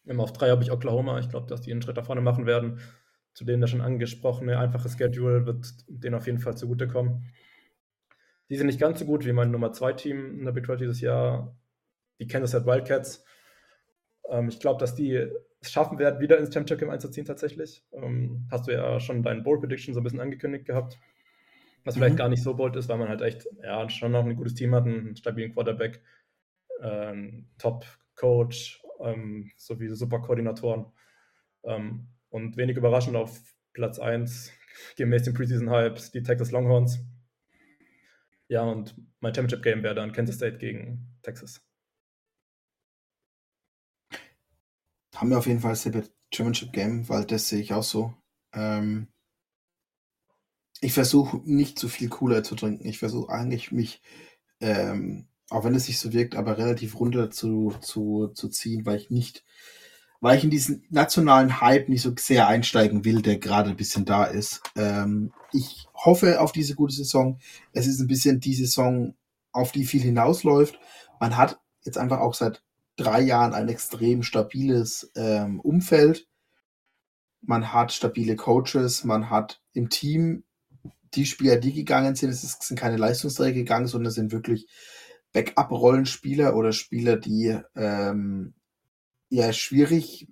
Ähm, 0.06 0.20
auf 0.20 0.34
drei 0.34 0.50
habe 0.50 0.62
ich 0.62 0.70
Oklahoma. 0.70 1.18
Ich 1.20 1.30
glaube, 1.30 1.46
dass 1.46 1.62
die 1.62 1.72
einen 1.72 1.80
Schritt 1.80 1.96
nach 1.96 2.04
vorne 2.04 2.20
machen 2.20 2.44
werden. 2.44 2.80
Zu 3.32 3.46
denen 3.46 3.62
der 3.62 3.68
schon 3.68 3.80
angesprochene 3.80 4.58
einfache 4.58 4.90
Schedule 4.90 5.46
wird 5.46 5.72
denen 5.88 6.16
auf 6.16 6.26
jeden 6.26 6.40
Fall 6.40 6.54
zugutekommen. 6.54 7.32
Die 8.50 8.56
sind 8.56 8.66
nicht 8.66 8.80
ganz 8.80 8.98
so 8.98 9.04
gut 9.04 9.24
wie 9.24 9.32
mein 9.32 9.50
Nummer 9.50 9.72
2 9.72 9.92
Team 9.94 10.38
in 10.38 10.44
der 10.44 10.52
Big 10.52 10.66
12 10.66 10.78
dieses 10.78 11.00
Jahr, 11.00 11.56
die 12.18 12.26
Kansas 12.26 12.52
City 12.52 12.66
Wildcats. 12.66 13.24
Ähm, 14.28 14.48
ich 14.48 14.60
glaube, 14.60 14.80
dass 14.80 14.94
die 14.94 15.28
es 15.60 15.72
schaffen 15.72 15.98
werden, 15.98 16.20
wieder 16.20 16.38
ins 16.38 16.52
Championship 16.52 16.78
Game 16.78 16.90
einzuziehen 16.90 17.26
tatsächlich. 17.26 17.84
Ähm, 17.92 18.46
hast 18.50 18.66
du 18.68 18.72
ja 18.72 19.00
schon 19.00 19.22
deinen 19.22 19.42
Bold 19.42 19.60
Prediction 19.60 19.94
so 19.94 20.00
ein 20.00 20.04
bisschen 20.04 20.20
angekündigt 20.20 20.66
gehabt. 20.66 20.98
Was 21.84 21.96
mhm. 21.96 22.00
vielleicht 22.00 22.16
gar 22.16 22.28
nicht 22.28 22.42
so 22.42 22.54
bold 22.54 22.76
ist, 22.76 22.88
weil 22.88 22.98
man 22.98 23.08
halt 23.08 23.22
echt 23.22 23.48
ja, 23.62 23.88
schon 23.88 24.12
noch 24.12 24.24
ein 24.24 24.36
gutes 24.36 24.54
Team 24.54 24.74
hat, 24.74 24.84
einen 24.84 25.16
stabilen 25.16 25.52
Quarterback, 25.52 26.02
äh, 26.80 27.14
Top-Coach 27.58 28.82
ähm, 29.00 29.50
sowie 29.56 29.88
super 29.88 30.20
Koordinatoren. 30.20 30.86
Ähm, 31.64 32.08
und 32.30 32.56
wenig 32.56 32.76
überraschend 32.76 33.16
auf 33.16 33.40
Platz 33.72 33.98
1 33.98 34.52
gemäß 34.96 35.24
den 35.24 35.34
Preseason-Hypes 35.34 36.12
die 36.12 36.22
Texas 36.22 36.50
Longhorns. 36.50 37.00
Ja, 38.48 38.62
und 38.62 38.94
mein 39.20 39.34
Championship-Game 39.34 39.82
wäre 39.82 39.94
dann 39.94 40.12
Kansas 40.12 40.36
State 40.36 40.58
gegen 40.58 41.18
Texas. 41.22 41.62
haben 45.18 45.30
wir 45.30 45.38
auf 45.38 45.46
jeden 45.46 45.60
Fall 45.60 45.72
das 45.72 46.12
Championship 46.32 46.72
Game, 46.72 47.08
weil 47.08 47.24
das 47.24 47.48
sehe 47.48 47.60
ich 47.60 47.72
auch 47.72 47.82
so. 47.82 48.14
Ähm, 48.52 49.08
ich 50.80 50.92
versuche 50.92 51.38
nicht 51.44 51.78
zu 51.78 51.88
viel 51.88 52.08
Cooler 52.08 52.44
zu 52.44 52.54
trinken. 52.54 52.86
Ich 52.86 52.98
versuche 52.98 53.32
eigentlich 53.32 53.72
mich, 53.72 54.00
ähm, 54.60 55.26
auch 55.50 55.64
wenn 55.64 55.74
es 55.74 55.88
nicht 55.88 55.98
so 55.98 56.12
wirkt, 56.12 56.36
aber 56.36 56.56
relativ 56.56 57.00
runter 57.00 57.30
zu, 57.30 57.74
zu, 57.80 58.28
zu 58.28 58.48
ziehen, 58.48 58.86
weil 58.86 58.98
ich 58.98 59.10
nicht, 59.10 59.44
weil 60.20 60.36
ich 60.38 60.44
in 60.44 60.50
diesen 60.50 60.84
nationalen 60.90 61.60
Hype 61.60 61.88
nicht 61.88 62.02
so 62.02 62.12
sehr 62.18 62.48
einsteigen 62.48 63.04
will, 63.04 63.22
der 63.22 63.38
gerade 63.38 63.70
ein 63.70 63.76
bisschen 63.76 64.04
da 64.04 64.24
ist. 64.24 64.62
Ähm, 64.76 65.32
ich 65.52 65.86
hoffe 65.94 66.40
auf 66.40 66.52
diese 66.52 66.74
gute 66.74 66.94
Saison. 66.94 67.38
Es 67.72 67.86
ist 67.86 68.00
ein 68.00 68.08
bisschen 68.08 68.40
die 68.40 68.54
Saison, 68.54 69.14
auf 69.52 69.72
die 69.72 69.84
viel 69.84 70.02
hinausläuft. 70.02 70.78
Man 71.20 71.36
hat 71.36 71.60
jetzt 71.82 71.98
einfach 71.98 72.20
auch 72.20 72.34
seit 72.34 72.62
drei 72.96 73.20
Jahren 73.20 73.54
ein 73.54 73.68
extrem 73.68 74.22
stabiles 74.22 75.10
ähm, 75.14 75.60
Umfeld. 75.60 76.26
Man 77.40 77.72
hat 77.72 77.92
stabile 77.92 78.36
Coaches, 78.36 79.04
man 79.04 79.30
hat 79.30 79.60
im 79.72 79.88
Team 79.88 80.44
die 81.14 81.24
Spieler, 81.24 81.56
die 81.56 81.72
gegangen 81.72 82.14
sind, 82.16 82.30
es 82.30 82.42
sind 82.42 82.78
keine 82.78 82.96
Leistungsträger 82.96 83.54
gegangen, 83.54 83.86
sondern 83.86 84.08
es 84.08 84.16
sind 84.16 84.32
wirklich 84.32 84.66
Backup-Rollenspieler 85.32 86.56
oder 86.56 86.72
Spieler, 86.72 87.16
die 87.16 87.58
ähm, 87.76 88.54
ja 89.28 89.52
schwierig 89.52 90.28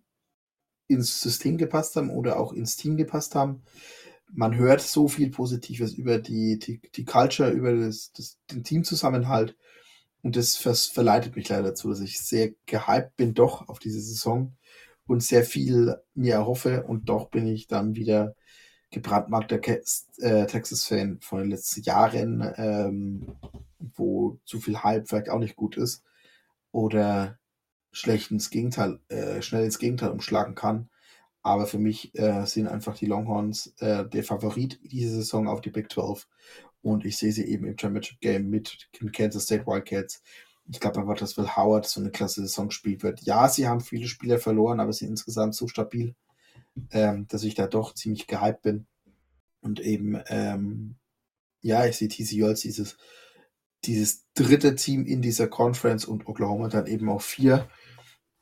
ins 0.88 1.20
System 1.20 1.58
gepasst 1.58 1.96
haben 1.96 2.10
oder 2.10 2.38
auch 2.38 2.52
ins 2.52 2.76
Team 2.76 2.96
gepasst 2.96 3.34
haben. 3.34 3.62
Man 4.32 4.56
hört 4.56 4.80
so 4.80 5.08
viel 5.08 5.30
Positives 5.30 5.94
über 5.94 6.18
die, 6.18 6.58
die, 6.58 6.80
die 6.94 7.04
Culture, 7.04 7.50
über 7.50 7.72
das, 7.74 8.12
das, 8.12 8.38
den 8.50 8.64
Teamzusammenhalt. 8.64 9.56
Und 10.22 10.36
das 10.36 10.56
verleitet 10.56 11.36
mich 11.36 11.48
leider 11.48 11.68
dazu, 11.68 11.88
dass 11.88 12.00
ich 12.00 12.20
sehr 12.20 12.52
gehypt 12.66 13.16
bin 13.16 13.34
doch 13.34 13.68
auf 13.68 13.78
diese 13.78 14.00
Saison 14.00 14.56
und 15.06 15.22
sehr 15.22 15.44
viel 15.44 15.96
mir 16.14 16.34
erhoffe. 16.34 16.84
Und 16.84 17.08
doch 17.08 17.30
bin 17.30 17.46
ich 17.46 17.68
dann 17.68 17.94
wieder 17.94 18.34
gebrandmarkter 18.90 19.60
äh, 19.66 20.46
Texas-Fan 20.46 21.20
von 21.20 21.40
den 21.40 21.50
letzten 21.50 21.82
Jahren, 21.82 22.52
ähm, 22.56 23.36
wo 23.78 24.38
zu 24.44 24.60
viel 24.60 24.82
Hype 24.82 25.08
vielleicht 25.08 25.28
auch 25.28 25.38
nicht 25.38 25.56
gut 25.56 25.76
ist 25.76 26.02
oder 26.72 27.38
schlecht 27.96 28.30
ins 28.30 28.50
Gegenteil, 28.50 29.00
äh, 29.08 29.40
schnell 29.40 29.64
ins 29.64 29.78
Gegenteil 29.78 30.10
umschlagen 30.10 30.54
kann. 30.54 30.90
Aber 31.42 31.66
für 31.66 31.78
mich 31.78 32.14
äh, 32.18 32.44
sind 32.44 32.66
einfach 32.66 32.96
die 32.96 33.06
Longhorns 33.06 33.72
äh, 33.78 34.04
der 34.04 34.24
Favorit 34.24 34.80
diese 34.82 35.14
Saison 35.14 35.48
auf 35.48 35.60
die 35.60 35.70
Big 35.70 35.90
12 35.90 36.26
und 36.82 37.04
ich 37.04 37.16
sehe 37.16 37.32
sie 37.32 37.44
eben 37.46 37.66
im 37.66 37.78
Championship 37.78 38.20
Game 38.20 38.50
mit 38.50 38.88
Kansas 39.12 39.44
State 39.44 39.66
Wildcats. 39.66 40.22
Ich 40.70 40.80
glaube 40.80 41.00
einfach, 41.00 41.16
dass 41.16 41.36
Will 41.36 41.56
Howard 41.56 41.86
so 41.86 42.00
eine 42.00 42.10
klasse 42.10 42.42
Saison 42.42 42.70
spielen 42.70 43.02
wird. 43.02 43.22
Ja, 43.22 43.48
sie 43.48 43.66
haben 43.66 43.80
viele 43.80 44.06
Spieler 44.06 44.38
verloren, 44.38 44.80
aber 44.80 44.92
sie 44.92 45.00
sind 45.00 45.10
insgesamt 45.10 45.54
so 45.54 45.68
stabil, 45.68 46.14
ähm, 46.90 47.26
dass 47.28 47.44
ich 47.44 47.54
da 47.54 47.66
doch 47.66 47.94
ziemlich 47.94 48.26
gehypt 48.26 48.62
bin. 48.62 48.86
Und 49.60 49.80
eben, 49.80 50.20
ähm, 50.28 50.96
ja, 51.62 51.86
ich 51.86 51.96
sehe 51.96 52.08
TCU 52.08 52.46
als 52.46 52.60
dieses, 52.60 52.96
dieses 53.84 54.26
dritte 54.34 54.74
Team 54.74 55.06
in 55.06 55.22
dieser 55.22 55.48
Conference 55.48 56.04
und 56.04 56.26
Oklahoma 56.26 56.68
dann 56.68 56.86
eben 56.86 57.08
auch 57.08 57.22
vier. 57.22 57.68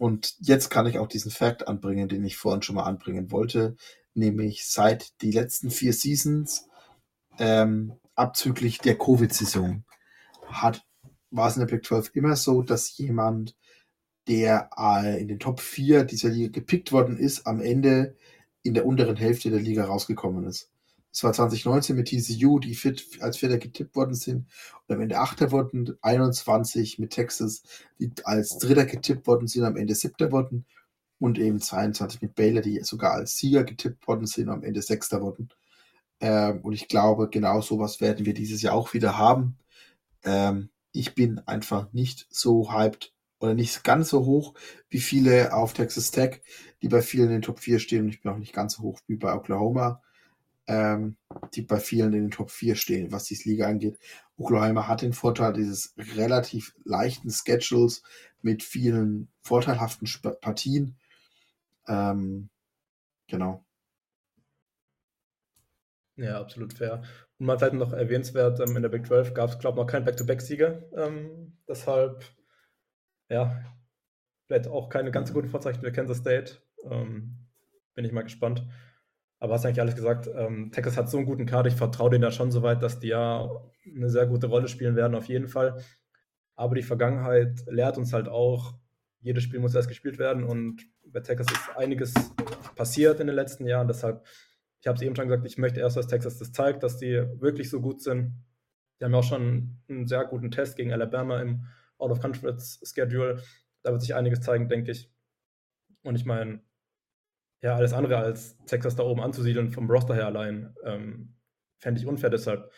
Und 0.04 0.34
jetzt 0.38 0.68
kann 0.68 0.84
ich 0.84 0.98
auch 0.98 1.08
diesen 1.08 1.30
Fact 1.30 1.66
anbringen, 1.66 2.10
den 2.10 2.26
ich 2.26 2.36
vorhin 2.36 2.60
schon 2.60 2.74
mal 2.74 2.82
anbringen 2.82 3.30
wollte, 3.30 3.74
nämlich 4.12 4.66
seit 4.66 5.18
die 5.22 5.30
letzten 5.30 5.70
vier 5.70 5.94
Seasons 5.94 6.68
ähm, 7.38 7.94
abzüglich 8.14 8.76
der 8.80 8.98
Covid-Saison 8.98 9.82
hat, 10.46 10.84
war 11.30 11.48
es 11.48 11.56
in 11.56 11.60
der 11.60 11.74
Big 11.74 11.86
12 11.86 12.10
immer 12.12 12.36
so, 12.36 12.60
dass 12.60 12.98
jemand, 12.98 13.56
der 14.28 14.68
äh, 14.76 15.22
in 15.22 15.28
den 15.28 15.38
Top 15.38 15.58
4 15.58 16.04
dieser 16.04 16.28
Liga 16.28 16.50
gepickt 16.50 16.92
worden 16.92 17.16
ist, 17.16 17.46
am 17.46 17.62
Ende 17.62 18.14
in 18.62 18.74
der 18.74 18.84
unteren 18.84 19.16
Hälfte 19.16 19.48
der 19.48 19.60
Liga 19.60 19.86
rausgekommen 19.86 20.44
ist. 20.44 20.70
Das 21.14 21.22
war 21.22 21.32
2019 21.32 21.94
mit 21.94 22.08
TCU, 22.08 22.58
die 22.58 22.74
fit, 22.74 23.06
als 23.20 23.36
Vierter 23.36 23.58
getippt 23.58 23.94
worden 23.94 24.16
sind 24.16 24.48
und 24.88 24.96
am 24.96 25.00
Ende 25.00 25.16
Achter 25.20 25.52
wurden. 25.52 25.96
21 26.02 26.98
mit 26.98 27.12
Texas, 27.12 27.62
die 28.00 28.10
als 28.24 28.58
Dritter 28.58 28.84
getippt 28.84 29.28
worden 29.28 29.46
sind, 29.46 29.62
am 29.62 29.76
Ende 29.76 29.94
Siebter 29.94 30.32
wurden. 30.32 30.66
Und 31.20 31.38
eben 31.38 31.60
22 31.60 32.20
mit 32.20 32.34
Baylor, 32.34 32.62
die 32.62 32.80
sogar 32.80 33.12
als 33.12 33.36
Sieger 33.36 33.62
getippt 33.62 34.08
worden 34.08 34.26
sind 34.26 34.48
am 34.48 34.64
Ende 34.64 34.82
Sechster 34.82 35.22
wurden. 35.22 35.50
Ähm, 36.18 36.60
und 36.62 36.72
ich 36.72 36.88
glaube, 36.88 37.30
genau 37.30 37.60
sowas 37.60 38.00
werden 38.00 38.26
wir 38.26 38.34
dieses 38.34 38.60
Jahr 38.60 38.74
auch 38.74 38.92
wieder 38.92 39.16
haben. 39.16 39.56
Ähm, 40.24 40.70
ich 40.90 41.14
bin 41.14 41.38
einfach 41.46 41.92
nicht 41.92 42.26
so 42.28 42.72
hyped 42.72 43.14
oder 43.38 43.54
nicht 43.54 43.84
ganz 43.84 44.08
so 44.08 44.26
hoch 44.26 44.54
wie 44.90 45.00
viele 45.00 45.54
auf 45.54 45.74
Texas 45.74 46.10
Tech, 46.10 46.40
die 46.82 46.88
bei 46.88 47.02
vielen 47.02 47.26
in 47.26 47.32
den 47.34 47.42
Top 47.42 47.60
4 47.60 47.78
stehen. 47.78 48.02
Und 48.02 48.08
ich 48.08 48.20
bin 48.20 48.32
auch 48.32 48.38
nicht 48.38 48.52
ganz 48.52 48.74
so 48.74 48.82
hoch 48.82 49.00
wie 49.06 49.16
bei 49.16 49.32
Oklahoma, 49.32 50.02
ähm, 50.66 51.16
die 51.54 51.62
bei 51.62 51.78
vielen 51.78 52.12
in 52.14 52.22
den 52.22 52.30
Top 52.30 52.50
4 52.50 52.74
stehen, 52.76 53.12
was 53.12 53.24
die 53.24 53.38
Liga 53.44 53.66
angeht. 53.66 53.98
Oklahoma 54.36 54.88
hat 54.88 55.02
den 55.02 55.12
Vorteil 55.12 55.52
dieses 55.52 55.94
relativ 56.16 56.74
leichten 56.84 57.30
Schedules 57.30 58.02
mit 58.42 58.62
vielen 58.62 59.28
vorteilhaften 59.42 60.06
Sp 60.08 60.40
Partien. 60.40 60.96
Ähm, 61.86 62.48
genau. 63.28 63.64
Ja, 66.16 66.40
absolut 66.40 66.72
fair. 66.72 67.02
Und 67.38 67.46
man 67.46 67.58
vielleicht 67.58 67.74
noch 67.74 67.92
erwähnenswert, 67.92 68.60
ähm, 68.60 68.76
in 68.76 68.82
der 68.82 68.88
Big 68.88 69.06
12 69.06 69.34
gab 69.34 69.50
es, 69.50 69.58
glaube 69.58 69.76
ich, 69.76 69.84
noch 69.84 69.90
keinen 69.90 70.04
Back-to-Back-Sieger. 70.04 70.82
Ähm, 70.96 71.58
deshalb, 71.68 72.24
ja, 73.28 73.64
vielleicht 74.46 74.68
auch 74.68 74.88
keine 74.88 75.10
ganz 75.10 75.28
so 75.28 75.34
guten 75.34 75.48
Vorzeichen 75.48 75.80
für 75.80 75.92
Kansas 75.92 76.18
State. 76.18 76.58
Ähm, 76.84 77.48
bin 77.94 78.04
ich 78.04 78.12
mal 78.12 78.22
gespannt. 78.22 78.64
Aber 79.44 79.52
hast 79.54 79.66
eigentlich 79.66 79.80
alles 79.80 79.94
gesagt. 79.94 80.26
Ähm, 80.34 80.70
Texas 80.72 80.96
hat 80.96 81.10
so 81.10 81.18
einen 81.18 81.26
guten 81.26 81.44
Kader. 81.44 81.68
Ich 81.68 81.76
vertraue 81.76 82.08
denen 82.08 82.22
da 82.22 82.30
schon 82.30 82.50
so 82.50 82.62
weit, 82.62 82.82
dass 82.82 82.98
die 82.98 83.08
ja 83.08 83.50
eine 83.84 84.08
sehr 84.08 84.26
gute 84.26 84.46
Rolle 84.46 84.68
spielen 84.68 84.96
werden, 84.96 85.14
auf 85.14 85.26
jeden 85.26 85.48
Fall. 85.48 85.82
Aber 86.56 86.74
die 86.74 86.82
Vergangenheit 86.82 87.62
lehrt 87.66 87.98
uns 87.98 88.14
halt 88.14 88.26
auch, 88.26 88.72
jedes 89.20 89.42
Spiel 89.42 89.60
muss 89.60 89.74
erst 89.74 89.88
gespielt 89.88 90.18
werden. 90.18 90.44
Und 90.44 90.86
bei 91.04 91.20
Texas 91.20 91.48
ist 91.52 91.76
einiges 91.76 92.14
passiert 92.74 93.20
in 93.20 93.26
den 93.26 93.36
letzten 93.36 93.66
Jahren. 93.66 93.86
Deshalb 93.86 94.24
ich 94.80 94.86
habe 94.86 94.96
es 94.96 95.02
eben 95.02 95.14
schon 95.14 95.28
gesagt, 95.28 95.46
ich 95.46 95.58
möchte 95.58 95.80
erst, 95.80 95.98
dass 95.98 96.08
Texas 96.08 96.38
das 96.38 96.52
zeigt, 96.52 96.82
dass 96.82 96.96
die 96.96 97.14
wirklich 97.40 97.68
so 97.68 97.80
gut 97.82 98.00
sind. 98.00 98.34
Die 98.98 99.04
haben 99.04 99.12
ja 99.12 99.18
auch 99.18 99.24
schon 99.24 99.78
einen 99.88 100.06
sehr 100.06 100.24
guten 100.24 100.50
Test 100.50 100.76
gegen 100.76 100.90
Alabama 100.90 101.40
im 101.40 101.66
Out-of-Conference-Schedule. 101.98 103.42
Da 103.82 103.92
wird 103.92 104.00
sich 104.00 104.14
einiges 104.14 104.40
zeigen, 104.40 104.68
denke 104.68 104.90
ich. 104.90 105.10
Und 106.02 106.16
ich 106.16 106.24
meine, 106.24 106.60
ja, 107.64 107.76
alles 107.76 107.94
andere 107.94 108.18
als 108.18 108.58
Texas 108.66 108.94
da 108.94 109.04
oben 109.04 109.22
anzusiedeln, 109.22 109.72
vom 109.72 109.90
Roster 109.90 110.14
her 110.14 110.26
allein, 110.26 110.74
ähm, 110.84 111.34
fände 111.78 111.98
ich 111.98 112.06
unfair. 112.06 112.28
Deshalb 112.28 112.70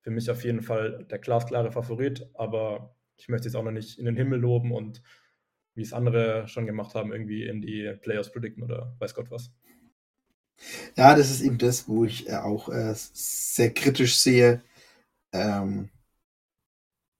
für 0.00 0.10
mich 0.10 0.30
auf 0.30 0.42
jeden 0.44 0.62
Fall 0.62 1.04
der 1.10 1.18
glasklare 1.18 1.70
Favorit. 1.70 2.26
Aber 2.32 2.96
ich 3.18 3.28
möchte 3.28 3.48
jetzt 3.48 3.54
auch 3.54 3.62
noch 3.62 3.70
nicht 3.70 3.98
in 3.98 4.06
den 4.06 4.16
Himmel 4.16 4.40
loben 4.40 4.72
und 4.72 5.02
wie 5.74 5.82
es 5.82 5.92
andere 5.92 6.48
schon 6.48 6.64
gemacht 6.64 6.94
haben, 6.94 7.12
irgendwie 7.12 7.44
in 7.44 7.60
die 7.60 7.94
Playoffs 8.00 8.32
predikten 8.32 8.62
oder 8.62 8.96
weiß 8.98 9.14
Gott 9.14 9.30
was. 9.30 9.52
Ja, 10.96 11.14
das 11.14 11.30
ist 11.30 11.42
eben 11.42 11.58
das, 11.58 11.86
wo 11.86 12.06
ich 12.06 12.30
äh, 12.30 12.36
auch 12.36 12.70
äh, 12.70 12.94
sehr 12.94 13.74
kritisch 13.74 14.16
sehe, 14.16 14.62
ähm, 15.32 15.90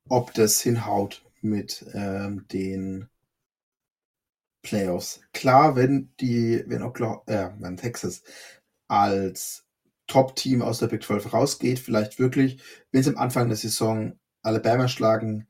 ob 0.09 0.33
das 0.33 0.63
hinhaut 0.63 1.23
mit 1.43 1.85
ähm, 1.93 2.47
den 2.51 3.11
Playoffs. 4.63 5.21
Klar, 5.33 5.77
wenn 5.77 6.13
die, 6.21 6.63
wenn 6.67 6.83
Oklahoma, 6.83 7.23
äh, 7.27 7.51
wenn 7.59 7.77
Texas 7.77 8.23
als 8.89 9.67
Top-Team 10.07 10.63
aus 10.63 10.79
der 10.79 10.89
Big 10.89 11.03
12 11.03 11.33
rausgeht, 11.33 11.79
vielleicht 11.79 12.19
wirklich, 12.19 12.63
wenn 12.93 13.03
sie 13.03 13.11
am 13.11 13.17
Anfang 13.17 13.49
der 13.49 13.57
Saison 13.57 14.19
Alabama 14.43 14.89
schlagen, 14.89 15.47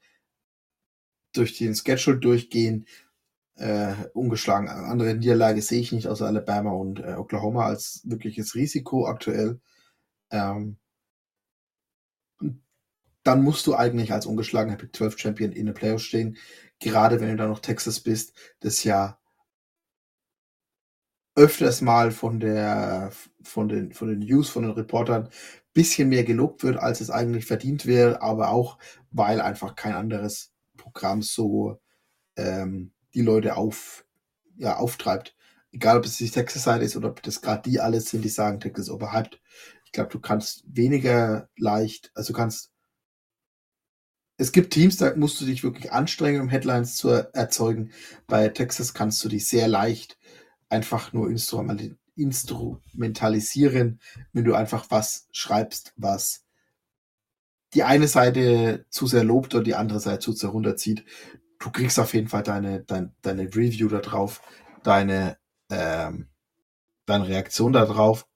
durch 1.33 1.57
den 1.57 1.75
Schedule 1.75 2.19
durchgehen, 2.19 2.87
äh, 3.57 3.95
ungeschlagen. 4.15 4.69
Andere 4.69 5.15
Niederlage 5.15 5.63
sehe 5.63 5.81
ich 5.81 5.93
nicht, 5.93 6.09
außer 6.09 6.27
Alabama 6.27 6.73
und 6.73 7.01
äh, 7.01 7.15
Oklahoma 7.15 7.67
als 7.67 8.03
wirkliches 8.05 8.55
Risiko 8.55 9.07
aktuell. 9.07 9.61
Ähm, 10.31 10.79
dann 13.23 13.43
musst 13.43 13.67
du 13.67 13.75
eigentlich 13.75 14.13
als 14.13 14.27
ungeschlagener 14.27 14.77
Big 14.77 14.97
12 14.97 15.19
Champion 15.19 15.53
in 15.53 15.67
der 15.67 15.73
Playoffs 15.75 16.05
stehen. 16.05 16.37
Gerade 16.81 17.21
wenn 17.21 17.29
du 17.31 17.37
dann 17.37 17.51
noch 17.51 17.61
Texas 17.61 18.01
bist, 18.01 18.35
das 18.61 18.85
ja 18.85 19.19
öfters 21.37 21.81
mal 21.81 22.11
von 22.11 22.41
der 22.41 23.13
von 23.43 23.69
den 23.69 23.93
von 23.93 24.09
den 24.09 24.19
News, 24.21 24.49
von 24.51 24.63
den 24.65 24.73
Reportern 24.73 25.29
bisschen 25.73 26.09
mehr 26.09 26.25
gelobt 26.25 26.63
wird, 26.65 26.77
als 26.79 27.01
es 27.01 27.11
eigentlich 27.11 27.47
verdient 27.47 27.87
wäre, 27.87 28.21
aber 28.23 28.51
auch 28.51 28.79
weil 29.13 29.41
einfach 29.41 29.77
kein 29.77 29.95
anderes 29.95 30.53
Programm 30.77 31.23
so 31.23 31.79
ähm, 32.37 32.93
die 33.15 33.23
Leute 33.23 33.57
auf, 33.57 34.07
ja, 34.57 34.77
auftreibt. 34.79 35.37
Egal, 35.73 35.99
ob 35.99 36.07
es 36.07 36.19
die 36.19 36.31
Texas-Seite 36.31 36.85
ist 36.85 36.97
oder 36.97 37.11
ob 37.11 37.23
das 37.23 37.43
gerade 37.43 37.69
die 37.71 37.81
alles 37.81 38.11
sind, 38.11 38.25
die 38.25 38.31
sagen, 38.31 38.61
Texas 38.61 38.91
overhyped. 38.91 39.41
Ich 39.87 39.93
glaube, 39.93 40.11
du 40.11 40.21
kannst 40.21 40.65
weniger 40.67 41.49
leicht, 41.59 42.13
also 42.15 42.33
kannst. 42.35 42.71
Es 44.41 44.53
gibt 44.53 44.73
Teams, 44.73 44.97
da 44.97 45.15
musst 45.17 45.41
du 45.41 45.45
dich 45.45 45.63
wirklich 45.63 45.93
anstrengen, 45.93 46.41
um 46.41 46.49
Headlines 46.49 46.97
zu 46.97 47.11
erzeugen. 47.11 47.93
Bei 48.27 48.49
Texas 48.49 48.95
kannst 48.95 49.23
du 49.25 49.29
dich 49.29 49.47
sehr 49.47 49.69
leicht 49.69 50.19
einfach 50.69 51.13
nur 51.13 51.31
instrumentalisieren, 52.17 54.01
wenn 54.33 54.45
du 54.45 54.55
einfach 54.55 54.87
was 54.91 55.29
schreibst, 55.33 55.93
was 55.97 56.45
die 57.75 57.83
eine 57.83 58.09
Seite 58.09 58.87
zu 58.89 59.07
sehr 59.07 59.25
lobt 59.25 59.55
oder 59.55 59.63
die 59.63 59.75
andere 59.75 60.01
Seite 60.01 60.21
zu 60.21 60.33
sehr 60.33 60.51
runterzieht 60.51 61.05
du 61.61 61.71
kriegst 61.71 62.01
auf 62.01 62.15
jeden 62.15 62.29
Fall 62.29 62.43
deine, 62.43 62.83
dein, 62.83 63.15
deine 63.23 63.45
Review 63.45 63.89
da 63.89 63.99
drauf, 63.99 64.43
deine, 64.83 65.39
ähm, 65.71 66.29
deine 67.07 67.29
Reaktion 67.29 67.73
da 67.73 67.85
drauf 67.85 68.27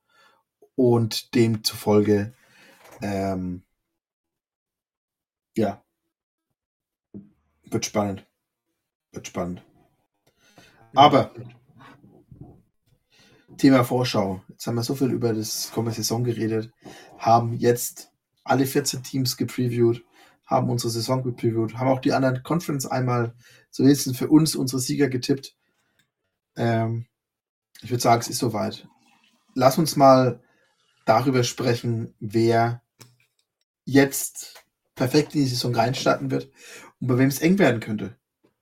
und 0.77 1.35
demzufolge, 1.35 2.35
ähm, 3.03 3.65
ja, 5.57 5.84
wird 7.67 7.87
spannend. 7.87 8.27
Wird 9.13 9.27
spannend. 9.27 9.63
Aber 10.95 11.33
Thema 13.57 13.85
Vorschau. 13.85 14.43
Jetzt 14.49 14.67
haben 14.67 14.75
wir 14.77 14.83
so 14.83 14.95
viel 14.95 15.11
über 15.11 15.33
das 15.33 15.71
kommende 15.73 15.97
Saison 15.97 16.25
geredet, 16.25 16.73
haben 17.19 17.55
jetzt 17.55 18.11
alle 18.45 18.67
14 18.67 19.03
Teams 19.03 19.37
gepreviewt 19.37 20.05
haben 20.47 20.71
unsere 20.71 20.91
Saison 20.91 21.23
gepreviewt, 21.23 21.75
haben 21.79 21.89
auch 21.89 22.01
die 22.01 22.13
anderen 22.13 22.43
Conference 22.43 22.87
einmal 22.87 23.35
zumindest 23.71 24.17
für 24.17 24.29
uns 24.29 24.55
unsere 24.55 24.81
Sieger 24.81 25.09
getippt. 25.09 25.57
Ähm, 26.57 27.07
ich 27.83 27.91
würde 27.91 28.03
sagen, 28.03 28.21
es 28.21 28.29
ist 28.29 28.39
soweit. 28.39 28.87
Lass 29.55 29.79
uns 29.79 29.97
mal 29.97 30.43
darüber 31.07 31.45
sprechen, 31.45 32.15
wer 32.21 32.83
jetzt 33.85 34.65
perfekt 34.95 35.35
in 35.35 35.43
die 35.43 35.49
Saison 35.49 35.75
reinstarten 35.75 36.31
wird 36.31 36.51
und 37.05 37.09
bei 37.09 37.19
wem 37.19 37.29
es 37.29 37.43
eng 37.43 37.59
werden 37.59 37.81
könnte. 37.81 38.17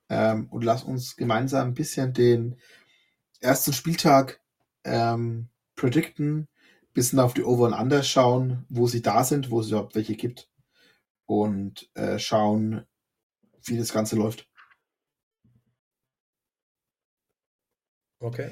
Ähm, 0.09 0.47
und 0.49 0.65
lass 0.65 0.83
uns 0.83 1.15
gemeinsam 1.15 1.69
ein 1.69 1.73
bisschen 1.73 2.11
den 2.11 2.59
ersten 3.39 3.71
Spieltag 3.71 4.41
ähm, 4.83 5.47
predikten, 5.77 6.49
bisschen 6.93 7.21
auf 7.21 7.33
die 7.33 7.45
Over 7.45 7.67
und 7.67 7.73
Under 7.73 8.03
schauen, 8.03 8.65
wo 8.67 8.85
sie 8.85 9.01
da 9.01 9.23
sind, 9.23 9.49
wo 9.49 9.61
es 9.61 9.69
überhaupt 9.69 9.95
welche 9.95 10.17
gibt 10.17 10.49
und 11.25 11.89
äh, 11.93 12.19
schauen, 12.19 12.85
wie 13.63 13.77
das 13.77 13.93
Ganze 13.93 14.17
läuft. 14.17 14.49
Okay. 18.19 18.51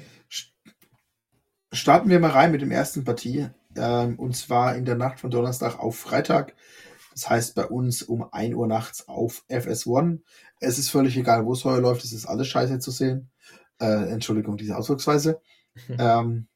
Starten 1.70 2.08
wir 2.08 2.18
mal 2.18 2.30
rein 2.30 2.50
mit 2.50 2.62
dem 2.62 2.70
ersten 2.70 3.04
Partie. 3.04 3.50
Ähm, 3.76 4.18
und 4.18 4.34
zwar 4.38 4.74
in 4.74 4.86
der 4.86 4.96
Nacht 4.96 5.20
von 5.20 5.30
Donnerstag 5.30 5.78
auf 5.78 5.98
Freitag. 5.98 6.54
Das 7.12 7.28
heißt 7.28 7.54
bei 7.54 7.66
uns 7.66 8.02
um 8.02 8.26
1 8.32 8.54
Uhr 8.54 8.66
nachts 8.66 9.08
auf 9.08 9.44
FS1. 9.48 10.20
Es 10.60 10.78
ist 10.78 10.90
völlig 10.90 11.16
egal, 11.16 11.44
wo 11.44 11.52
es 11.52 11.64
heute 11.64 11.82
läuft. 11.82 12.04
Es 12.04 12.12
ist 12.12 12.26
alles 12.26 12.48
scheiße 12.48 12.78
zu 12.78 12.90
sehen. 12.90 13.30
Äh, 13.78 14.10
Entschuldigung, 14.10 14.56
diese 14.56 14.76
Ausdrucksweise. 14.76 15.40
ähm, 15.98 16.48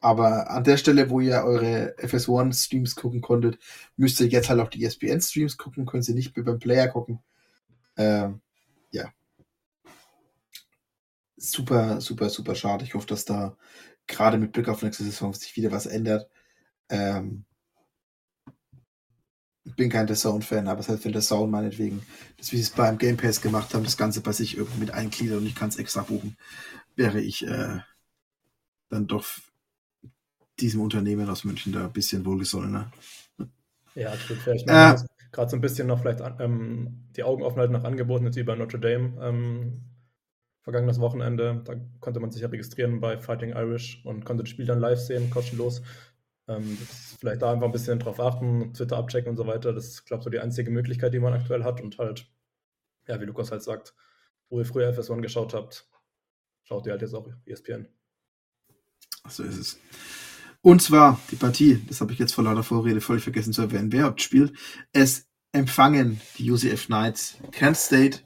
aber 0.00 0.50
an 0.50 0.64
der 0.64 0.76
Stelle, 0.76 1.10
wo 1.10 1.20
ihr 1.20 1.42
eure 1.42 1.96
FS1-Streams 1.98 2.94
gucken 2.94 3.20
konntet, 3.20 3.58
müsst 3.96 4.20
ihr 4.20 4.28
jetzt 4.28 4.48
halt 4.48 4.60
auch 4.60 4.68
die 4.68 4.84
ESPN-Streams 4.84 5.56
gucken, 5.56 5.86
können 5.86 6.02
sie 6.02 6.14
nicht 6.14 6.36
mehr 6.36 6.44
beim 6.44 6.58
Player 6.58 6.88
gucken. 6.88 7.20
Ähm, 7.96 8.40
ja. 8.90 9.10
Super, 11.36 12.00
super, 12.00 12.28
super 12.30 12.54
schade. 12.54 12.84
Ich 12.84 12.94
hoffe, 12.94 13.06
dass 13.06 13.24
da 13.24 13.56
gerade 14.06 14.38
mit 14.38 14.52
Blick 14.52 14.68
auf 14.68 14.82
nächste 14.82 15.04
Saison 15.04 15.32
sich 15.32 15.56
wieder 15.56 15.72
was 15.72 15.86
ändert. 15.86 16.30
Ähm, 16.88 17.44
bin 19.74 19.90
kein 19.90 20.06
Zone-Fan, 20.06 20.68
aber 20.68 20.82
selbst 20.82 21.04
wenn 21.04 21.12
The 21.12 21.20
Zone 21.20 21.50
meinetwegen, 21.50 22.02
das 22.38 22.52
wie 22.52 22.56
sie 22.56 22.62
es 22.62 22.70
beim 22.70 22.98
Game 22.98 23.16
Pass 23.16 23.40
gemacht 23.40 23.74
haben, 23.74 23.84
das 23.84 23.96
Ganze 23.96 24.20
bei 24.20 24.32
sich 24.32 24.56
irgendwie 24.56 24.80
mit 24.80 24.92
eingliedern 24.92 25.38
und 25.38 25.46
ich 25.46 25.54
kann 25.56 25.70
es 25.70 25.76
extra 25.76 26.02
buchen, 26.02 26.36
wäre 26.94 27.20
ich 27.20 27.46
äh, 27.46 27.80
dann 28.88 29.06
doch 29.06 29.26
diesem 30.60 30.80
Unternehmen 30.80 31.28
aus 31.28 31.44
München 31.44 31.72
da 31.72 31.84
ein 31.84 31.92
bisschen 31.92 32.24
wohlgesonnener. 32.24 32.92
Ja, 33.94 34.12
absolut. 34.12 34.46
Ich 34.54 34.66
meine, 34.66 34.94
äh, 34.94 35.04
gerade 35.32 35.50
so 35.50 35.56
ein 35.56 35.60
bisschen 35.60 35.88
noch 35.88 36.00
vielleicht 36.00 36.22
ähm, 36.38 37.08
die 37.16 37.24
Augen 37.24 37.42
offen 37.42 37.58
halten 37.58 37.72
nach 37.72 37.84
Angeboten, 37.84 38.24
jetzt 38.26 38.36
wie 38.36 38.42
bei 38.42 38.54
Notre 38.54 38.78
Dame 38.78 39.14
ähm, 39.20 39.82
vergangenes 40.62 41.00
Wochenende. 41.00 41.62
Da 41.64 41.74
konnte 42.00 42.20
man 42.20 42.30
sich 42.30 42.42
ja 42.42 42.48
registrieren 42.48 43.00
bei 43.00 43.18
Fighting 43.18 43.50
Irish 43.50 44.02
und 44.04 44.24
konnte 44.24 44.42
das 44.42 44.50
Spiel 44.50 44.66
dann 44.66 44.80
live 44.80 44.98
sehen, 44.98 45.30
kostenlos. 45.30 45.82
Ähm, 46.48 46.78
vielleicht 47.18 47.42
da 47.42 47.52
einfach 47.52 47.66
ein 47.66 47.72
bisschen 47.72 47.98
drauf 47.98 48.20
achten, 48.20 48.72
Twitter 48.72 48.96
abchecken 48.96 49.30
und 49.30 49.36
so 49.36 49.46
weiter. 49.46 49.72
Das 49.72 49.86
ist, 49.86 50.06
glaube 50.06 50.20
ich, 50.20 50.24
so 50.24 50.30
die 50.30 50.38
einzige 50.38 50.70
Möglichkeit, 50.70 51.12
die 51.12 51.18
man 51.18 51.32
aktuell 51.32 51.64
hat. 51.64 51.80
Und 51.80 51.98
halt, 51.98 52.26
ja, 53.06 53.20
wie 53.20 53.24
Lukas 53.24 53.50
halt 53.50 53.62
sagt, 53.62 53.94
wo 54.48 54.58
ihr 54.58 54.64
früher 54.64 54.90
FS1 54.90 55.20
geschaut 55.20 55.54
habt, 55.54 55.88
schaut 56.62 56.86
ihr 56.86 56.92
halt 56.92 57.02
jetzt 57.02 57.14
auch 57.14 57.28
ESPN. 57.46 57.88
So 59.28 59.42
ist 59.42 59.58
es. 59.58 59.80
Und 60.62 60.82
zwar 60.82 61.20
die 61.30 61.36
Partie, 61.36 61.82
das 61.86 62.00
habe 62.00 62.12
ich 62.12 62.18
jetzt 62.18 62.34
vor 62.34 62.44
lauter 62.44 62.62
Vorrede 62.62 63.00
völlig 63.00 63.22
vergessen 63.22 63.52
zu 63.52 63.62
erwähnen, 63.62 63.92
wer 63.92 64.04
habt 64.04 64.20
spielt. 64.20 64.52
Es 64.92 65.26
empfangen 65.52 66.20
die 66.38 66.50
UCF 66.50 66.86
Knights 66.86 67.36
Kent 67.52 67.76
State 67.76 68.20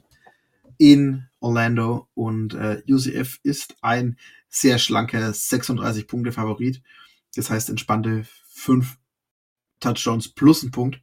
in 0.77 1.27
Orlando 1.39 2.07
und 2.13 2.53
äh, 2.55 2.81
UCF 2.89 3.39
ist 3.43 3.75
ein 3.81 4.17
sehr 4.49 4.79
schlanker 4.79 5.31
36 5.31 6.07
Punkte 6.07 6.31
Favorit. 6.31 6.81
Das 7.35 7.49
heißt 7.49 7.69
entspannte 7.69 8.25
5 8.53 8.97
Touchdowns 9.79 10.29
plus 10.29 10.63
ein 10.63 10.71
Punkt, 10.71 11.01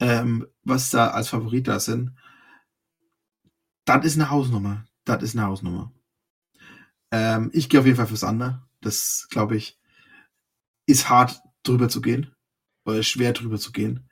ähm, 0.00 0.46
was 0.62 0.90
da 0.90 1.08
als 1.08 1.28
Favorit 1.28 1.68
da 1.68 1.80
sind. 1.80 2.16
Das 3.84 4.04
ist 4.04 4.16
eine 4.16 4.30
Hausnummer. 4.30 4.86
Das 5.04 5.22
ist 5.22 5.36
eine 5.36 5.46
Hausnummer. 5.46 5.92
Ähm, 7.10 7.50
ich 7.52 7.68
gehe 7.68 7.80
auf 7.80 7.86
jeden 7.86 7.96
Fall 7.96 8.06
fürs 8.06 8.24
andere. 8.24 8.66
Das, 8.80 9.26
glaube 9.30 9.56
ich, 9.56 9.78
ist 10.86 11.08
hart 11.08 11.40
drüber 11.62 11.88
zu 11.88 12.00
gehen. 12.00 12.34
Oder 12.84 13.02
schwer 13.02 13.32
drüber 13.32 13.58
zu 13.58 13.72
gehen. 13.72 14.08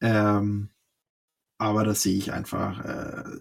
Ähm, 0.00 0.70
aber 1.58 1.84
das 1.84 2.02
sehe 2.02 2.16
ich 2.16 2.32
einfach. 2.32 2.84
Äh, 2.84 3.40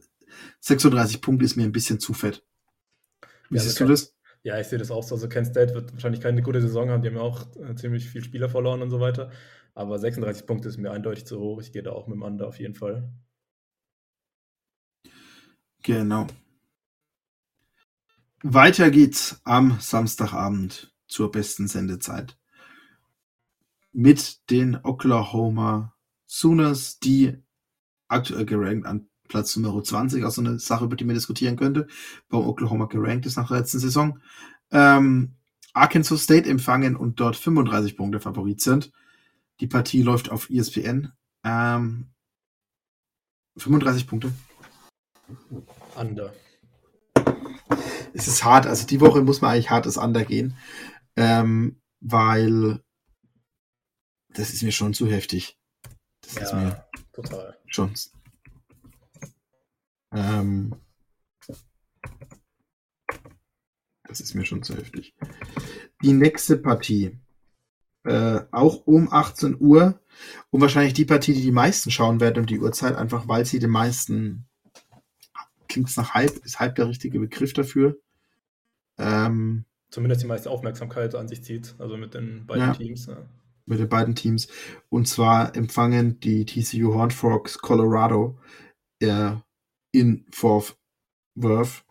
36 0.61 1.21
Punkte 1.21 1.45
ist 1.45 1.55
mir 1.55 1.63
ein 1.63 1.71
bisschen 1.71 1.99
zu 1.99 2.13
fett. 2.13 2.45
Wie 3.49 3.57
ja, 3.57 3.61
siehst 3.61 3.79
du 3.79 3.85
das? 3.85 4.15
Ja, 4.43 4.59
ich 4.59 4.67
sehe 4.67 4.79
das 4.79 4.91
auch 4.91 5.03
so. 5.03 5.15
Also 5.15 5.29
Kent 5.29 5.47
State 5.47 5.73
wird 5.75 5.93
wahrscheinlich 5.93 6.21
keine 6.21 6.41
gute 6.41 6.61
Saison 6.61 6.89
haben. 6.89 7.01
Die 7.01 7.09
haben 7.09 7.15
ja 7.15 7.21
auch 7.21 7.45
äh, 7.57 7.75
ziemlich 7.75 8.09
viel 8.09 8.23
Spieler 8.23 8.49
verloren 8.49 8.81
und 8.81 8.89
so 8.89 8.99
weiter. 8.99 9.31
Aber 9.75 9.99
36 9.99 10.45
Punkte 10.45 10.69
ist 10.69 10.77
mir 10.77 10.91
eindeutig 10.91 11.25
zu 11.25 11.39
hoch. 11.39 11.61
Ich 11.61 11.71
gehe 11.71 11.83
da 11.83 11.91
auch 11.91 12.07
mit 12.07 12.15
dem 12.15 12.23
Under 12.23 12.47
auf 12.47 12.59
jeden 12.59 12.75
Fall. 12.75 13.11
Genau. 15.83 16.27
Weiter 18.43 18.89
geht's 18.89 19.39
am 19.43 19.77
Samstagabend 19.79 20.93
zur 21.07 21.31
besten 21.31 21.67
Sendezeit 21.67 22.37
mit 23.91 24.49
den 24.49 24.79
Oklahoma 24.83 25.93
Sooners, 26.25 26.99
die 26.99 27.37
aktuell 28.07 28.45
gerankt 28.45 28.85
an 28.85 29.09
Platz 29.31 29.55
Nummer 29.55 29.81
20, 29.81 30.25
also 30.25 30.41
eine 30.41 30.59
Sache, 30.59 30.83
über 30.83 30.97
die 30.97 31.05
man 31.05 31.15
diskutieren 31.15 31.55
könnte, 31.55 31.87
warum 32.29 32.47
Oklahoma 32.47 32.85
gerankt 32.85 33.25
ist 33.25 33.37
nach 33.37 33.47
der 33.47 33.59
letzten 33.59 33.79
Saison. 33.79 34.19
Ähm, 34.71 35.35
Arkansas 35.73 36.23
State 36.23 36.49
empfangen 36.49 36.97
und 36.97 37.21
dort 37.21 37.37
35 37.37 37.95
Punkte 37.95 38.19
Favorit 38.19 38.59
sind. 38.59 38.91
Die 39.61 39.67
Partie 39.67 40.01
läuft 40.01 40.29
auf 40.29 40.49
ESPN. 40.49 41.13
Ähm, 41.45 42.09
35 43.55 44.05
Punkte. 44.05 44.33
Under. 45.95 46.33
Es 48.13 48.27
ist 48.27 48.43
hart, 48.43 48.67
also 48.67 48.85
die 48.85 48.99
Woche 48.99 49.21
muss 49.21 49.39
man 49.39 49.51
eigentlich 49.51 49.69
hartes 49.69 49.95
Under 49.95 50.25
gehen, 50.25 50.57
ähm, 51.15 51.79
weil 52.01 52.83
das 54.33 54.51
ist 54.51 54.63
mir 54.63 54.73
schon 54.73 54.93
zu 54.93 55.07
heftig. 55.07 55.57
Das 56.21 56.35
ja, 56.35 56.41
ist 56.41 56.53
mir 56.53 56.85
total. 57.13 57.57
Schon 57.67 57.93
ähm, 60.11 60.75
das 64.11 64.19
ist 64.19 64.35
mir 64.35 64.45
schon 64.45 64.63
zu 64.63 64.75
heftig. 64.75 65.15
Die 66.03 66.13
nächste 66.13 66.57
Partie. 66.57 67.17
Äh, 68.03 68.41
auch 68.51 68.87
um 68.87 69.11
18 69.11 69.57
Uhr. 69.59 69.99
Und 70.49 70.61
wahrscheinlich 70.61 70.93
die 70.93 71.05
Partie, 71.05 71.33
die 71.33 71.41
die 71.41 71.51
meisten 71.51 71.91
schauen 71.91 72.19
werden 72.19 72.39
um 72.41 72.45
die 72.45 72.59
Uhrzeit, 72.59 72.95
einfach 72.95 73.27
weil 73.27 73.45
sie 73.45 73.59
den 73.59 73.69
meisten. 73.69 74.45
Klingt 75.69 75.87
es 75.87 75.95
nach 75.95 76.13
Hype? 76.13 76.43
Ist 76.43 76.59
Hype 76.59 76.75
der 76.75 76.89
richtige 76.89 77.19
Begriff 77.19 77.53
dafür? 77.53 77.97
Ähm, 78.97 79.65
Zumindest 79.89 80.23
die 80.23 80.27
meiste 80.27 80.49
Aufmerksamkeit 80.49 81.15
an 81.15 81.27
sich 81.27 81.43
zieht, 81.43 81.75
also 81.77 81.95
mit 81.95 82.13
den 82.13 82.45
beiden 82.45 82.67
ja, 82.67 82.73
Teams. 82.73 83.05
Ja. 83.05 83.17
Mit 83.65 83.79
den 83.79 83.89
beiden 83.89 84.15
Teams. 84.15 84.47
Und 84.89 85.07
zwar 85.07 85.55
empfangen 85.55 86.19
die 86.19 86.45
TCU 86.45 86.93
Horned 86.93 87.13
Frogs 87.13 87.59
Colorado 87.59 88.37
äh, 88.99 89.31
in 89.91 90.25
Fort 90.31 90.77
Worth. 91.35 91.85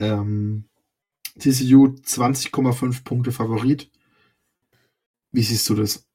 Ähm, 0.00 0.68
TCU 1.38 1.86
20,5 1.86 3.04
Punkte 3.04 3.32
Favorit. 3.32 3.90
Wie 5.32 5.42
siehst 5.42 5.68
du 5.68 5.74
das? 5.74 6.06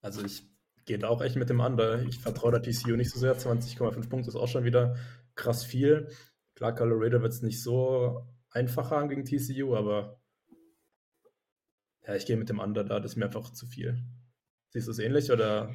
Also 0.00 0.24
ich 0.24 0.46
gehe 0.84 0.98
da 0.98 1.08
auch 1.08 1.22
echt 1.22 1.36
mit 1.36 1.48
dem 1.48 1.60
Under. 1.60 2.02
Ich 2.02 2.18
vertraue 2.18 2.52
der 2.52 2.62
TCU 2.62 2.96
nicht 2.96 3.10
so 3.10 3.18
sehr. 3.18 3.36
20,5 3.36 4.08
Punkte 4.08 4.28
ist 4.28 4.36
auch 4.36 4.48
schon 4.48 4.64
wieder 4.64 4.96
krass 5.34 5.64
viel. 5.64 6.08
Klar, 6.54 6.74
Colorado 6.74 7.22
wird 7.22 7.32
es 7.32 7.42
nicht 7.42 7.62
so 7.62 8.26
einfach 8.50 8.90
haben 8.90 9.08
gegen 9.08 9.24
TCU, 9.24 9.74
aber 9.74 10.20
ja, 12.06 12.14
ich 12.16 12.26
gehe 12.26 12.36
mit 12.36 12.48
dem 12.48 12.58
Under 12.58 12.84
da. 12.84 13.00
Das 13.00 13.12
ist 13.12 13.16
mir 13.16 13.26
einfach 13.26 13.50
zu 13.52 13.66
viel. 13.66 14.04
Siehst 14.70 14.86
du 14.86 14.90
es 14.92 14.98
ähnlich 14.98 15.30
oder? 15.30 15.74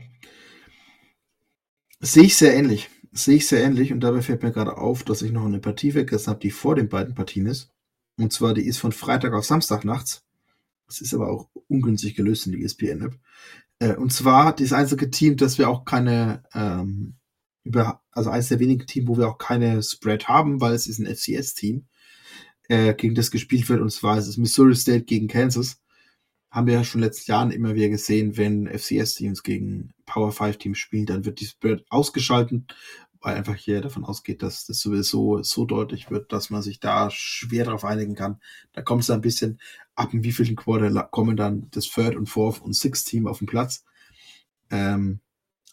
Sehe 1.99 2.23
ich 2.23 2.35
sehr 2.35 2.53
ähnlich. 2.53 2.89
Sehe 3.11 3.37
ich 3.37 3.47
sehr 3.47 3.63
ähnlich 3.63 3.91
und 3.93 4.01
dabei 4.01 4.21
fällt 4.21 4.43
mir 4.43 4.51
gerade 4.51 4.77
auf, 4.77 5.03
dass 5.03 5.21
ich 5.21 5.31
noch 5.31 5.45
eine 5.45 5.59
Partie 5.59 5.91
vergessen 5.91 6.27
habe, 6.27 6.39
die 6.39 6.51
vor 6.51 6.75
den 6.75 6.89
beiden 6.89 7.15
Partien 7.15 7.45
ist. 7.45 7.71
Und 8.17 8.33
zwar, 8.33 8.53
die 8.53 8.65
ist 8.65 8.79
von 8.79 8.91
Freitag 8.91 9.33
auf 9.33 9.45
Samstag 9.45 9.85
nachts. 9.85 10.23
Das 10.87 11.01
ist 11.01 11.13
aber 11.13 11.29
auch 11.29 11.49
ungünstig 11.67 12.15
gelöst 12.15 12.45
in 12.47 12.53
die 12.53 12.63
ESPN-App. 12.63 13.17
Äh, 13.79 13.95
und 13.95 14.11
zwar 14.11 14.55
das 14.55 14.73
einzige 14.73 15.11
Team, 15.11 15.37
das 15.37 15.57
wir 15.57 15.69
auch 15.69 15.85
keine, 15.85 16.43
ähm, 16.53 17.15
über, 17.63 18.01
also 18.11 18.29
eines 18.29 18.49
der 18.49 18.59
wenigen 18.59 18.87
Teams, 18.87 19.07
wo 19.07 19.17
wir 19.17 19.27
auch 19.27 19.37
keine 19.37 19.83
Spread 19.83 20.27
haben, 20.27 20.61
weil 20.61 20.73
es 20.73 20.87
ist 20.87 20.99
ein 20.99 21.13
FCS-Team, 21.13 21.85
äh, 22.69 22.93
gegen 22.93 23.15
das 23.15 23.31
gespielt 23.31 23.67
wird. 23.69 23.81
Und 23.81 23.91
zwar 23.91 24.17
ist 24.17 24.27
es 24.27 24.37
Missouri 24.37 24.75
State 24.75 25.03
gegen 25.03 25.27
Kansas 25.27 25.79
haben 26.57 26.65
wir 26.65 26.73
ja 26.73 26.83
schon 26.83 27.01
letzten 27.01 27.29
Jahren 27.29 27.51
immer 27.51 27.75
wieder 27.75 27.89
gesehen, 27.89 28.35
wenn 28.35 28.67
FCS-Teams 28.67 29.43
gegen 29.43 29.93
Power 30.07 30.31
5-Teams 30.31 30.79
spielen, 30.79 31.05
dann 31.05 31.23
wird 31.23 31.39
die 31.39 31.45
Spirit 31.45 31.85
ausgeschaltet, 31.89 32.75
weil 33.21 33.35
einfach 33.35 33.53
hier 33.53 33.79
davon 33.79 34.03
ausgeht, 34.03 34.41
dass 34.41 34.65
das 34.65 34.79
sowieso 34.79 35.43
so 35.43 35.65
deutlich 35.65 36.09
wird, 36.09 36.33
dass 36.33 36.49
man 36.49 36.63
sich 36.63 36.79
da 36.79 37.11
schwer 37.11 37.65
darauf 37.65 37.85
einigen 37.85 38.15
kann. 38.15 38.41
Da 38.73 38.81
kommt 38.81 39.03
es 39.03 39.11
ein 39.11 39.21
bisschen 39.21 39.59
ab, 39.93 40.15
in 40.15 40.23
wie 40.23 40.31
vielen 40.31 40.55
Quarter 40.55 41.03
kommen 41.03 41.37
dann 41.37 41.69
das 41.69 41.89
Third 41.89 42.15
und 42.15 42.25
Fourth 42.25 42.59
und 42.59 42.73
Sixth 42.73 43.07
Team 43.07 43.27
auf 43.27 43.37
den 43.37 43.45
Platz. 43.45 43.85
Ähm, 44.71 45.19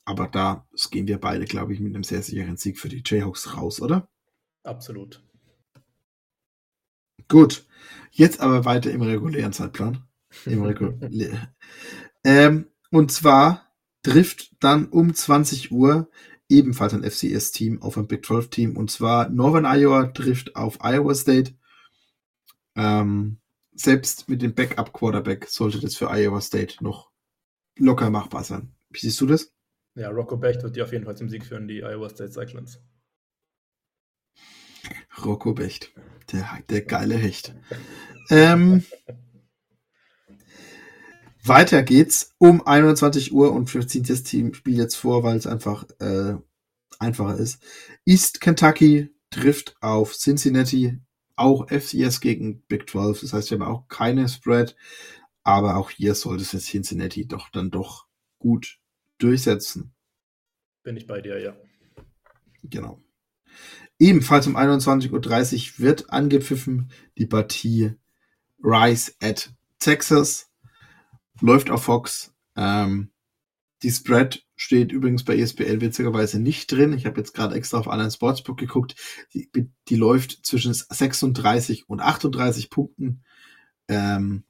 aber 0.04 0.28
da 0.28 0.66
gehen 0.90 1.08
wir 1.08 1.18
beide, 1.18 1.46
glaube 1.46 1.72
ich, 1.72 1.80
mit 1.80 1.94
einem 1.94 2.04
sehr 2.04 2.20
sicheren 2.20 2.58
Sieg 2.58 2.78
für 2.78 2.90
die 2.90 3.02
Jayhawks 3.02 3.56
raus, 3.56 3.80
oder? 3.80 4.06
Absolut. 4.64 5.22
Gut. 7.26 7.66
Jetzt 8.10 8.40
aber 8.40 8.66
weiter 8.66 8.90
im 8.90 9.00
regulären 9.00 9.54
Zeitplan. 9.54 10.06
ähm, 12.24 12.66
und 12.90 13.12
zwar 13.12 13.72
trifft 14.02 14.52
dann 14.60 14.86
um 14.86 15.14
20 15.14 15.72
Uhr 15.72 16.08
ebenfalls 16.48 16.94
ein 16.94 17.02
FCS-Team 17.02 17.82
auf 17.82 17.96
ein 17.96 18.06
Big 18.06 18.24
12-Team. 18.24 18.76
Und 18.76 18.90
zwar 18.90 19.28
Northern 19.30 19.64
Iowa 19.64 20.04
trifft 20.06 20.56
auf 20.56 20.78
Iowa 20.82 21.14
State. 21.14 21.54
Ähm, 22.76 23.38
selbst 23.74 24.28
mit 24.28 24.42
dem 24.42 24.54
Backup-Quarterback 24.54 25.46
sollte 25.48 25.80
das 25.80 25.96
für 25.96 26.10
Iowa 26.10 26.40
State 26.40 26.82
noch 26.82 27.10
locker 27.76 28.10
machbar 28.10 28.44
sein. 28.44 28.74
Wie 28.90 29.00
siehst 29.00 29.20
du 29.20 29.26
das? 29.26 29.52
Ja, 29.96 30.10
Rocco 30.10 30.36
Becht 30.36 30.62
wird 30.62 30.76
die 30.76 30.82
auf 30.82 30.92
jeden 30.92 31.04
Fall 31.04 31.16
zum 31.16 31.28
Sieg 31.28 31.44
führen, 31.44 31.68
die 31.68 31.82
Iowa 31.82 32.08
State 32.08 32.32
Cyclones. 32.32 32.80
Rocco 35.24 35.54
Becht, 35.54 35.92
der, 36.32 36.48
der 36.68 36.82
geile 36.82 37.14
Hecht. 37.14 37.54
ähm, 38.30 38.84
weiter 41.46 41.82
geht's 41.82 42.34
um 42.38 42.66
21 42.66 43.32
Uhr 43.32 43.52
und 43.52 43.72
wir 43.72 43.86
ziehen 43.86 44.04
das 44.04 44.22
Teamspiel 44.22 44.78
jetzt 44.78 44.96
vor, 44.96 45.22
weil 45.22 45.36
es 45.36 45.46
einfach 45.46 45.84
äh, 46.00 46.36
einfacher 46.98 47.36
ist. 47.36 47.62
East 48.04 48.40
Kentucky 48.40 49.10
trifft 49.30 49.76
auf 49.80 50.14
Cincinnati, 50.14 50.98
auch 51.36 51.68
FCS 51.68 52.20
gegen 52.20 52.62
Big 52.62 52.88
12. 52.88 53.20
Das 53.20 53.32
heißt, 53.32 53.50
wir 53.50 53.58
haben 53.58 53.68
auch 53.68 53.88
keine 53.88 54.28
Spread, 54.28 54.76
aber 55.42 55.76
auch 55.76 55.90
hier 55.90 56.14
sollte 56.14 56.44
sich 56.44 56.64
Cincinnati 56.64 57.26
doch 57.26 57.50
dann 57.50 57.70
doch 57.70 58.06
gut 58.38 58.78
durchsetzen. 59.18 59.92
Bin 60.82 60.96
ich 60.96 61.06
bei 61.06 61.20
dir, 61.20 61.40
ja. 61.40 61.56
Genau. 62.62 63.00
Ebenfalls 63.98 64.46
um 64.46 64.56
21.30 64.56 65.10
Uhr 65.12 65.78
wird 65.78 66.10
angepfiffen 66.10 66.90
die 67.16 67.26
Partie 67.26 67.92
Rice 68.62 69.16
at 69.22 69.52
Texas. 69.78 70.50
Läuft 71.44 71.70
auf 71.70 71.84
Fox. 71.84 72.34
Ähm, 72.56 73.10
die 73.82 73.90
Spread 73.90 74.46
steht 74.56 74.92
übrigens 74.92 75.24
bei 75.24 75.36
ESPN 75.36 75.82
witzigerweise 75.82 76.40
nicht 76.40 76.72
drin. 76.72 76.94
Ich 76.94 77.04
habe 77.04 77.18
jetzt 77.18 77.34
gerade 77.34 77.54
extra 77.54 77.78
auf 77.78 77.88
anderen 77.88 78.10
Sportsbook 78.10 78.56
geguckt. 78.56 78.94
Die, 79.34 79.50
die, 79.88 79.96
läuft 79.96 80.46
zwischen 80.46 80.72
36 80.72 81.88
und 81.88 82.00
38 82.00 82.70
Punkten. 82.70 83.24
Ähm, 83.88 84.44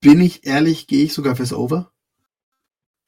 bin 0.00 0.20
ich 0.20 0.46
ehrlich, 0.46 0.88
gehe 0.88 1.04
ich 1.04 1.12
sogar 1.12 1.36
fürs 1.36 1.52
Over. 1.52 1.92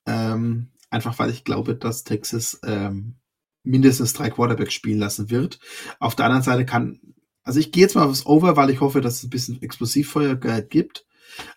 Ähm, 0.06 0.70
einfach 0.90 1.18
weil 1.18 1.30
ich 1.30 1.42
glaube, 1.42 1.74
dass 1.74 2.04
Texas 2.04 2.60
ähm, 2.62 3.16
mindestens 3.64 4.12
drei 4.12 4.30
Quarterbacks 4.30 4.74
spielen 4.74 5.00
lassen 5.00 5.28
wird. 5.28 5.58
Auf 5.98 6.14
der 6.14 6.26
anderen 6.26 6.44
Seite 6.44 6.64
kann, 6.64 7.00
also 7.42 7.58
ich 7.58 7.72
gehe 7.72 7.82
jetzt 7.82 7.96
mal 7.96 8.04
aufs 8.04 8.26
Over, 8.26 8.56
weil 8.56 8.70
ich 8.70 8.80
hoffe, 8.80 9.00
dass 9.00 9.14
es 9.14 9.24
ein 9.24 9.30
bisschen 9.30 9.60
Explosivfeuer 9.60 10.36
gibt. 10.36 11.04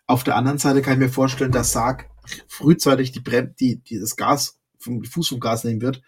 Auf 0.09 0.23
der 0.23 0.35
anderen 0.35 0.57
Seite 0.57 0.81
kann 0.81 0.93
ich 0.93 0.99
mir 0.99 1.09
vorstellen, 1.09 1.51
dass 1.51 1.71
Sarg 1.71 2.09
frühzeitig 2.47 3.11
die, 3.11 3.19
Brem 3.19 3.53
die, 3.59 3.75
die 3.75 3.99
das 3.99 4.15
Gas 4.15 4.59
vom 4.79 5.03
Fuß 5.03 5.27
vom 5.27 5.39
Gas 5.39 5.65
nehmen 5.65 5.83
wird, 5.83 6.01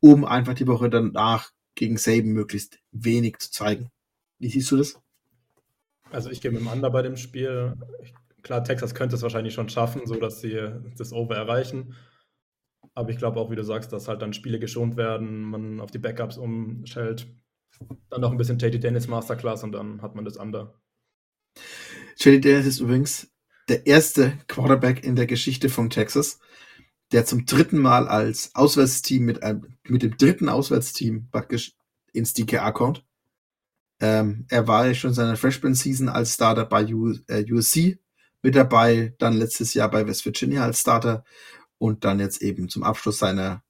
um 0.00 0.24
einfach 0.24 0.54
die 0.54 0.66
Woche 0.66 0.90
danach 0.90 1.52
gegen 1.76 1.96
Saban 1.96 2.32
möglichst 2.32 2.80
wenig 2.90 3.38
zu 3.38 3.52
zeigen. 3.52 3.92
Wie 4.40 4.48
siehst 4.48 4.72
du 4.72 4.76
das? 4.76 5.00
Also 6.10 6.30
ich 6.30 6.40
gehe 6.40 6.50
mit 6.50 6.62
dem 6.62 6.66
Under 6.66 6.90
bei 6.90 7.02
dem 7.02 7.16
Spiel. 7.16 7.76
Klar, 8.42 8.64
Texas 8.64 8.92
könnte 8.92 9.14
es 9.14 9.22
wahrscheinlich 9.22 9.54
schon 9.54 9.68
schaffen, 9.68 10.02
so 10.04 10.16
dass 10.16 10.40
sie 10.40 10.58
das 10.98 11.12
Over 11.12 11.36
erreichen. 11.36 11.94
Aber 12.92 13.10
ich 13.10 13.18
glaube 13.18 13.38
auch, 13.38 13.52
wie 13.52 13.56
du 13.56 13.62
sagst, 13.62 13.92
dass 13.92 14.08
halt 14.08 14.20
dann 14.20 14.32
Spiele 14.32 14.58
geschont 14.58 14.96
werden, 14.96 15.42
man 15.42 15.78
auf 15.78 15.92
die 15.92 15.98
Backups 16.00 16.38
umstellt. 16.38 17.28
Dann 18.10 18.20
noch 18.20 18.32
ein 18.32 18.36
bisschen 18.36 18.58
JD 18.58 18.82
Dennis 18.82 19.06
Masterclass 19.06 19.62
und 19.62 19.70
dann 19.70 20.02
hat 20.02 20.16
man 20.16 20.24
das 20.24 20.38
Under. 20.38 20.74
JD 22.16 22.44
Dennis 22.44 22.66
ist 22.66 22.80
übrigens 22.80 23.30
der 23.68 23.86
erste 23.86 24.38
Quarterback 24.48 25.04
in 25.04 25.16
der 25.16 25.26
Geschichte 25.26 25.68
von 25.68 25.90
Texas, 25.90 26.38
der 27.12 27.26
zum 27.26 27.46
dritten 27.46 27.78
Mal 27.78 28.08
als 28.08 28.54
Auswärtsteam 28.54 29.24
mit, 29.24 29.42
einem, 29.42 29.76
mit 29.84 30.02
dem 30.02 30.16
dritten 30.16 30.48
Auswärtsteam 30.48 31.28
praktisch 31.30 31.72
ins 32.12 32.34
DKA 32.34 32.72
kommt. 32.72 33.04
Ähm, 34.00 34.46
er 34.48 34.66
war 34.66 34.86
ja 34.86 34.94
schon 34.94 35.10
in 35.10 35.14
seiner 35.14 35.36
Freshman-Season 35.36 36.08
als 36.08 36.34
Starter 36.34 36.64
bei 36.66 36.84
U, 36.92 37.14
äh, 37.28 37.44
USC 37.50 37.98
mit 38.42 38.56
dabei, 38.56 39.14
dann 39.18 39.34
letztes 39.34 39.74
Jahr 39.74 39.90
bei 39.90 40.06
West 40.06 40.24
Virginia 40.24 40.64
als 40.64 40.80
Starter 40.80 41.24
und 41.78 42.04
dann 42.04 42.20
jetzt 42.20 42.42
eben 42.42 42.68
zum 42.68 42.82
Abschluss 42.82 43.18
seiner, 43.18 43.62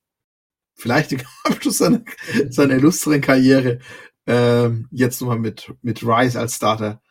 vielleicht 0.75 1.11
zum 1.11 1.21
Abschluss 1.45 1.79
seiner, 1.79 2.03
seiner 2.49 2.75
illustren 2.75 3.21
Karriere, 3.21 3.79
ähm, 4.27 4.89
jetzt 4.91 5.21
nochmal 5.21 5.39
mit, 5.39 5.73
mit 5.83 6.03
Rice 6.03 6.37
als 6.37 6.57
Starter. 6.57 7.03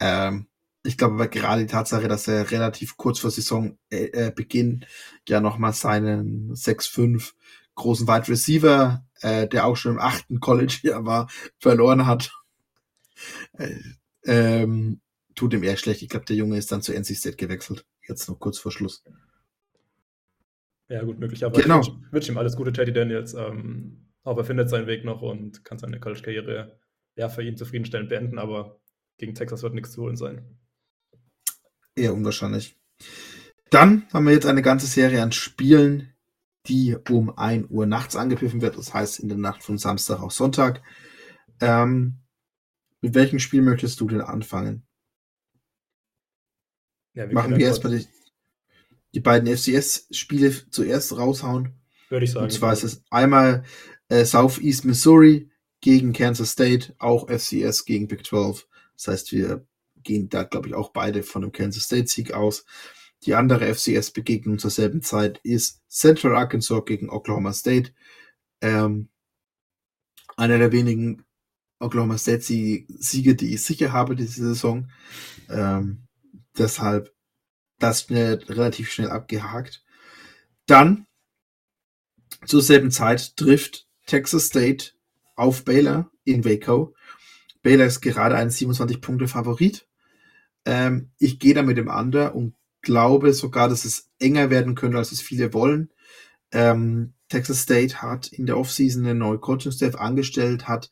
Ähm, 0.00 0.46
ich 0.84 0.98
glaube 0.98 1.14
aber 1.14 1.28
gerade 1.28 1.62
die 1.62 1.72
Tatsache, 1.72 2.08
dass 2.08 2.28
er 2.28 2.50
relativ 2.50 2.96
kurz 2.96 3.18
vor 3.18 3.30
Saisonbeginn 3.30 4.82
äh, 4.82 4.84
äh, 4.84 4.88
ja 5.28 5.40
nochmal 5.40 5.72
seinen 5.72 6.52
6-5 6.52 7.32
großen 7.74 8.06
Wide 8.06 8.28
Receiver, 8.28 9.04
äh, 9.20 9.48
der 9.48 9.66
auch 9.66 9.76
schon 9.76 9.92
im 9.92 9.98
achten 9.98 10.40
College 10.40 10.76
hier 10.80 10.96
war, 11.04 11.28
verloren 11.58 12.06
hat. 12.06 12.32
Äh, 13.54 13.78
ähm, 14.26 15.00
tut 15.34 15.54
ihm 15.54 15.62
eher 15.62 15.76
schlecht. 15.76 16.02
Ich 16.02 16.08
glaube, 16.08 16.26
der 16.26 16.36
Junge 16.36 16.58
ist 16.58 16.70
dann 16.70 16.82
zu 16.82 16.92
NC 16.92 17.16
State 17.16 17.36
gewechselt. 17.36 17.86
Jetzt 18.06 18.28
noch 18.28 18.38
kurz 18.38 18.58
vor 18.58 18.70
Schluss. 18.70 19.02
Ja, 20.88 21.02
gut, 21.02 21.18
möglicherweise. 21.18 21.62
Genau. 21.62 21.80
Ich 21.80 22.12
wünsche 22.12 22.30
ihm 22.30 22.38
alles 22.38 22.56
Gute, 22.56 22.72
Teddy 22.72 22.92
Daniels. 22.92 23.32
Ähm, 23.34 24.10
aber 24.22 24.42
er 24.42 24.44
findet 24.44 24.68
seinen 24.68 24.86
Weg 24.86 25.04
noch 25.04 25.22
und 25.22 25.64
kann 25.64 25.78
seine 25.78 25.98
College-Karriere 25.98 26.78
ja 27.16 27.28
für 27.28 27.42
ihn 27.42 27.56
zufriedenstellend 27.56 28.10
beenden, 28.10 28.38
aber 28.38 28.80
gegen 29.18 29.34
Texas 29.34 29.62
wird 29.62 29.74
nichts 29.74 29.92
zu 29.92 30.02
holen 30.02 30.16
sein. 30.16 30.58
Eher 31.96 32.14
unwahrscheinlich. 32.14 32.76
Dann 33.70 34.06
haben 34.12 34.26
wir 34.26 34.32
jetzt 34.32 34.46
eine 34.46 34.62
ganze 34.62 34.86
Serie 34.86 35.22
an 35.22 35.32
Spielen, 35.32 36.14
die 36.66 36.96
um 37.10 37.36
1 37.36 37.70
Uhr 37.70 37.86
nachts 37.86 38.16
angepfiffen 38.16 38.62
wird. 38.62 38.76
Das 38.76 38.94
heißt 38.94 39.20
in 39.20 39.28
der 39.28 39.38
Nacht 39.38 39.62
von 39.62 39.78
Samstag 39.78 40.20
auf 40.20 40.32
Sonntag. 40.32 40.82
Ähm, 41.60 42.18
mit 43.00 43.14
welchem 43.14 43.38
Spiel 43.38 43.62
möchtest 43.62 44.00
du 44.00 44.08
denn 44.08 44.20
anfangen? 44.20 44.86
Ja, 47.14 47.28
wir 47.28 47.34
Machen 47.34 47.56
wir 47.56 47.66
erstmal 47.66 47.98
die, 47.98 48.06
die 49.14 49.20
beiden 49.20 49.54
FCS-Spiele 49.54 50.70
zuerst 50.70 51.16
raushauen. 51.16 51.74
Würde 52.08 52.24
ich 52.24 52.32
sagen. 52.32 52.44
Und 52.44 52.50
zwar 52.50 52.72
ist 52.72 52.82
es 52.82 53.04
einmal 53.10 53.64
äh, 54.08 54.24
Southeast 54.24 54.84
Missouri 54.84 55.50
gegen 55.80 56.12
Kansas 56.12 56.52
State, 56.52 56.94
auch 56.98 57.28
FCS 57.28 57.84
gegen 57.84 58.08
Big 58.08 58.24
12. 58.24 58.66
Das 58.96 59.08
heißt, 59.08 59.32
wir 59.32 59.66
gehen 60.04 60.28
da, 60.28 60.44
glaube 60.44 60.68
ich, 60.68 60.74
auch 60.74 60.90
beide 60.92 61.22
von 61.22 61.42
einem 61.42 61.52
Kansas 61.52 61.84
State-Sieg 61.84 62.32
aus. 62.32 62.64
Die 63.24 63.34
andere 63.34 63.74
FCS-Begegnung 63.74 64.58
zur 64.58 64.70
selben 64.70 65.02
Zeit 65.02 65.40
ist 65.42 65.82
Central 65.88 66.36
Arkansas 66.36 66.84
gegen 66.84 67.08
Oklahoma 67.08 67.52
State. 67.52 67.92
Ähm, 68.60 69.08
einer 70.36 70.58
der 70.58 70.72
wenigen 70.72 71.24
Oklahoma 71.80 72.18
State-Siege, 72.18 73.34
die 73.34 73.54
ich 73.54 73.62
sicher 73.62 73.92
habe 73.92 74.14
diese 74.14 74.48
Saison. 74.48 74.90
Ähm, 75.48 76.06
deshalb 76.56 77.14
das 77.78 78.02
schnell, 78.02 78.34
relativ 78.48 78.92
schnell 78.92 79.10
abgehakt. 79.10 79.84
Dann 80.66 81.06
zur 82.46 82.62
selben 82.62 82.90
Zeit 82.90 83.36
trifft 83.36 83.86
Texas 84.06 84.46
State 84.46 84.92
auf 85.34 85.64
Baylor 85.64 86.10
in 86.24 86.44
Waco. 86.44 86.94
Baylor 87.62 87.86
ist 87.86 88.00
gerade 88.00 88.36
ein 88.36 88.50
27-Punkte-Favorit. 88.50 89.86
Ähm, 90.64 91.10
ich 91.18 91.38
gehe 91.38 91.54
da 91.54 91.62
mit 91.62 91.76
dem 91.76 91.88
Under 91.88 92.34
und 92.34 92.54
glaube 92.82 93.32
sogar, 93.32 93.68
dass 93.68 93.84
es 93.84 94.10
enger 94.18 94.50
werden 94.50 94.74
könnte, 94.74 94.98
als 94.98 95.12
es 95.12 95.20
viele 95.20 95.52
wollen. 95.52 95.90
Ähm, 96.52 97.14
Texas 97.28 97.62
State 97.62 98.02
hat 98.02 98.28
in 98.28 98.46
der 98.46 98.58
Offseason 98.58 99.04
eine 99.04 99.14
neue 99.14 99.38
Coaching-Staff 99.38 99.96
angestellt, 99.96 100.68
hat 100.68 100.90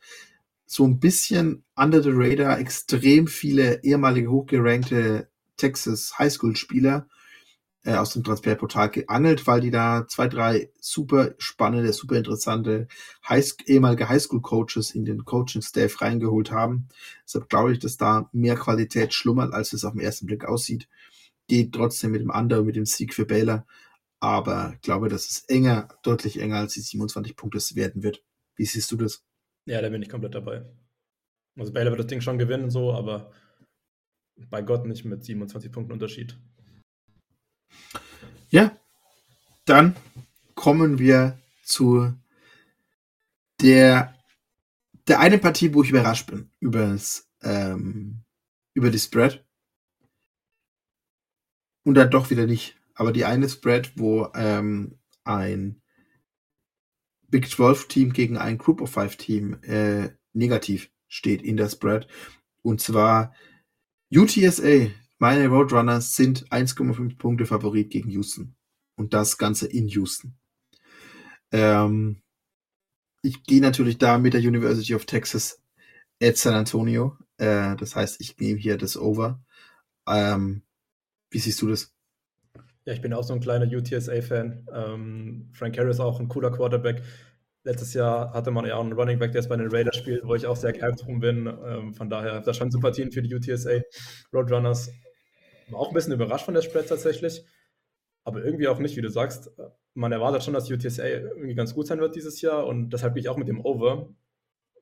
so 0.67 0.85
ein 0.87 0.99
bisschen 0.99 1.65
under 1.77 2.03
the 2.03 2.11
radar 2.13 2.59
extrem 2.59 3.27
viele 3.27 3.85
ehemalige 3.85 4.31
hochgerankte 4.31 5.29
Texas 5.57 6.19
Highschool-Spieler 6.19 7.07
äh, 7.85 7.95
aus 7.95 8.13
dem 8.13 8.23
Transferportal 8.23 8.91
geangelt, 8.91 9.47
weil 9.47 9.61
die 9.61 9.71
da 9.71 10.07
zwei, 10.07 10.29
drei 10.29 10.71
super 10.81 11.35
spannende, 11.39 11.93
super 11.93 12.17
interessante 12.17 12.87
High 13.29 13.55
ehemalige 13.67 14.09
Highschool-Coaches 14.09 14.95
in 14.95 15.05
den 15.05 15.25
Coaching-Staff 15.25 16.01
reingeholt 16.01 16.51
haben. 16.51 16.89
Deshalb 17.25 17.49
glaube 17.49 17.73
ich, 17.73 17.79
dass 17.79 17.97
da 17.97 18.29
mehr 18.33 18.57
Qualität 18.57 19.15
schlummert, 19.15 19.53
als 19.53 19.73
es 19.73 19.85
auf 19.85 19.93
den 19.93 20.01
ersten 20.01 20.27
Blick 20.27 20.45
aussieht. 20.45 20.89
Geht 21.49 21.73
trotzdem 21.73 22.13
mit 22.13 22.23
dem 22.23 22.31
Under, 22.31 22.63
mit 22.63 22.77
dem 22.77 22.87
Sieg 22.87 23.15
für 23.15 23.27
Baylor. 23.27 23.67
Aber 24.21 24.75
ich 24.75 24.83
glaube, 24.83 25.09
dass 25.09 25.29
es 25.29 25.45
enger, 25.49 25.89
deutlich 26.05 26.39
enger 26.39 26.59
als 26.59 26.75
die 26.75 26.81
27 26.81 27.35
Punkte 27.35 27.59
werden 27.75 28.05
wird. 28.05 28.23
Wie 28.55 28.65
siehst 28.65 28.93
du 28.93 28.97
das? 28.97 29.25
Ja, 29.67 29.83
da 29.83 29.89
bin 29.89 30.03
ich 30.03 30.09
komplett 30.09 30.37
dabei. 30.37 30.65
Also 31.59 31.73
Baylor 31.73 31.91
wird 31.91 32.01
das 32.01 32.07
Ding 32.07 32.21
schon 32.21 32.39
gewinnen, 32.39 32.71
so, 32.71 32.93
aber 32.93 33.33
bei 34.37 34.63
Gott 34.63 34.87
nicht 34.87 35.05
mit 35.05 35.25
27 35.25 35.73
Punkten 35.73 35.93
Unterschied. 35.93 36.39
Ja, 38.51 38.77
dann 39.65 39.97
kommen 40.55 40.99
wir 40.99 41.39
zu 41.65 42.13
der, 43.61 44.15
der 45.09 45.21
eine 45.21 45.39
Partie, 45.39 45.73
wo 45.73 45.83
ich 45.83 45.91
überrascht 45.91 46.31
bin 46.31 46.51
übers, 46.61 47.29
ähm, 47.43 48.25
über 48.75 48.91
die 48.91 48.99
Spread. 48.99 49.45
Und 51.85 51.95
dann 51.95 52.11
doch 52.11 52.31
wieder 52.31 52.47
nicht. 52.47 52.77
Aber 52.95 53.13
die 53.13 53.25
eine 53.25 53.49
Spread, 53.49 53.93
wo 53.97 54.31
ähm, 54.35 54.99
ein 55.25 55.83
Big 57.29 57.49
12 57.49 57.89
Team 57.89 58.13
gegen 58.13 58.37
ein 58.37 58.59
Group 58.59 58.81
of 58.81 58.91
Five 58.91 59.17
Team 59.17 59.55
äh, 59.63 60.11
negativ 60.33 60.91
steht 61.09 61.43
in 61.43 61.57
der 61.57 61.69
Spread. 61.69 62.07
Und 62.63 62.81
zwar 62.81 63.35
UTSA, 64.15 64.91
meine 65.23 65.47
Roadrunners 65.47 66.17
sind 66.17 66.49
1,5 66.49 67.17
Punkte 67.17 67.47
Favorit 67.47 67.91
gegen 67.91 68.11
Houston. 68.11 68.57
Und 68.97 69.15
das 69.15 69.39
Ganze 69.39 69.69
in 69.69 69.87
Houston. 69.87 70.35
Ähm, 71.53 72.23
ich 73.23 73.45
gehe 73.45 73.61
natürlich 73.61 73.99
da 73.99 74.19
mit 74.19 74.35
der 74.35 74.41
University 74.41 74.97
of 74.97 75.07
Texas 75.07 75.63
at 76.21 76.37
San 76.37 76.55
Antonio. 76.55 77.17
Äh, 77.37 77.77
das 77.77 77.95
heißt, 77.95 78.21
ich 78.21 78.37
nehme 78.39 78.59
hier 78.59 78.77
das 78.77 78.97
Over. 78.97 79.41
Ähm, 80.09 80.63
wie 81.31 81.39
siehst 81.39 81.63
du 81.63 81.69
das? 81.69 81.95
Ja, 82.85 82.93
ich 82.93 83.01
bin 83.01 83.13
auch 83.13 83.23
so 83.23 83.33
ein 83.33 83.41
kleiner 83.41 83.67
UTSA-Fan. 83.67 84.67
Ähm, 84.75 85.51
Frank 85.53 85.79
Harris 85.79 86.01
auch 86.01 86.19
ein 86.19 86.27
cooler 86.27 86.51
Quarterback. 86.51 87.01
Letztes 87.63 87.95
Jahr 87.95 88.33
hatte 88.33 88.51
man 88.51 88.67
ja 88.67 88.75
auch 88.75 88.83
einen 88.83 88.95
Running 88.95 89.21
Back, 89.21 89.31
der 89.31 89.43
jetzt 89.43 89.49
bei 89.49 89.57
den 89.57 89.71
Raiders 89.71 89.95
spielt, 89.95 90.27
wo 90.27 90.35
ich 90.35 90.47
auch 90.47 90.57
sehr 90.57 90.73
gehypt 90.73 91.07
drum 91.07 91.21
bin. 91.21 91.47
Ähm, 91.47 91.95
von 91.95 92.11
daher 92.11 92.41
da 92.41 92.53
schon 92.53 92.73
Sympathien 92.73 93.13
für 93.13 93.23
die 93.23 93.33
UTSA 93.33 93.83
Roadrunners. 94.33 94.91
Auch 95.75 95.89
ein 95.89 95.95
bisschen 95.95 96.13
überrascht 96.13 96.45
von 96.45 96.55
der 96.55 96.63
Spread 96.63 96.89
tatsächlich. 96.89 97.45
Aber 98.25 98.45
irgendwie 98.45 98.69
auch 98.69 98.79
nicht, 98.79 98.97
wie 98.97 99.03
du 99.03 99.11
sagst. 99.11 99.51
Man 99.95 100.13
erwartet 100.13 100.45
schon, 100.45 100.55
dass 100.55 100.71
UTSA 100.71 101.05
irgendwie 101.05 101.55
ganz 101.55 101.75
gut 101.75 101.87
sein 101.87 102.01
wird 102.01 102.15
dieses 102.15 102.41
Jahr 102.41 102.67
und 102.67 102.91
deshalb 102.91 103.15
gehe 103.15 103.21
ich 103.21 103.29
auch 103.29 103.37
mit 103.37 103.49
dem 103.49 103.61
Over. 103.65 104.09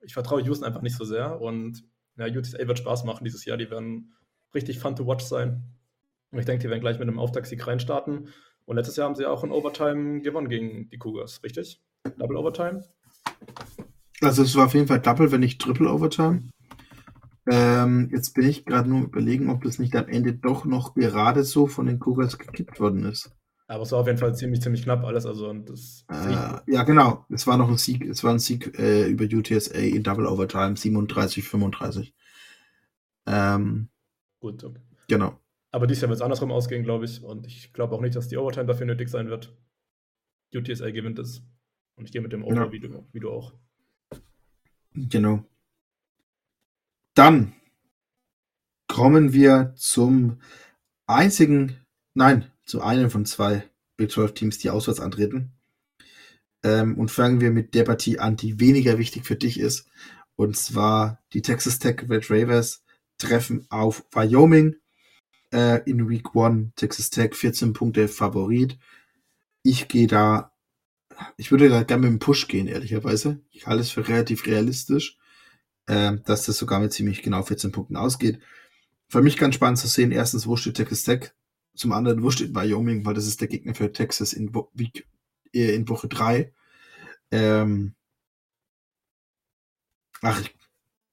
Ich 0.03 0.13
vertraue 0.13 0.41
Houston 0.41 0.65
einfach 0.65 0.81
nicht 0.81 0.95
so 0.95 1.03
sehr 1.03 1.41
und 1.41 1.83
ja, 2.17 2.27
UTSA 2.27 2.67
wird 2.67 2.77
Spaß 2.77 3.03
machen 3.03 3.23
dieses 3.23 3.45
Jahr. 3.45 3.57
Die 3.57 3.69
werden 3.69 4.13
richtig 4.53 4.79
fun 4.79 4.95
to 4.95 5.07
watch 5.07 5.25
sein. 5.25 5.63
Und 6.31 6.39
ich 6.39 6.45
denke, 6.45 6.63
die 6.63 6.69
werden 6.69 6.81
gleich 6.81 6.99
mit 6.99 7.07
einem 7.07 7.19
Auftaktsieg 7.19 7.65
reinstarten. 7.65 8.29
Und 8.65 8.75
letztes 8.75 8.95
Jahr 8.95 9.07
haben 9.07 9.15
sie 9.15 9.25
auch 9.25 9.43
in 9.43 9.51
Overtime 9.51 10.21
gewonnen 10.21 10.49
gegen 10.49 10.89
die 10.89 10.97
Cougars, 10.97 11.41
richtig? 11.43 11.81
Double 12.17 12.37
Overtime? 12.37 12.83
Also 14.21 14.43
es 14.43 14.55
war 14.55 14.67
auf 14.67 14.73
jeden 14.73 14.87
Fall 14.87 14.99
Double, 14.99 15.31
wenn 15.31 15.41
nicht 15.41 15.59
Triple 15.59 15.91
Overtime. 15.91 16.43
Ähm, 17.47 18.09
jetzt 18.11 18.33
bin 18.33 18.47
ich 18.47 18.65
gerade 18.65 18.89
nur 18.89 19.03
überlegen, 19.03 19.49
ob 19.49 19.63
das 19.63 19.79
nicht 19.79 19.95
am 19.95 20.07
Ende 20.07 20.33
doch 20.33 20.65
noch 20.65 20.93
gerade 20.93 21.43
so 21.43 21.67
von 21.67 21.87
den 21.87 21.99
Cougars 21.99 22.37
gekippt 22.37 22.79
worden 22.79 23.03
ist. 23.05 23.31
Aber 23.67 23.83
es 23.83 23.91
war 23.91 23.99
auf 23.99 24.07
jeden 24.07 24.19
Fall 24.19 24.35
ziemlich, 24.35 24.61
ziemlich 24.61 24.83
knapp 24.83 25.03
alles. 25.05 25.25
Also 25.25 25.49
und 25.49 25.69
das 25.69 26.05
äh, 26.09 26.71
ja, 26.71 26.83
genau. 26.83 27.25
Es 27.29 27.47
war 27.47 27.57
noch 27.57 27.69
ein 27.69 27.77
Sieg, 27.77 28.05
es 28.05 28.23
war 28.23 28.31
ein 28.31 28.39
Sieg 28.39 28.77
äh, 28.77 29.07
über 29.07 29.23
UTSA 29.25 29.79
in 29.79 30.03
Double 30.03 30.27
Overtime, 30.27 30.75
37, 30.75 31.43
35. 31.47 32.13
Ähm, 33.27 33.89
Gut, 34.39 34.63
okay. 34.63 34.81
Genau. 35.07 35.39
Aber 35.71 35.87
dieses 35.87 36.01
Jahr 36.01 36.09
wird 36.09 36.17
es 36.17 36.21
andersrum 36.21 36.51
ausgehen, 36.51 36.83
glaube 36.83 37.05
ich. 37.05 37.23
Und 37.23 37.47
ich 37.47 37.71
glaube 37.71 37.95
auch 37.95 38.01
nicht, 38.01 38.15
dass 38.15 38.27
die 38.27 38.37
Overtime 38.37 38.65
dafür 38.65 38.85
nötig 38.85 39.09
sein 39.09 39.29
wird. 39.29 39.55
UTSA 40.53 40.91
gewinnt 40.91 41.19
es. 41.19 41.41
Und 41.95 42.05
ich 42.05 42.11
gehe 42.11 42.21
mit 42.21 42.33
dem 42.33 42.43
Over, 42.43 42.65
ja. 42.65 42.71
wie, 42.71 42.79
du, 42.79 43.07
wie 43.13 43.19
du 43.19 43.31
auch. 43.31 43.53
Genau. 44.93 45.45
Dann 47.13 47.53
kommen 48.87 49.33
wir 49.33 49.73
zum 49.77 50.39
einzigen, 51.07 51.77
nein, 52.13 52.51
zu 52.65 52.81
einem 52.81 53.09
von 53.09 53.25
zwei 53.25 53.69
Big 53.97 54.11
12 54.11 54.33
Teams, 54.33 54.57
die 54.59 54.69
auswärts 54.69 54.99
antreten. 54.99 55.51
Ähm, 56.63 56.97
und 56.97 57.11
fangen 57.11 57.41
wir 57.41 57.51
mit 57.51 57.73
der 57.73 57.83
Partie 57.83 58.19
an, 58.19 58.35
die 58.35 58.59
weniger 58.59 58.97
wichtig 58.97 59.25
für 59.25 59.35
dich 59.35 59.59
ist. 59.59 59.87
Und 60.35 60.55
zwar 60.55 61.21
die 61.33 61.41
Texas 61.41 61.79
Tech 61.79 62.05
Red 62.09 62.29
Ravers 62.29 62.83
treffen 63.17 63.65
auf 63.69 64.05
Wyoming 64.11 64.75
äh, 65.53 65.81
in 65.89 66.09
Week 66.09 66.35
1. 66.35 66.71
Texas 66.75 67.09
Tech 67.09 67.35
14 67.35 67.73
Punkte 67.73 68.07
Favorit. 68.07 68.77
Ich 69.63 69.87
gehe 69.87 70.07
da, 70.07 70.53
ich 71.37 71.51
würde 71.51 71.69
da 71.69 71.83
gerne 71.83 72.03
mit 72.03 72.11
dem 72.11 72.19
Push 72.19 72.47
gehen, 72.47 72.67
ehrlicherweise. 72.67 73.41
Ich 73.51 73.67
halte 73.67 73.81
es 73.81 73.91
für 73.91 74.07
relativ 74.07 74.45
realistisch 74.45 75.17
äh, 75.87 76.17
dass 76.25 76.45
das 76.45 76.57
sogar 76.57 76.79
mit 76.79 76.93
ziemlich 76.93 77.21
genau 77.21 77.43
14 77.43 77.71
Punkten 77.71 77.95
ausgeht. 77.95 78.39
Für 79.07 79.21
mich 79.21 79.37
ganz 79.37 79.55
spannend 79.55 79.79
zu 79.79 79.87
sehen, 79.87 80.11
erstens, 80.11 80.47
wo 80.47 80.55
steht 80.55 80.75
Texas 80.75 81.03
Tech? 81.03 81.31
Zum 81.75 81.91
anderen, 81.91 82.23
wo 82.23 82.31
steht 82.31 82.55
Wyoming, 82.55 83.05
weil 83.05 83.13
das 83.13 83.27
ist 83.27 83.41
der 83.41 83.47
Gegner 83.47 83.75
für 83.75 83.91
Texas 83.91 84.33
in, 84.33 84.53
Wo 84.53 84.69
Week, 84.73 85.07
äh, 85.53 85.73
in 85.73 85.87
Woche 85.89 86.07
3. 86.07 86.53
Ähm, 87.31 87.95
ach, 90.21 90.41
ich, 90.41 90.55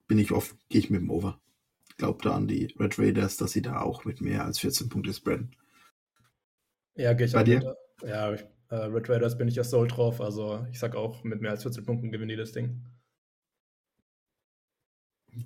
bin 0.08 0.18
ich 0.18 0.32
offen, 0.32 0.58
gehe 0.68 0.80
ich 0.80 0.90
mit 0.90 1.00
dem 1.00 1.10
Over. 1.10 1.40
Glaubt 1.96 2.24
da 2.24 2.34
an 2.34 2.48
die 2.48 2.74
Red 2.78 2.98
Raiders, 2.98 3.36
dass 3.36 3.52
sie 3.52 3.62
da 3.62 3.80
auch 3.80 4.04
mit 4.04 4.20
mehr 4.20 4.44
als 4.44 4.58
14 4.60 4.88
Punkte 4.88 5.12
spreaden. 5.12 5.54
Ja, 6.94 7.12
gehe 7.12 7.26
ich 7.26 7.32
Bei 7.32 7.44
dir? 7.44 7.76
Mit, 8.00 8.10
ja, 8.10 8.32
äh, 8.32 8.74
Red 8.74 9.08
Raiders 9.08 9.38
bin 9.38 9.48
ich 9.48 9.54
ja 9.54 9.64
sold 9.64 9.96
drauf. 9.96 10.20
Also 10.20 10.66
ich 10.70 10.78
sag 10.78 10.94
auch, 10.94 11.24
mit 11.24 11.40
mehr 11.40 11.52
als 11.52 11.62
14 11.62 11.84
Punkten 11.84 12.10
gewinnen 12.10 12.28
die 12.28 12.36
das 12.36 12.52
Ding. 12.52 12.84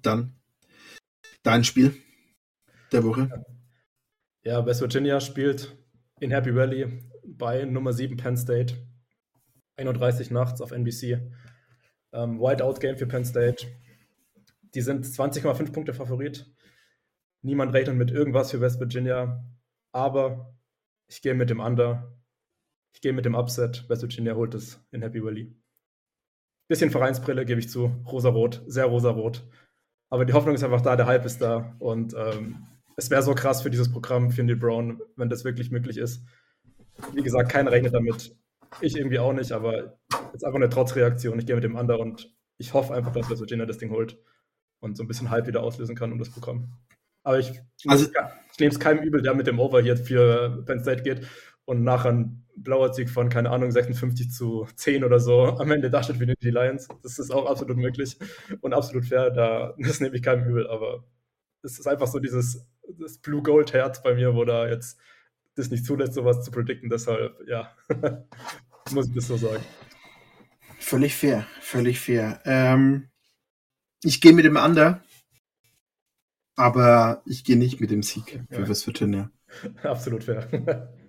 Dann 0.00 0.34
dein 1.42 1.64
Spiel 1.64 1.94
der 2.92 3.04
Woche. 3.04 3.44
Ja, 4.44 4.64
West 4.66 4.80
Virginia 4.80 5.20
spielt 5.20 5.76
in 6.20 6.30
Happy 6.30 6.54
Valley 6.54 7.02
bei 7.24 7.64
Nummer 7.64 7.92
7 7.92 8.16
Penn 8.16 8.36
State. 8.36 8.76
31 9.76 10.30
nachts 10.30 10.60
auf 10.60 10.70
NBC. 10.70 11.20
Ähm, 12.12 12.40
Whiteout-Game 12.40 12.96
für 12.96 13.06
Penn 13.06 13.24
State. 13.24 13.66
Die 14.74 14.80
sind 14.80 15.04
20,5 15.04 15.72
Punkte 15.72 15.94
Favorit. 15.94 16.46
Niemand 17.42 17.72
rechnet 17.72 17.96
mit 17.96 18.10
irgendwas 18.10 18.50
für 18.50 18.60
West 18.60 18.80
Virginia. 18.80 19.44
Aber 19.92 20.54
ich 21.08 21.22
gehe 21.22 21.34
mit 21.34 21.50
dem 21.50 21.60
Under. 21.60 22.16
Ich 22.94 23.00
gehe 23.00 23.12
mit 23.12 23.24
dem 23.24 23.34
Upset. 23.34 23.88
West 23.88 24.02
Virginia 24.02 24.34
holt 24.34 24.54
es 24.54 24.80
in 24.90 25.02
Happy 25.02 25.22
Valley. 25.22 25.54
Bisschen 26.68 26.90
Vereinsbrille, 26.90 27.44
gebe 27.44 27.60
ich 27.60 27.68
zu. 27.68 27.86
Rosa-rot, 28.06 28.62
sehr 28.66 28.86
rosa-rot. 28.86 29.46
Aber 30.12 30.26
die 30.26 30.34
Hoffnung 30.34 30.54
ist 30.54 30.62
einfach 30.62 30.82
da, 30.82 30.94
der 30.94 31.06
Hype 31.06 31.24
ist 31.24 31.40
da. 31.40 31.74
Und 31.78 32.12
ähm, 32.12 32.66
es 32.96 33.08
wäre 33.08 33.22
so 33.22 33.34
krass 33.34 33.62
für 33.62 33.70
dieses 33.70 33.90
Programm, 33.90 34.30
für 34.30 34.42
Neil 34.42 34.56
Brown, 34.56 35.00
wenn 35.16 35.30
das 35.30 35.42
wirklich 35.42 35.70
möglich 35.70 35.96
ist. 35.96 36.22
Wie 37.14 37.22
gesagt, 37.22 37.50
keiner 37.50 37.70
rechnet 37.70 37.94
damit. 37.94 38.36
Ich 38.82 38.94
irgendwie 38.94 39.18
auch 39.18 39.32
nicht, 39.32 39.52
aber 39.52 39.98
jetzt 40.34 40.44
einfach 40.44 40.58
eine 40.58 40.68
Trotzreaktion. 40.68 41.38
Ich 41.38 41.46
gehe 41.46 41.54
mit 41.54 41.64
dem 41.64 41.78
anderen 41.78 42.02
und 42.02 42.30
ich 42.58 42.74
hoffe 42.74 42.92
einfach, 42.92 43.10
dass 43.10 43.40
Virginia 43.40 43.64
das 43.64 43.78
Ding 43.78 43.90
holt 43.90 44.18
und 44.80 44.98
so 44.98 45.02
ein 45.02 45.08
bisschen 45.08 45.30
Hype 45.30 45.46
wieder 45.46 45.62
auslösen 45.62 45.96
kann 45.96 46.12
um 46.12 46.18
das 46.18 46.28
Programm. 46.28 46.74
Aber 47.22 47.38
ich, 47.38 47.62
also, 47.86 48.04
ich 48.04 48.58
nehme 48.60 48.70
es 48.70 48.78
keinem 48.78 49.02
übel, 49.02 49.22
der 49.22 49.32
mit 49.32 49.46
dem 49.46 49.58
Over 49.58 49.80
hier 49.80 49.96
für 49.96 50.62
Penn 50.66 50.80
State 50.80 51.04
geht 51.04 51.26
und 51.64 51.84
nachher 51.84 52.12
ein 52.12 52.41
blauer 52.56 52.92
Sieg 52.92 53.10
von, 53.10 53.28
keine 53.28 53.50
Ahnung, 53.50 53.70
56 53.70 54.30
zu 54.30 54.66
10 54.76 55.04
oder 55.04 55.20
so 55.20 55.44
am 55.44 55.70
Ende 55.70 55.90
dasteht 55.90 56.16
für 56.16 56.26
die 56.26 56.50
Lions. 56.50 56.88
Das 57.02 57.18
ist 57.18 57.30
auch 57.30 57.46
absolut 57.46 57.76
möglich 57.76 58.16
und 58.60 58.74
absolut 58.74 59.06
fair. 59.06 59.30
Da, 59.30 59.74
das 59.78 60.00
nehme 60.00 60.16
ich 60.16 60.22
keinem 60.22 60.48
übel, 60.48 60.68
aber 60.68 61.04
es 61.62 61.78
ist 61.78 61.86
einfach 61.86 62.06
so 62.06 62.18
dieses 62.18 62.66
das 62.98 63.18
Blue-Gold-Herz 63.18 64.02
bei 64.02 64.14
mir, 64.14 64.34
wo 64.34 64.44
da 64.44 64.68
jetzt 64.68 64.98
das 65.54 65.70
nicht 65.70 65.84
zulässt, 65.84 66.14
sowas 66.14 66.44
zu 66.44 66.50
predikten. 66.50 66.90
Deshalb, 66.90 67.36
ja, 67.46 67.74
muss 68.90 69.08
ich 69.08 69.14
das 69.14 69.26
so 69.26 69.36
sagen. 69.36 69.62
Völlig 70.78 71.14
fair, 71.14 71.46
völlig 71.60 72.00
fair. 72.00 72.40
Ähm, 72.44 73.08
ich 74.02 74.20
gehe 74.20 74.32
mit 74.32 74.44
dem 74.44 74.56
Under, 74.56 75.02
aber 76.56 77.22
ich 77.24 77.44
gehe 77.44 77.56
nicht 77.56 77.80
mit 77.80 77.90
dem 77.90 78.02
Sieg 78.02 78.44
für 78.50 78.62
ja. 78.62 78.68
West 78.68 78.86
Virginia. 78.86 79.30
Absolut 79.82 80.24
fair. 80.24 80.88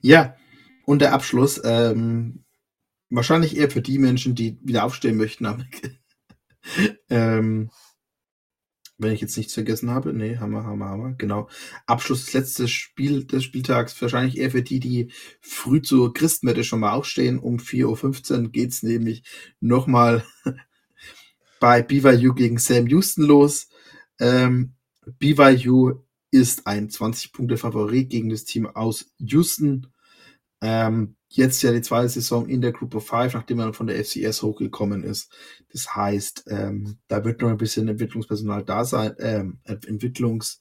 Ja, 0.00 0.36
und 0.86 1.00
der 1.00 1.12
Abschluss, 1.12 1.60
ähm, 1.64 2.44
wahrscheinlich 3.10 3.56
eher 3.56 3.70
für 3.70 3.82
die 3.82 3.98
Menschen, 3.98 4.34
die 4.34 4.58
wieder 4.62 4.84
aufstehen 4.84 5.16
möchten. 5.16 5.46
ähm, 7.08 7.70
wenn 8.98 9.12
ich 9.12 9.20
jetzt 9.20 9.36
nichts 9.36 9.54
vergessen 9.54 9.90
habe. 9.90 10.12
Nee, 10.12 10.38
Hammer, 10.38 10.64
Hammer, 10.64 10.86
Hammer. 10.86 11.14
Genau. 11.18 11.48
Abschluss 11.86 12.24
des 12.24 12.34
letzten 12.34 12.68
Spiel 12.68 13.24
des 13.24 13.44
Spieltags. 13.44 14.00
Wahrscheinlich 14.00 14.38
eher 14.38 14.50
für 14.50 14.62
die, 14.62 14.80
die 14.80 15.10
früh 15.40 15.82
zur 15.82 16.12
Christenwette 16.12 16.64
schon 16.64 16.80
mal 16.80 16.92
aufstehen. 16.92 17.38
Um 17.38 17.58
4.15 17.58 18.42
Uhr 18.42 18.48
geht's 18.50 18.82
nämlich 18.82 19.24
nochmal 19.60 20.24
bei 21.60 21.82
BYU 21.82 22.34
gegen 22.34 22.58
Sam 22.58 22.86
Houston 22.86 23.24
los. 23.24 23.68
Ähm, 24.20 24.74
BYU 25.18 26.03
ist 26.34 26.66
ein 26.66 26.88
20-Punkte-Favorit 26.88 28.10
gegen 28.10 28.28
das 28.28 28.44
Team 28.44 28.66
aus 28.66 29.14
Houston. 29.18 29.86
Ähm, 30.60 31.14
jetzt 31.28 31.62
ja 31.62 31.70
die 31.70 31.80
zweite 31.80 32.08
Saison 32.08 32.48
in 32.48 32.60
der 32.60 32.72
Group 32.72 32.96
of 32.96 33.06
Five, 33.06 33.34
nachdem 33.34 33.60
er 33.60 33.72
von 33.72 33.86
der 33.86 34.04
FCS 34.04 34.42
hochgekommen 34.42 35.04
ist. 35.04 35.32
Das 35.70 35.94
heißt, 35.94 36.46
ähm, 36.48 36.98
da 37.06 37.24
wird 37.24 37.40
noch 37.40 37.50
ein 37.50 37.56
bisschen 37.56 37.86
Entwicklungspersonal 37.86 38.64
da 38.64 38.84
sein, 38.84 39.14
ähm, 39.20 39.60
Entwicklungsbedarf 39.62 40.58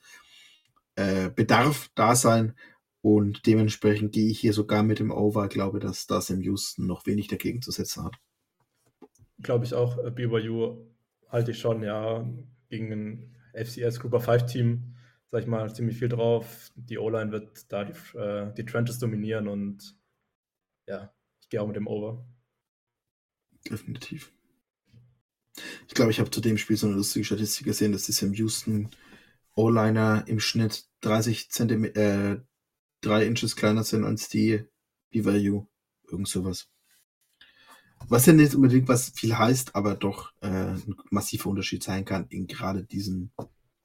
äh, 0.96 1.90
da 1.96 2.16
sein. 2.16 2.54
Und 3.02 3.48
dementsprechend 3.48 4.12
gehe 4.12 4.30
ich 4.30 4.40
hier 4.40 4.54
sogar 4.54 4.84
mit 4.84 5.00
dem 5.00 5.10
Over. 5.10 5.48
Glaube, 5.48 5.80
dass 5.80 6.06
das 6.06 6.30
im 6.30 6.42
Houston 6.42 6.86
noch 6.86 7.08
wenig 7.08 7.30
dagegen 7.30 7.64
zu 7.64 7.72
setzen 7.72 8.04
hat. 8.04 8.14
Glaube 9.42 9.66
ich 9.66 9.74
auch. 9.74 9.98
Äh, 9.98 10.12
BYU 10.12 10.86
halte 11.30 11.50
ich 11.50 11.58
schon, 11.58 11.82
ja, 11.82 12.30
gegen 12.70 12.92
ein 12.92 13.36
FCS 13.56 14.00
Group 14.00 14.14
of 14.14 14.26
Five 14.26 14.46
Team 14.46 14.93
sag 15.34 15.42
ich 15.42 15.48
mal, 15.48 15.74
ziemlich 15.74 15.98
viel 15.98 16.10
drauf. 16.10 16.72
Die 16.76 17.00
O-Line 17.00 17.32
wird 17.32 17.66
da 17.72 17.86
die, 17.86 17.94
äh, 18.16 18.54
die 18.54 18.66
Trenches 18.66 19.00
dominieren 19.00 19.48
und 19.48 19.98
ja, 20.86 21.12
ich 21.42 21.50
gehe 21.50 21.60
auch 21.60 21.66
mit 21.66 21.76
dem 21.76 21.88
Over. 21.88 22.24
Definitiv. 23.68 24.32
Ich 25.88 25.96
glaube, 25.96 26.12
ich 26.12 26.20
habe 26.20 26.30
zu 26.30 26.40
dem 26.40 26.60
Spiel 26.60 26.78
so 26.78 26.86
eine 26.86 26.98
lustige 26.98 27.26
Statistik 27.26 27.66
gesehen, 27.66 27.94
dass 27.94 28.06
die 28.06 28.26
im 28.26 28.34
Houston 28.34 28.92
O-Liner 29.56 30.24
im 30.28 30.40
Schnitt 30.40 30.88
30 31.02 31.50
Zentimeter, 31.50 32.34
äh, 32.34 32.40
3 33.02 33.26
Inches 33.26 33.56
kleiner 33.56 33.84
sind 33.84 34.04
als 34.04 34.30
die 34.30 34.64
BYU. 35.10 35.66
Irgend 36.12 36.28
sowas. 36.28 36.70
Was 38.08 38.28
ja 38.28 38.34
nicht 38.34 38.54
unbedingt 38.54 38.88
was 38.88 39.10
viel 39.10 39.36
heißt, 39.36 39.74
aber 39.74 39.96
doch 39.96 40.32
äh, 40.42 40.48
ein 40.48 40.96
massiver 41.10 41.50
Unterschied 41.50 41.82
sein 41.82 42.06
kann 42.06 42.28
in 42.28 42.46
gerade 42.46 42.84
diesen 42.84 43.34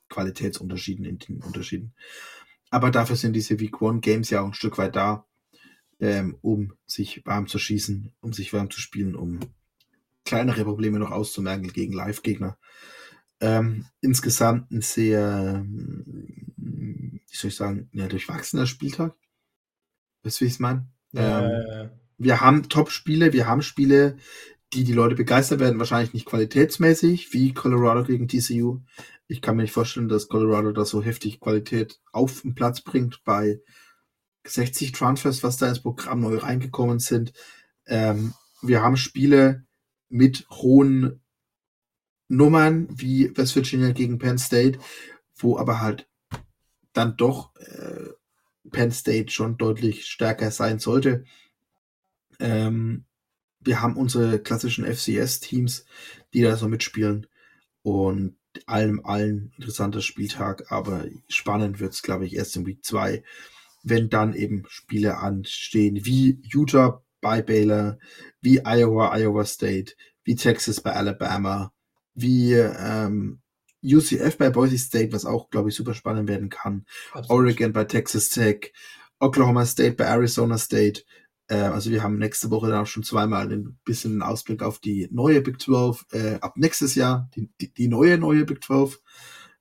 Qualitätsunterschieden 0.08 1.04
in 1.04 1.18
den 1.18 1.42
Unterschieden. 1.42 1.94
Aber 2.70 2.90
dafür 2.90 3.16
sind 3.16 3.34
diese 3.34 3.60
Week 3.60 3.80
One 3.80 4.00
Games 4.00 4.30
ja 4.30 4.42
auch 4.42 4.48
ein 4.48 4.54
Stück 4.54 4.78
weit 4.78 4.96
da, 4.96 5.26
ähm, 6.00 6.36
um 6.42 6.74
sich 6.86 7.24
warm 7.24 7.46
zu 7.46 7.58
schießen, 7.58 8.12
um 8.20 8.32
sich 8.32 8.52
warm 8.52 8.70
zu 8.70 8.80
spielen, 8.80 9.14
um 9.14 9.40
kleinere 10.24 10.64
Probleme 10.64 10.98
noch 10.98 11.10
auszumerken 11.10 11.72
gegen 11.72 11.92
Live-Gegner. 11.92 12.58
Ähm, 13.40 13.86
insgesamt 14.00 14.70
ein 14.70 14.82
sehr, 14.82 15.64
wie 15.66 17.20
soll 17.30 17.48
ich 17.48 17.56
sagen, 17.56 17.88
ja, 17.92 18.08
durchwachsener 18.08 18.66
Spieltag. 18.66 19.14
Weißt 20.22 20.40
du, 20.40 20.44
wie 20.44 20.48
ich 20.48 20.54
es 20.54 20.58
meine? 20.58 20.86
Ja, 21.12 21.48
ähm, 21.48 21.90
wir 22.18 22.40
haben 22.40 22.68
Top-Spiele, 22.68 23.32
wir 23.32 23.46
haben 23.46 23.62
Spiele, 23.62 24.16
die 24.74 24.84
die 24.84 24.92
Leute 24.92 25.14
begeistern 25.14 25.60
werden, 25.60 25.78
wahrscheinlich 25.78 26.12
nicht 26.12 26.26
qualitätsmäßig, 26.26 27.32
wie 27.32 27.54
Colorado 27.54 28.04
gegen 28.04 28.28
TCU, 28.28 28.82
Ich 29.28 29.42
kann 29.42 29.56
mir 29.56 29.62
nicht 29.62 29.72
vorstellen, 29.72 30.08
dass 30.08 30.28
Colorado 30.28 30.72
da 30.72 30.86
so 30.86 31.02
heftig 31.02 31.38
Qualität 31.38 32.00
auf 32.12 32.40
den 32.40 32.54
Platz 32.54 32.80
bringt 32.80 33.22
bei 33.24 33.60
60 34.46 34.92
Transfers, 34.92 35.42
was 35.42 35.58
da 35.58 35.68
ins 35.68 35.82
Programm 35.82 36.20
neu 36.20 36.38
reingekommen 36.38 36.98
sind. 36.98 37.34
Ähm, 37.86 38.32
wir 38.62 38.82
haben 38.82 38.96
Spiele 38.96 39.66
mit 40.08 40.48
hohen 40.50 41.20
Nummern 42.28 42.88
wie 42.90 43.36
West 43.36 43.54
Virginia 43.54 43.92
gegen 43.92 44.18
Penn 44.18 44.38
State, 44.38 44.78
wo 45.36 45.58
aber 45.58 45.82
halt 45.82 46.08
dann 46.94 47.18
doch 47.18 47.54
äh, 47.56 48.08
Penn 48.70 48.92
State 48.92 49.30
schon 49.30 49.58
deutlich 49.58 50.06
stärker 50.06 50.50
sein 50.50 50.78
sollte. 50.78 51.24
Ähm, 52.40 53.04
wir 53.60 53.82
haben 53.82 53.96
unsere 53.96 54.38
klassischen 54.38 54.86
FCS-Teams, 54.86 55.84
die 56.32 56.40
da 56.40 56.56
so 56.56 56.66
mitspielen. 56.66 57.26
Und 57.82 58.37
allem 58.66 59.04
allen 59.04 59.52
interessanter 59.56 60.00
Spieltag, 60.00 60.70
aber 60.70 61.06
spannend 61.28 61.80
wird 61.80 61.92
es, 61.92 62.02
glaube 62.02 62.26
ich, 62.26 62.34
erst 62.34 62.56
in 62.56 62.66
Week 62.66 62.84
2, 62.84 63.22
wenn 63.82 64.08
dann 64.08 64.34
eben 64.34 64.64
Spiele 64.68 65.18
anstehen 65.18 66.04
wie 66.04 66.40
Utah 66.42 67.02
bei 67.20 67.42
Baylor, 67.42 67.98
wie 68.40 68.60
Iowa, 68.64 69.16
Iowa 69.16 69.44
State, 69.44 69.94
wie 70.24 70.34
Texas 70.34 70.80
bei 70.80 70.92
Alabama, 70.92 71.72
wie 72.14 72.52
ähm, 72.52 73.40
UCF 73.82 74.36
bei 74.38 74.50
Boise 74.50 74.78
State, 74.78 75.12
was 75.12 75.24
auch, 75.24 75.50
glaube 75.50 75.68
ich, 75.68 75.76
super 75.76 75.94
spannend 75.94 76.28
werden 76.28 76.48
kann. 76.48 76.84
Absolut. 77.12 77.30
Oregon 77.30 77.72
bei 77.72 77.84
Texas 77.84 78.28
Tech, 78.30 78.72
Oklahoma 79.20 79.64
State 79.66 79.94
bei 79.94 80.04
Arizona 80.04 80.58
State. 80.58 81.02
Äh, 81.48 81.56
also 81.56 81.90
wir 81.90 82.02
haben 82.02 82.18
nächste 82.18 82.50
Woche 82.50 82.68
dann 82.68 82.82
auch 82.82 82.86
schon 82.86 83.02
zweimal 83.02 83.50
ein 83.50 83.78
bisschen 83.84 84.12
einen 84.12 84.22
Ausblick 84.22 84.62
auf 84.62 84.78
die 84.78 85.08
neue 85.10 85.40
Big 85.40 85.60
12, 85.60 86.06
äh, 86.12 86.34
ab 86.34 86.56
nächstes 86.56 86.94
Jahr, 86.94 87.28
die, 87.34 87.50
die, 87.60 87.72
die, 87.72 87.88
neue, 87.88 88.18
neue 88.18 88.44
Big 88.44 88.62
12. 88.62 89.00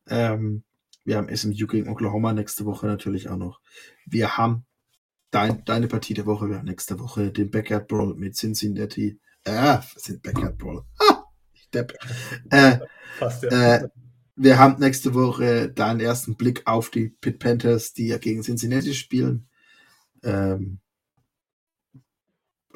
Ähm, 0.07 0.63
wir 1.05 1.17
haben 1.17 1.33
SMU 1.35 1.67
gegen 1.67 1.89
Oklahoma 1.89 2.33
nächste 2.33 2.65
Woche 2.65 2.85
natürlich 2.85 3.29
auch 3.29 3.37
noch. 3.37 3.61
Wir 4.05 4.37
haben 4.37 4.65
dein, 5.31 5.63
deine 5.63 5.87
Partie 5.87 6.13
der 6.13 6.25
Woche, 6.25 6.49
wir 6.49 6.57
haben 6.57 6.65
nächste 6.65 6.99
Woche 6.99 7.31
den 7.31 7.49
Backyard 7.49 7.87
Brawl 7.87 8.13
mit 8.15 8.35
Cincinnati. 8.35 9.19
Äh, 9.45 9.77
sind 9.95 10.21
Backyard 10.21 10.57
Brawl. 10.57 10.83
Ah, 10.99 11.23
ich 11.53 11.69
depp. 11.69 11.93
Äh, 12.49 12.79
Passt, 13.19 13.43
ja. 13.43 13.75
äh, 13.75 13.89
wir 14.35 14.59
haben 14.59 14.79
nächste 14.79 15.13
Woche 15.13 15.69
deinen 15.69 16.01
ersten 16.01 16.35
Blick 16.35 16.61
auf 16.65 16.89
die 16.89 17.09
Pit 17.09 17.39
Panthers, 17.39 17.93
die 17.93 18.07
ja 18.07 18.17
gegen 18.17 18.43
Cincinnati 18.43 18.93
spielen. 18.93 19.47
Ähm, 20.23 20.79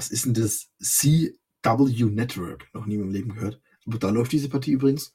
was 0.02 0.10
ist 0.10 0.26
denn 0.26 0.34
das? 0.34 0.70
CW 0.80 2.06
Network. 2.06 2.68
Noch 2.74 2.86
nie 2.86 2.95
im 2.95 3.12
Leben 3.12 3.36
gehört. 3.36 3.62
Aber 3.86 3.99
da 3.99 4.10
läuft 4.10 4.32
diese 4.32 4.49
Partie 4.49 4.72
übrigens, 4.72 5.14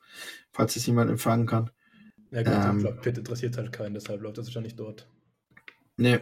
falls 0.53 0.77
es 0.77 0.87
jemand 0.87 1.11
empfangen 1.11 1.47
kann. 1.47 1.71
Ja 2.31 2.43
gut, 2.43 2.85
ähm, 2.87 3.01
Pitt 3.01 3.19
interessiert 3.19 3.57
halt 3.57 3.73
keinen, 3.73 3.95
deshalb 3.95 4.21
läuft 4.21 4.39
das 4.39 4.47
wahrscheinlich 4.47 4.75
dort. 4.75 5.09
Nee. 5.97 6.21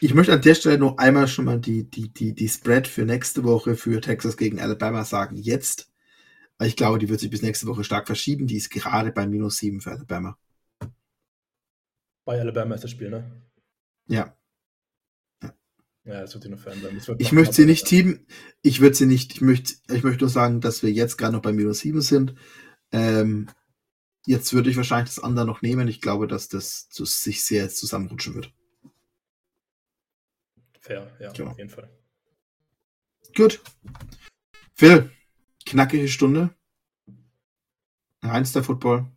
Ich 0.00 0.14
möchte 0.14 0.32
an 0.32 0.42
der 0.42 0.54
Stelle 0.54 0.78
noch 0.78 0.98
einmal 0.98 1.28
schon 1.28 1.44
mal 1.44 1.60
die, 1.60 1.88
die, 1.88 2.12
die, 2.12 2.34
die 2.34 2.48
Spread 2.48 2.86
für 2.86 3.04
nächste 3.04 3.44
Woche 3.44 3.76
für 3.76 4.00
Texas 4.00 4.36
gegen 4.36 4.60
Alabama 4.60 5.04
sagen. 5.04 5.36
Jetzt 5.36 5.90
weil 6.58 6.68
ich 6.68 6.76
glaube, 6.76 6.98
die 6.98 7.08
wird 7.08 7.20
sich 7.20 7.30
bis 7.30 7.42
nächste 7.42 7.66
Woche 7.66 7.84
stark 7.84 8.06
verschieben. 8.06 8.46
Die 8.46 8.56
ist 8.56 8.70
gerade 8.70 9.12
bei 9.12 9.26
minus 9.26 9.58
7 9.58 9.80
für 9.80 9.90
Alabama. 9.92 10.38
Bei 12.24 12.40
Alabama 12.40 12.74
ist 12.74 12.84
das 12.84 12.90
Spiel, 12.90 13.10
ne? 13.10 13.30
Ja. 14.06 14.36
Ja, 16.06 16.20
das 16.20 16.34
wird 16.34 16.48
nur 16.48 16.58
fern 16.58 16.80
sein. 16.80 17.16
Ich 17.18 17.32
möchte 17.32 17.54
sie 17.54 17.66
nicht 17.66 17.86
teamen. 17.86 18.26
Ich 18.62 18.80
würde 18.80 18.94
sie 18.94 19.06
nicht, 19.06 19.34
ich 19.34 19.40
möchte, 19.40 19.74
ich 19.92 20.04
möchte 20.04 20.22
nur 20.22 20.30
sagen, 20.30 20.60
dass 20.60 20.84
wir 20.84 20.92
jetzt 20.92 21.16
gerade 21.16 21.32
noch 21.32 21.42
bei 21.42 21.52
minus 21.52 21.80
7 21.80 22.00
sind. 22.00 22.36
Ähm, 22.92 23.48
jetzt 24.24 24.52
würde 24.52 24.70
ich 24.70 24.76
wahrscheinlich 24.76 25.12
das 25.12 25.22
andere 25.22 25.46
noch 25.46 25.62
nehmen. 25.62 25.88
Ich 25.88 26.00
glaube, 26.00 26.28
dass 26.28 26.48
das 26.48 26.88
zu, 26.88 27.04
sich 27.04 27.44
sehr 27.44 27.68
zusammenrutschen 27.70 28.36
wird. 28.36 28.52
Fair, 30.80 31.10
ja, 31.18 31.32
genau. 31.32 31.50
auf 31.50 31.58
jeden 31.58 31.70
Fall. 31.70 31.90
Gut. 33.34 33.60
Phil, 34.74 35.10
knackige 35.66 36.06
Stunde. 36.06 36.54
Heinz 38.22 38.52
der 38.52 38.62
Football. 38.62 39.10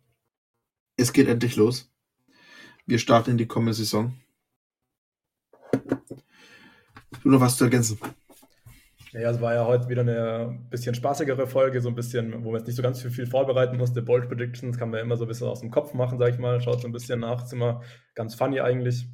Es 0.96 1.12
geht 1.12 1.28
endlich 1.28 1.54
los. 1.54 1.88
Wir 2.84 2.98
starten 2.98 3.30
in 3.30 3.38
die 3.38 3.46
kommende 3.46 3.74
Saison. 3.74 4.19
Du 7.22 7.30
noch 7.30 7.40
was 7.40 7.56
zu 7.56 7.64
ergänzen? 7.64 7.98
Ja, 9.12 9.30
es 9.30 9.40
war 9.40 9.54
ja 9.54 9.66
heute 9.66 9.88
wieder 9.88 10.02
eine 10.02 10.60
bisschen 10.70 10.94
spaßigere 10.94 11.46
Folge, 11.46 11.80
so 11.80 11.88
ein 11.88 11.96
bisschen, 11.96 12.44
wo 12.44 12.50
man 12.50 12.60
jetzt 12.60 12.68
nicht 12.68 12.76
so 12.76 12.82
ganz 12.82 13.02
viel, 13.02 13.10
viel 13.10 13.26
vorbereiten 13.26 13.76
musste. 13.76 14.02
Bold 14.02 14.28
Predictions 14.28 14.78
kann 14.78 14.90
man 14.90 14.98
ja 14.98 15.04
immer 15.04 15.16
so 15.16 15.24
ein 15.24 15.28
bisschen 15.28 15.48
aus 15.48 15.60
dem 15.60 15.70
Kopf 15.70 15.94
machen, 15.94 16.18
sag 16.18 16.32
ich 16.32 16.38
mal. 16.38 16.60
Schaut 16.60 16.80
so 16.80 16.88
ein 16.88 16.92
bisschen 16.92 17.20
nach, 17.20 17.44
ist 17.44 17.52
immer 17.52 17.82
ganz 18.14 18.36
funny 18.36 18.60
eigentlich. 18.60 19.08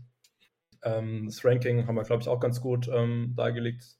Ähm, 0.82 1.24
das 1.26 1.44
Ranking 1.44 1.86
haben 1.86 1.94
wir, 1.94 2.02
glaube 2.02 2.22
ich, 2.22 2.28
auch 2.28 2.40
ganz 2.40 2.60
gut 2.60 2.88
ähm, 2.92 3.32
dargelegt 3.36 3.98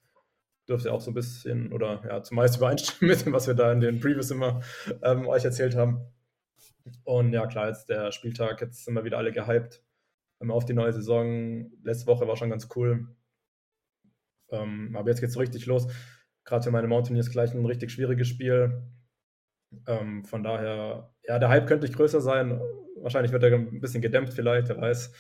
dürfte 0.69 0.93
auch 0.93 1.01
so 1.01 1.11
ein 1.11 1.15
bisschen 1.15 1.73
oder 1.73 2.03
ja, 2.07 2.23
zumeist 2.23 2.57
übereinstimmen 2.57 3.15
mit 3.17 3.25
dem, 3.25 3.33
was 3.33 3.47
wir 3.47 3.55
da 3.55 3.73
in 3.73 3.81
den 3.81 4.01
Previews 4.01 4.31
immer 4.31 4.61
ähm, 5.03 5.27
euch 5.27 5.45
erzählt 5.45 5.77
haben. 5.77 6.01
Und 7.05 7.33
ja, 7.33 7.47
klar, 7.47 7.69
jetzt 7.69 7.89
der 7.89 8.13
Spieltag, 8.13 8.61
jetzt 8.61 8.85
sind 8.85 8.95
wir 8.95 9.05
wieder 9.05 9.19
alle 9.19 9.33
gehypt 9.33 9.83
ähm, 10.41 10.51
auf 10.51 10.65
die 10.65 10.75
neue 10.75 10.93
Saison. 10.93 11.71
Letzte 11.83 12.07
Woche 12.07 12.27
war 12.27 12.37
schon 12.37 12.51
ganz 12.51 12.69
cool. 12.77 13.16
Ähm, 14.51 14.95
aber 14.97 15.09
jetzt 15.09 15.21
geht 15.21 15.29
es 15.29 15.35
so 15.35 15.41
richtig 15.41 15.67
los. 15.67 15.89
Gerade 16.45 16.65
für 16.65 16.71
meine 16.71 16.89
Mountaineers 16.89 17.31
gleich 17.31 17.53
ein 17.53 17.65
richtig 17.65 17.91
schwieriges 17.91 18.29
Spiel. 18.29 18.83
Ähm, 19.87 20.25
von 20.25 20.43
daher, 20.43 21.13
ja, 21.25 21.39
der 21.39 21.49
Hype 21.49 21.67
könnte 21.67 21.87
nicht 21.87 21.97
größer 21.97 22.21
sein. 22.21 22.61
Wahrscheinlich 22.97 23.33
wird 23.33 23.43
er 23.43 23.53
ein 23.53 23.81
bisschen 23.81 24.03
gedämpft, 24.03 24.35
vielleicht, 24.35 24.69
wer 24.69 24.81
weiß. 24.81 25.13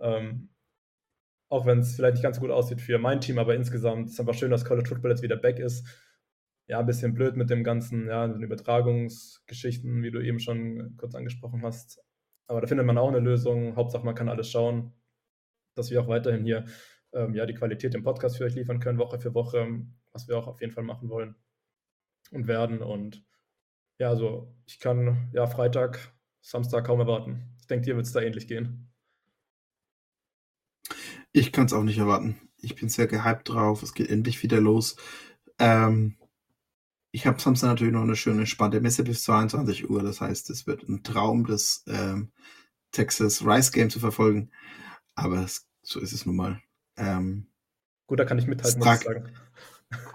Ähm, 0.00 0.48
auch 1.48 1.66
wenn 1.66 1.80
es 1.80 1.94
vielleicht 1.96 2.14
nicht 2.14 2.22
ganz 2.22 2.36
so 2.36 2.40
gut 2.40 2.50
aussieht 2.50 2.80
für 2.80 2.98
mein 2.98 3.20
Team, 3.20 3.38
aber 3.38 3.54
insgesamt 3.54 4.06
ist 4.06 4.14
es 4.14 4.20
einfach 4.20 4.34
schön, 4.34 4.50
dass 4.50 4.64
College 4.64 4.88
Football 4.88 5.10
jetzt 5.10 5.22
wieder 5.22 5.36
back 5.36 5.58
ist. 5.58 5.86
Ja, 6.66 6.80
ein 6.80 6.86
bisschen 6.86 7.12
blöd 7.12 7.36
mit 7.36 7.50
dem 7.50 7.62
ganzen, 7.62 8.06
ja, 8.06 8.26
den 8.26 8.42
Übertragungsgeschichten, 8.42 10.02
wie 10.02 10.10
du 10.10 10.20
eben 10.20 10.38
schon 10.38 10.96
kurz 10.96 11.14
angesprochen 11.14 11.62
hast. 11.62 12.02
Aber 12.46 12.62
da 12.62 12.66
findet 12.66 12.86
man 12.86 12.96
auch 12.96 13.08
eine 13.08 13.18
Lösung. 13.18 13.76
Hauptsache, 13.76 14.04
man 14.04 14.14
kann 14.14 14.30
alles 14.30 14.50
schauen, 14.50 14.94
dass 15.74 15.90
wir 15.90 16.00
auch 16.00 16.08
weiterhin 16.08 16.44
hier 16.44 16.64
ähm, 17.12 17.34
ja, 17.34 17.46
die 17.46 17.54
Qualität 17.54 17.94
im 17.94 18.02
Podcast 18.02 18.36
für 18.38 18.44
euch 18.44 18.54
liefern 18.54 18.80
können, 18.80 18.98
Woche 18.98 19.18
für 19.20 19.34
Woche, 19.34 19.84
was 20.12 20.28
wir 20.28 20.38
auch 20.38 20.46
auf 20.46 20.60
jeden 20.60 20.72
Fall 20.72 20.84
machen 20.84 21.08
wollen 21.08 21.34
und 22.30 22.46
werden. 22.46 22.82
Und 22.82 23.24
ja, 23.98 24.08
also 24.08 24.54
ich 24.66 24.78
kann 24.78 25.30
ja 25.32 25.46
Freitag, 25.46 26.14
Samstag 26.40 26.86
kaum 26.86 27.00
erwarten. 27.00 27.54
Ich 27.60 27.66
denke, 27.66 27.86
dir 27.86 27.96
wird 27.96 28.06
es 28.06 28.12
da 28.12 28.20
ähnlich 28.20 28.48
gehen. 28.48 28.92
Ich 31.32 31.52
kann 31.52 31.66
es 31.66 31.72
auch 31.72 31.84
nicht 31.84 31.98
erwarten. 31.98 32.50
Ich 32.58 32.74
bin 32.74 32.88
sehr 32.88 33.06
gehypt 33.06 33.48
drauf. 33.48 33.82
Es 33.82 33.94
geht 33.94 34.10
endlich 34.10 34.42
wieder 34.42 34.60
los. 34.60 34.96
Ähm, 35.58 36.16
ich 37.10 37.26
habe 37.26 37.40
Samstag 37.40 37.68
natürlich 37.68 37.92
noch 37.92 38.02
eine 38.02 38.16
schöne, 38.16 38.46
spannende 38.46 38.80
Messe 38.80 39.04
bis 39.04 39.24
22 39.24 39.88
Uhr. 39.90 40.02
Das 40.02 40.20
heißt, 40.20 40.50
es 40.50 40.66
wird 40.66 40.88
ein 40.88 41.02
Traum, 41.02 41.46
das 41.46 41.84
ähm, 41.86 42.32
Texas 42.90 43.44
Rice 43.44 43.72
Game 43.72 43.90
zu 43.90 44.00
verfolgen. 44.00 44.50
Aber 45.14 45.46
so 45.82 46.00
ist 46.00 46.12
es 46.12 46.26
nun 46.26 46.36
mal. 46.36 46.62
Ähm, 46.96 47.46
Gut, 48.06 48.20
da 48.20 48.24
kann 48.24 48.38
ich 48.38 48.46
mithalten, 48.46 48.78
muss 48.78 48.94
ich 48.94 49.04
sagen. 49.04 49.30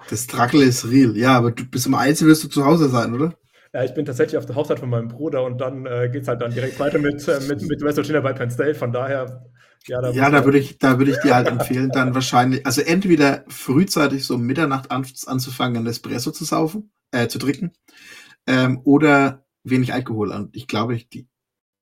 Das 0.09 0.23
Struggle 0.23 0.63
ist 0.63 0.89
real. 0.89 1.15
Ja, 1.17 1.37
aber 1.37 1.51
du 1.51 1.65
bis 1.65 1.85
um 1.87 1.95
eins 1.95 2.21
wirst 2.23 2.43
du 2.43 2.47
zu 2.47 2.65
Hause 2.65 2.89
sein, 2.89 3.13
oder? 3.13 3.37
Ja, 3.73 3.83
ich 3.83 3.93
bin 3.93 4.05
tatsächlich 4.05 4.37
auf 4.37 4.45
der 4.45 4.55
Hochzeit 4.55 4.79
von 4.79 4.89
meinem 4.89 5.07
Bruder 5.07 5.43
und 5.43 5.59
dann 5.59 5.85
äh, 5.85 6.09
geht 6.11 6.23
es 6.23 6.27
halt 6.27 6.41
dann 6.41 6.51
direkt 6.51 6.79
weiter 6.79 6.99
mit, 6.99 7.27
äh, 7.27 7.39
mit, 7.41 7.61
mit 7.61 7.81
West 7.81 7.97
Virginia 7.97 8.21
bei 8.21 8.33
Penn 8.33 8.49
State. 8.49 8.75
Von 8.75 8.91
daher 8.91 9.45
ja, 9.87 10.01
da, 10.01 10.11
ja, 10.11 10.29
da 10.29 10.43
würde 10.43 10.57
ich, 10.57 10.77
da 10.79 10.97
würde 10.97 11.11
ich 11.11 11.17
dir 11.19 11.35
halt 11.35 11.47
empfehlen, 11.47 11.91
dann 11.91 12.13
wahrscheinlich, 12.13 12.65
also 12.65 12.81
entweder 12.81 13.45
frühzeitig 13.47 14.25
so 14.25 14.35
um 14.35 14.41
Mitternacht 14.41 14.91
an, 14.91 15.05
anzufangen, 15.25 15.83
ein 15.83 15.87
Espresso 15.87 16.31
zu 16.31 16.43
saufen, 16.43 16.91
äh, 17.11 17.27
zu 17.27 17.39
trinken, 17.39 17.71
ähm, 18.47 18.81
oder 18.83 19.45
wenig 19.63 19.93
Alkohol. 19.93 20.31
Und 20.31 20.55
ich 20.55 20.67
glaube, 20.67 20.95
ich, 20.95 21.09
die, 21.09 21.27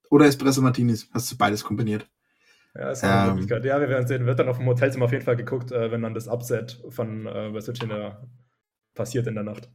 oder 0.10 0.26
Espresso 0.26 0.62
Martinis, 0.62 1.10
hast 1.14 1.32
du 1.32 1.38
beides 1.38 1.64
kombiniert. 1.64 2.08
Ja, 2.78 2.92
ist 2.92 3.04
eine 3.04 3.22
ähm, 3.22 3.36
Möglichkeit. 3.36 3.64
Ja, 3.66 3.80
wir 3.80 3.90
werden 3.90 4.08
sehen. 4.08 4.26
Wird 4.26 4.40
dann 4.40 4.50
auf 4.50 4.58
dem 4.58 4.68
Hotelzimmer 4.68 5.06
auf 5.06 5.12
jeden 5.12 5.24
Fall 5.24 5.38
geguckt, 5.38 5.72
äh, 5.72 5.92
wenn 5.92 6.02
dann 6.02 6.14
das 6.14 6.28
Upset 6.28 6.82
von 6.90 7.26
äh, 7.26 7.54
West 7.54 7.68
Virginia 7.68 8.22
passiert 8.94 9.28
in 9.28 9.36
der 9.36 9.44
Nacht. 9.44 9.70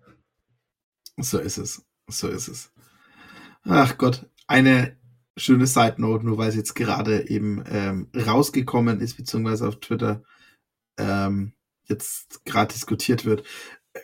So 1.17 1.39
ist 1.39 1.59
es. 1.59 1.87
So 2.09 2.29
ist 2.29 2.49
es. 2.49 2.73
Ach 3.65 3.97
Gott, 3.99 4.29
eine 4.47 4.97
schöne 5.37 5.67
Side 5.67 5.95
Note, 5.99 6.25
nur 6.25 6.39
weil 6.39 6.49
es 6.49 6.57
jetzt 6.57 6.75
gerade 6.75 7.29
eben 7.29 7.65
ähm, 7.71 8.09
rausgekommen 8.15 9.01
ist, 9.01 9.17
beziehungsweise 9.17 9.69
auf 9.69 9.81
Twitter 9.81 10.23
ähm, 10.99 11.53
jetzt 11.85 12.45
gerade 12.45 12.73
diskutiert 12.73 13.25
wird. 13.25 13.47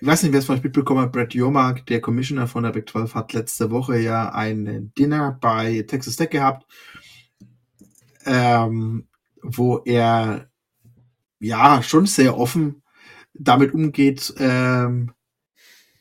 Ich 0.00 0.06
weiß 0.06 0.22
nicht, 0.22 0.32
wer 0.32 0.40
es 0.40 0.46
von 0.46 0.56
euch 0.56 0.64
mitbekommen 0.64 1.00
hat, 1.00 1.12
Brett 1.12 1.34
Jomark, 1.34 1.86
der 1.86 2.00
Commissioner 2.00 2.48
von 2.48 2.64
der 2.64 2.70
Big 2.70 2.88
12, 2.88 3.14
hat 3.14 3.32
letzte 3.32 3.70
Woche 3.70 3.98
ja 3.98 4.32
ein 4.32 4.92
Dinner 4.98 5.38
bei 5.40 5.82
Texas 5.82 6.16
Tech 6.16 6.30
gehabt, 6.30 6.66
ähm, 8.26 9.08
wo 9.42 9.78
er 9.84 10.50
ja 11.38 11.82
schon 11.82 12.06
sehr 12.06 12.36
offen 12.36 12.82
damit 13.34 13.72
umgeht, 13.72 14.34
ähm, 14.38 15.12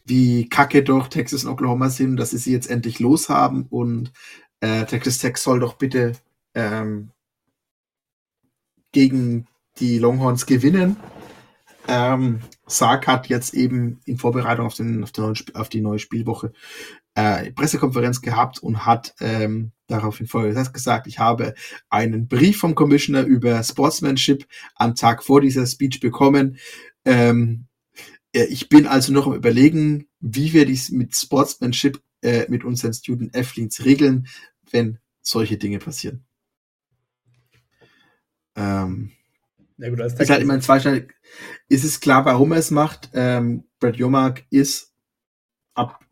wie 0.06 0.48
kacke 0.50 0.84
doch 0.84 1.08
Texas 1.08 1.46
und 1.46 1.52
Oklahoma 1.52 1.90
sind, 1.90 2.18
dass 2.18 2.32
sie 2.32 2.38
sie 2.38 2.52
jetzt 2.52 2.70
endlich 2.70 3.00
loshaben 3.00 3.66
und 3.70 4.12
äh, 4.60 4.86
Texas 4.86 5.18
Tech 5.18 5.38
soll 5.38 5.60
doch 5.60 5.76
bitte 5.76 6.14
ähm, 6.54 7.12
gegen 8.92 9.48
die 9.80 10.00
Longhorns 10.00 10.46
gewinnen. 10.46 10.96
Ähm, 11.88 12.42
Sark 12.66 13.08
hat 13.08 13.28
jetzt 13.28 13.54
eben 13.54 14.00
in 14.06 14.18
Vorbereitung 14.18 14.66
auf, 14.66 14.76
den, 14.76 15.04
auf, 15.04 15.12
den 15.12 15.36
auf 15.54 15.70
die 15.70 15.82
neue 15.82 16.00
Spielwoche 16.00 16.54
äh, 17.16 17.52
Pressekonferenz 17.52 18.22
gehabt 18.22 18.60
und 18.60 18.86
hat 18.86 19.16
ähm, 19.20 19.72
daraufhin 19.88 20.28
folgendes 20.28 20.74
gesagt, 20.74 21.08
ich 21.08 21.20
habe 21.20 21.56
einen 21.90 22.28
Brief 22.28 22.60
vom 22.60 22.76
Commissioner 22.76 23.24
über 23.24 23.64
Sportsmanship 23.64 24.46
am 24.76 24.96
Tag 24.96 25.24
vor 25.24 25.42
dieser 25.42 25.66
Speech 25.66 26.00
bekommen. 26.00 26.58
Ähm, 27.06 27.68
äh, 28.34 28.46
ich 28.46 28.70
bin 28.70 28.86
also 28.86 29.14
noch 29.14 29.28
am 29.28 29.36
überlegen, 29.36 30.08
wie 30.20 30.54
wir 30.54 30.66
dies 30.66 30.92
mit 30.92 31.16
Sportsmanship 31.16 32.02
äh, 32.22 32.46
mit 32.50 32.64
unseren 32.64 32.94
Student 32.94 33.36
Athletes 33.36 33.86
regeln, 33.86 34.28
wenn 34.72 35.00
solche 35.22 35.58
Dinge 35.58 35.80
passieren. 35.80 36.26
Ähm, 38.56 39.12
ja, 39.78 39.90
gut, 39.90 40.00
ist 40.00 40.30
halt 40.30 40.42
immer 40.42 40.54
ein 40.54 40.62
zweischneidig. 40.62 41.14
Ist 41.68 41.84
es 41.84 42.00
klar, 42.00 42.26
warum 42.26 42.52
er 42.52 42.60
es 42.60 42.72
macht? 42.72 43.10
Ähm, 43.14 43.66
Brad 43.80 43.98
Jomark 43.98 44.46
ist 44.50 44.94
ab 45.74 46.05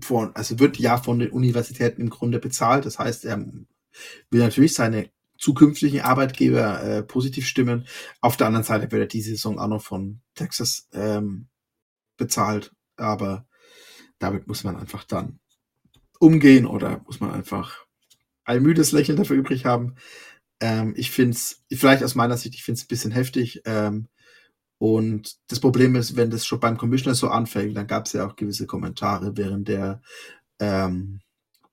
von, 0.00 0.34
also 0.34 0.58
wird 0.58 0.78
ja 0.78 0.98
von 0.98 1.18
den 1.18 1.30
Universitäten 1.30 2.00
im 2.00 2.10
Grunde 2.10 2.38
bezahlt. 2.38 2.86
Das 2.86 2.98
heißt, 2.98 3.24
er 3.24 3.38
will 3.38 4.40
natürlich 4.40 4.74
seine 4.74 5.10
zukünftigen 5.38 6.00
Arbeitgeber 6.00 6.82
äh, 6.82 7.02
positiv 7.02 7.46
stimmen. 7.46 7.86
Auf 8.20 8.36
der 8.36 8.48
anderen 8.48 8.64
Seite 8.64 8.90
wird 8.90 9.02
er 9.02 9.06
diese 9.06 9.30
Saison 9.30 9.58
auch 9.58 9.68
noch 9.68 9.82
von 9.82 10.20
Texas 10.34 10.88
ähm, 10.92 11.48
bezahlt. 12.16 12.72
Aber 12.96 13.46
damit 14.18 14.48
muss 14.48 14.64
man 14.64 14.76
einfach 14.76 15.04
dann 15.04 15.38
umgehen 16.18 16.66
oder 16.66 17.00
muss 17.06 17.20
man 17.20 17.30
einfach 17.30 17.86
ein 18.44 18.62
müdes 18.62 18.92
Lächeln 18.92 19.16
dafür 19.16 19.36
übrig 19.36 19.64
haben. 19.64 19.94
Ähm, 20.60 20.94
ich 20.96 21.10
finde 21.10 21.32
es, 21.32 21.62
vielleicht 21.72 22.02
aus 22.02 22.16
meiner 22.16 22.36
Sicht, 22.36 22.54
ich 22.54 22.64
finde 22.64 22.78
es 22.78 22.84
ein 22.84 22.88
bisschen 22.88 23.12
heftig. 23.12 23.62
Ähm, 23.64 24.08
und 24.78 25.36
das 25.48 25.60
Problem 25.60 25.96
ist, 25.96 26.16
wenn 26.16 26.30
das 26.30 26.46
schon 26.46 26.60
beim 26.60 26.78
Commissioner 26.78 27.14
so 27.14 27.28
anfängt, 27.28 27.76
dann 27.76 27.86
gab 27.86 28.06
es 28.06 28.12
ja 28.12 28.26
auch 28.26 28.36
gewisse 28.36 28.66
Kommentare 28.66 29.36
während 29.36 29.68
der 29.68 30.00
ähm, 30.60 31.20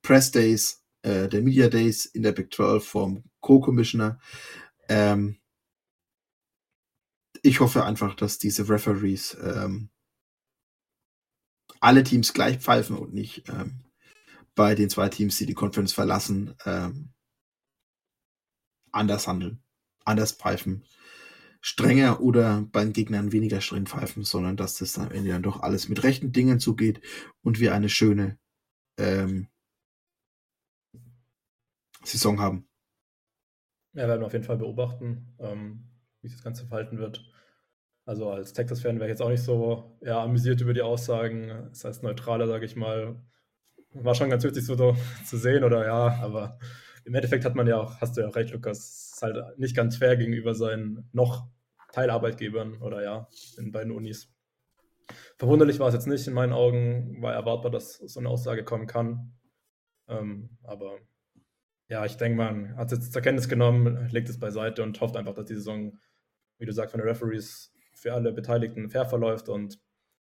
Press 0.02 0.32
Days, 0.32 0.84
äh, 1.04 1.30
der 1.30 1.42
Media 1.42 1.70
Days 1.70 2.06
in 2.06 2.24
der 2.24 2.32
Big 2.32 2.54
12 2.54 2.88
vom 2.88 3.24
Co-Commissioner. 3.42 4.20
Ähm, 4.90 5.38
ich 7.44 7.60
hoffe 7.60 7.86
einfach, 7.86 8.16
dass 8.16 8.40
diese 8.40 8.68
Referees 8.68 9.38
ähm, 9.40 9.90
alle 11.80 12.04
Teams 12.04 12.34
gleich 12.34 12.58
pfeifen 12.58 12.98
und 12.98 13.14
nicht 13.14 13.48
ähm, 13.50 13.84
bei 14.56 14.74
den 14.74 14.90
zwei 14.90 15.10
Teams, 15.10 15.38
die 15.38 15.46
die 15.46 15.54
Conference 15.54 15.94
verlassen, 15.94 16.56
ähm, 16.66 17.14
anders 18.92 19.28
handeln, 19.28 19.62
anders 20.06 20.32
pfeifen, 20.32 20.86
strenger 21.68 22.22
oder 22.22 22.64
bei 22.72 22.84
den 22.84 22.94
Gegnern 22.94 23.32
weniger 23.32 23.60
streng 23.60 23.88
pfeifen, 23.88 24.24
sondern 24.24 24.56
dass 24.56 24.78
das 24.78 25.00
am 25.00 25.10
Ende 25.10 25.32
dann 25.32 25.42
doch 25.42 25.62
alles 25.62 25.90
mit 25.90 26.04
rechten 26.04 26.32
Dingen 26.32 26.60
zugeht 26.60 27.02
und 27.42 27.60
wir 27.60 27.74
eine 27.74 27.90
schöne 27.90 28.38
ähm, 29.00 29.48
Saison 32.04 32.40
haben. 32.40 32.68
Ja, 33.94 34.04
wir 34.04 34.10
werden 34.10 34.24
auf 34.24 34.34
jeden 34.34 34.46
Fall 34.46 34.58
beobachten, 34.58 35.34
ähm, 35.40 35.90
wie 36.22 36.28
sich 36.28 36.38
das 36.38 36.44
Ganze 36.44 36.68
verhalten 36.68 37.00
wird. 37.00 37.28
Also 38.06 38.30
als 38.30 38.54
Texas-Fan 38.54 38.98
wäre 38.98 39.08
ich 39.08 39.14
jetzt 39.14 39.24
auch 39.24 39.30
nicht 39.30 39.42
so 39.42 39.98
ja, 40.02 40.22
amüsiert 40.22 40.62
über 40.62 40.76
die 40.76 40.84
Aussagen. 40.84 41.48
Das 41.70 41.84
heißt 41.84 42.04
neutraler, 42.04 42.48
sage 42.48 42.66
ich 42.66 42.76
mal. 42.76 43.20
War 43.94 44.14
schon 44.14 44.30
ganz 44.30 44.44
witzig 44.44 44.68
so 44.68 44.96
zu 45.26 45.38
sehen, 45.38 45.64
oder 45.64 45.84
ja, 45.84 46.20
aber 46.22 46.60
im 47.06 47.16
Endeffekt 47.16 47.44
hat 47.44 47.56
man 47.56 47.66
ja 47.66 47.78
auch, 47.78 48.00
hast 48.02 48.18
du 48.18 48.22
ja 48.22 48.28
auch 48.28 48.36
recht, 48.36 48.52
Lukas, 48.52 49.14
ist 49.16 49.22
halt 49.24 49.58
nicht 49.58 49.76
ganz 49.76 49.98
fair 49.98 50.16
gegenüber 50.16 50.54
seinen 50.54 51.10
noch 51.12 51.55
Teilarbeitgebern 51.96 52.82
oder 52.82 53.02
ja, 53.02 53.30
in 53.58 53.72
beiden 53.72 53.94
Unis. 53.94 54.30
Verwunderlich 55.38 55.80
war 55.80 55.88
es 55.88 55.94
jetzt 55.94 56.08
nicht 56.08 56.28
in 56.28 56.34
meinen 56.34 56.52
Augen, 56.52 57.22
war 57.22 57.34
erwartbar, 57.34 57.72
dass 57.72 57.98
so 57.98 58.20
eine 58.20 58.28
Aussage 58.28 58.66
kommen 58.66 58.86
kann. 58.86 59.34
Ähm, 60.10 60.58
aber 60.64 61.00
ja, 61.88 62.06
ich 62.06 62.18
denke, 62.18 62.38
man 62.38 62.76
hat 62.76 62.92
es 62.92 63.00
jetzt 63.00 63.14
zur 63.14 63.22
Kenntnis 63.22 63.48
genommen, 63.48 64.10
legt 64.12 64.28
es 64.28 64.40
beiseite 64.40 64.84
und 64.84 65.00
hofft 65.00 65.16
einfach, 65.16 65.34
dass 65.34 65.46
die 65.46 65.56
Saison, 65.56 65.98
wie 66.58 66.66
du 66.66 66.74
sagst, 66.74 66.92
von 66.92 67.00
den 67.00 67.08
Referees 67.08 67.74
für 67.94 68.14
alle 68.14 68.34
Beteiligten 68.34 68.90
fair 68.90 69.06
verläuft 69.06 69.48
und 69.48 69.80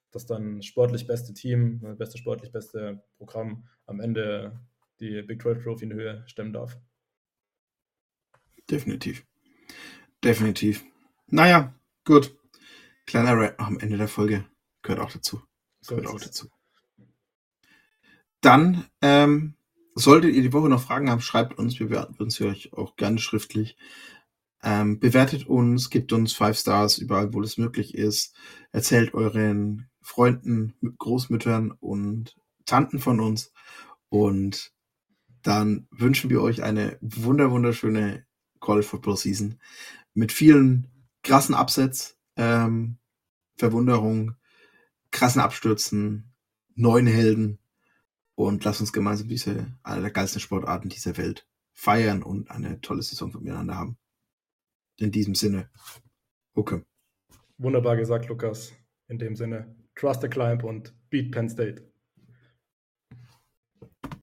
dass 0.10 0.26
dann 0.26 0.64
sportlich 0.64 1.06
beste 1.06 1.36
Team, 1.36 1.82
das 1.84 1.98
beste 2.00 2.18
sportlich 2.18 2.52
beste 2.52 3.04
Programm 3.18 3.68
am 3.86 4.00
Ende 4.00 4.60
die 5.00 5.22
Big 5.22 5.44
12 5.44 5.64
Trophy 5.64 5.86
in 5.86 5.94
Höhe 5.94 6.24
stemmen 6.26 6.52
darf. 6.52 6.80
Definitiv. 8.72 9.24
Definitiv. 10.24 10.84
Naja, 11.32 11.74
gut. 12.06 12.36
Kleiner 13.06 13.38
Rap 13.38 13.62
am 13.62 13.80
Ende 13.80 13.98
der 13.98 14.08
Folge. 14.08 14.46
Gehört 14.82 15.02
auch 15.02 15.12
dazu. 15.12 15.42
So 15.82 15.96
Gehört 15.96 16.14
auch 16.14 16.20
dazu. 16.20 16.50
Dann, 18.42 18.86
ähm, 19.02 19.56
solltet 19.96 20.34
ihr 20.34 20.42
die 20.42 20.54
Woche 20.54 20.70
noch 20.70 20.82
Fragen 20.82 21.10
haben, 21.10 21.22
schreibt 21.22 21.58
uns. 21.58 21.80
Wir 21.80 21.90
würden 21.90 22.30
sie 22.30 22.46
euch 22.46 22.74
auch 22.74 22.96
gerne 22.96 23.20
schriftlich. 23.20 23.78
Ähm, 24.62 25.00
bewertet 25.00 25.48
uns, 25.48 25.90
gebt 25.90 26.12
uns 26.14 26.34
Five 26.34 26.58
Stars 26.58 26.98
überall, 26.98 27.34
wo 27.34 27.42
es 27.42 27.58
möglich 27.58 27.96
ist. 27.96 28.36
Erzählt 28.72 29.14
euren 29.14 29.90
Freunden, 30.02 30.74
Großmüttern 30.98 31.72
und 31.72 32.36
Tanten 32.66 33.00
von 33.00 33.20
uns. 33.20 33.54
Und 34.10 34.74
dann 35.44 35.88
wünschen 35.92 36.30
wir 36.30 36.42
euch 36.42 36.64
eine 36.64 36.98
wunder 37.02 37.52
wunderschöne 37.52 38.26
College 38.60 38.88
Football 38.88 39.18
Season 39.18 39.60
mit 40.14 40.32
vielen 40.32 40.88
krassen 41.24 41.56
Upsets, 41.56 42.18
ähm, 42.36 42.98
Verwunderung, 43.58 44.36
krassen 45.12 45.42
Abstürzen, 45.42 46.34
neuen 46.76 47.08
Helden 47.08 47.60
und 48.36 48.64
lasst 48.64 48.82
uns 48.82 48.94
gemeinsam 48.94 49.28
diese 49.28 49.68
eine 49.84 50.02
der 50.02 50.12
geilsten 50.12 50.40
Sportarten 50.40 50.90
dieser 50.90 51.18
Welt 51.18 51.48
feiern 51.74 52.24
und 52.24 52.52
eine 52.52 52.82
tolle 52.82 53.02
Saison 53.02 53.32
miteinander 53.40 53.76
haben. 53.76 53.98
In 54.98 55.12
diesem 55.12 55.36
Sinne, 55.36 55.70
okay. 56.54 56.82
Wunderbar 57.58 57.98
gesagt, 57.98 58.28
Lukas. 58.28 58.74
In 59.08 59.18
dem 59.18 59.36
Sinne, 59.36 59.76
trust 59.96 60.22
the 60.22 60.28
climb 60.28 60.64
und 60.64 60.94
beat 61.10 61.32
Penn 61.32 61.50
State. 61.50 61.89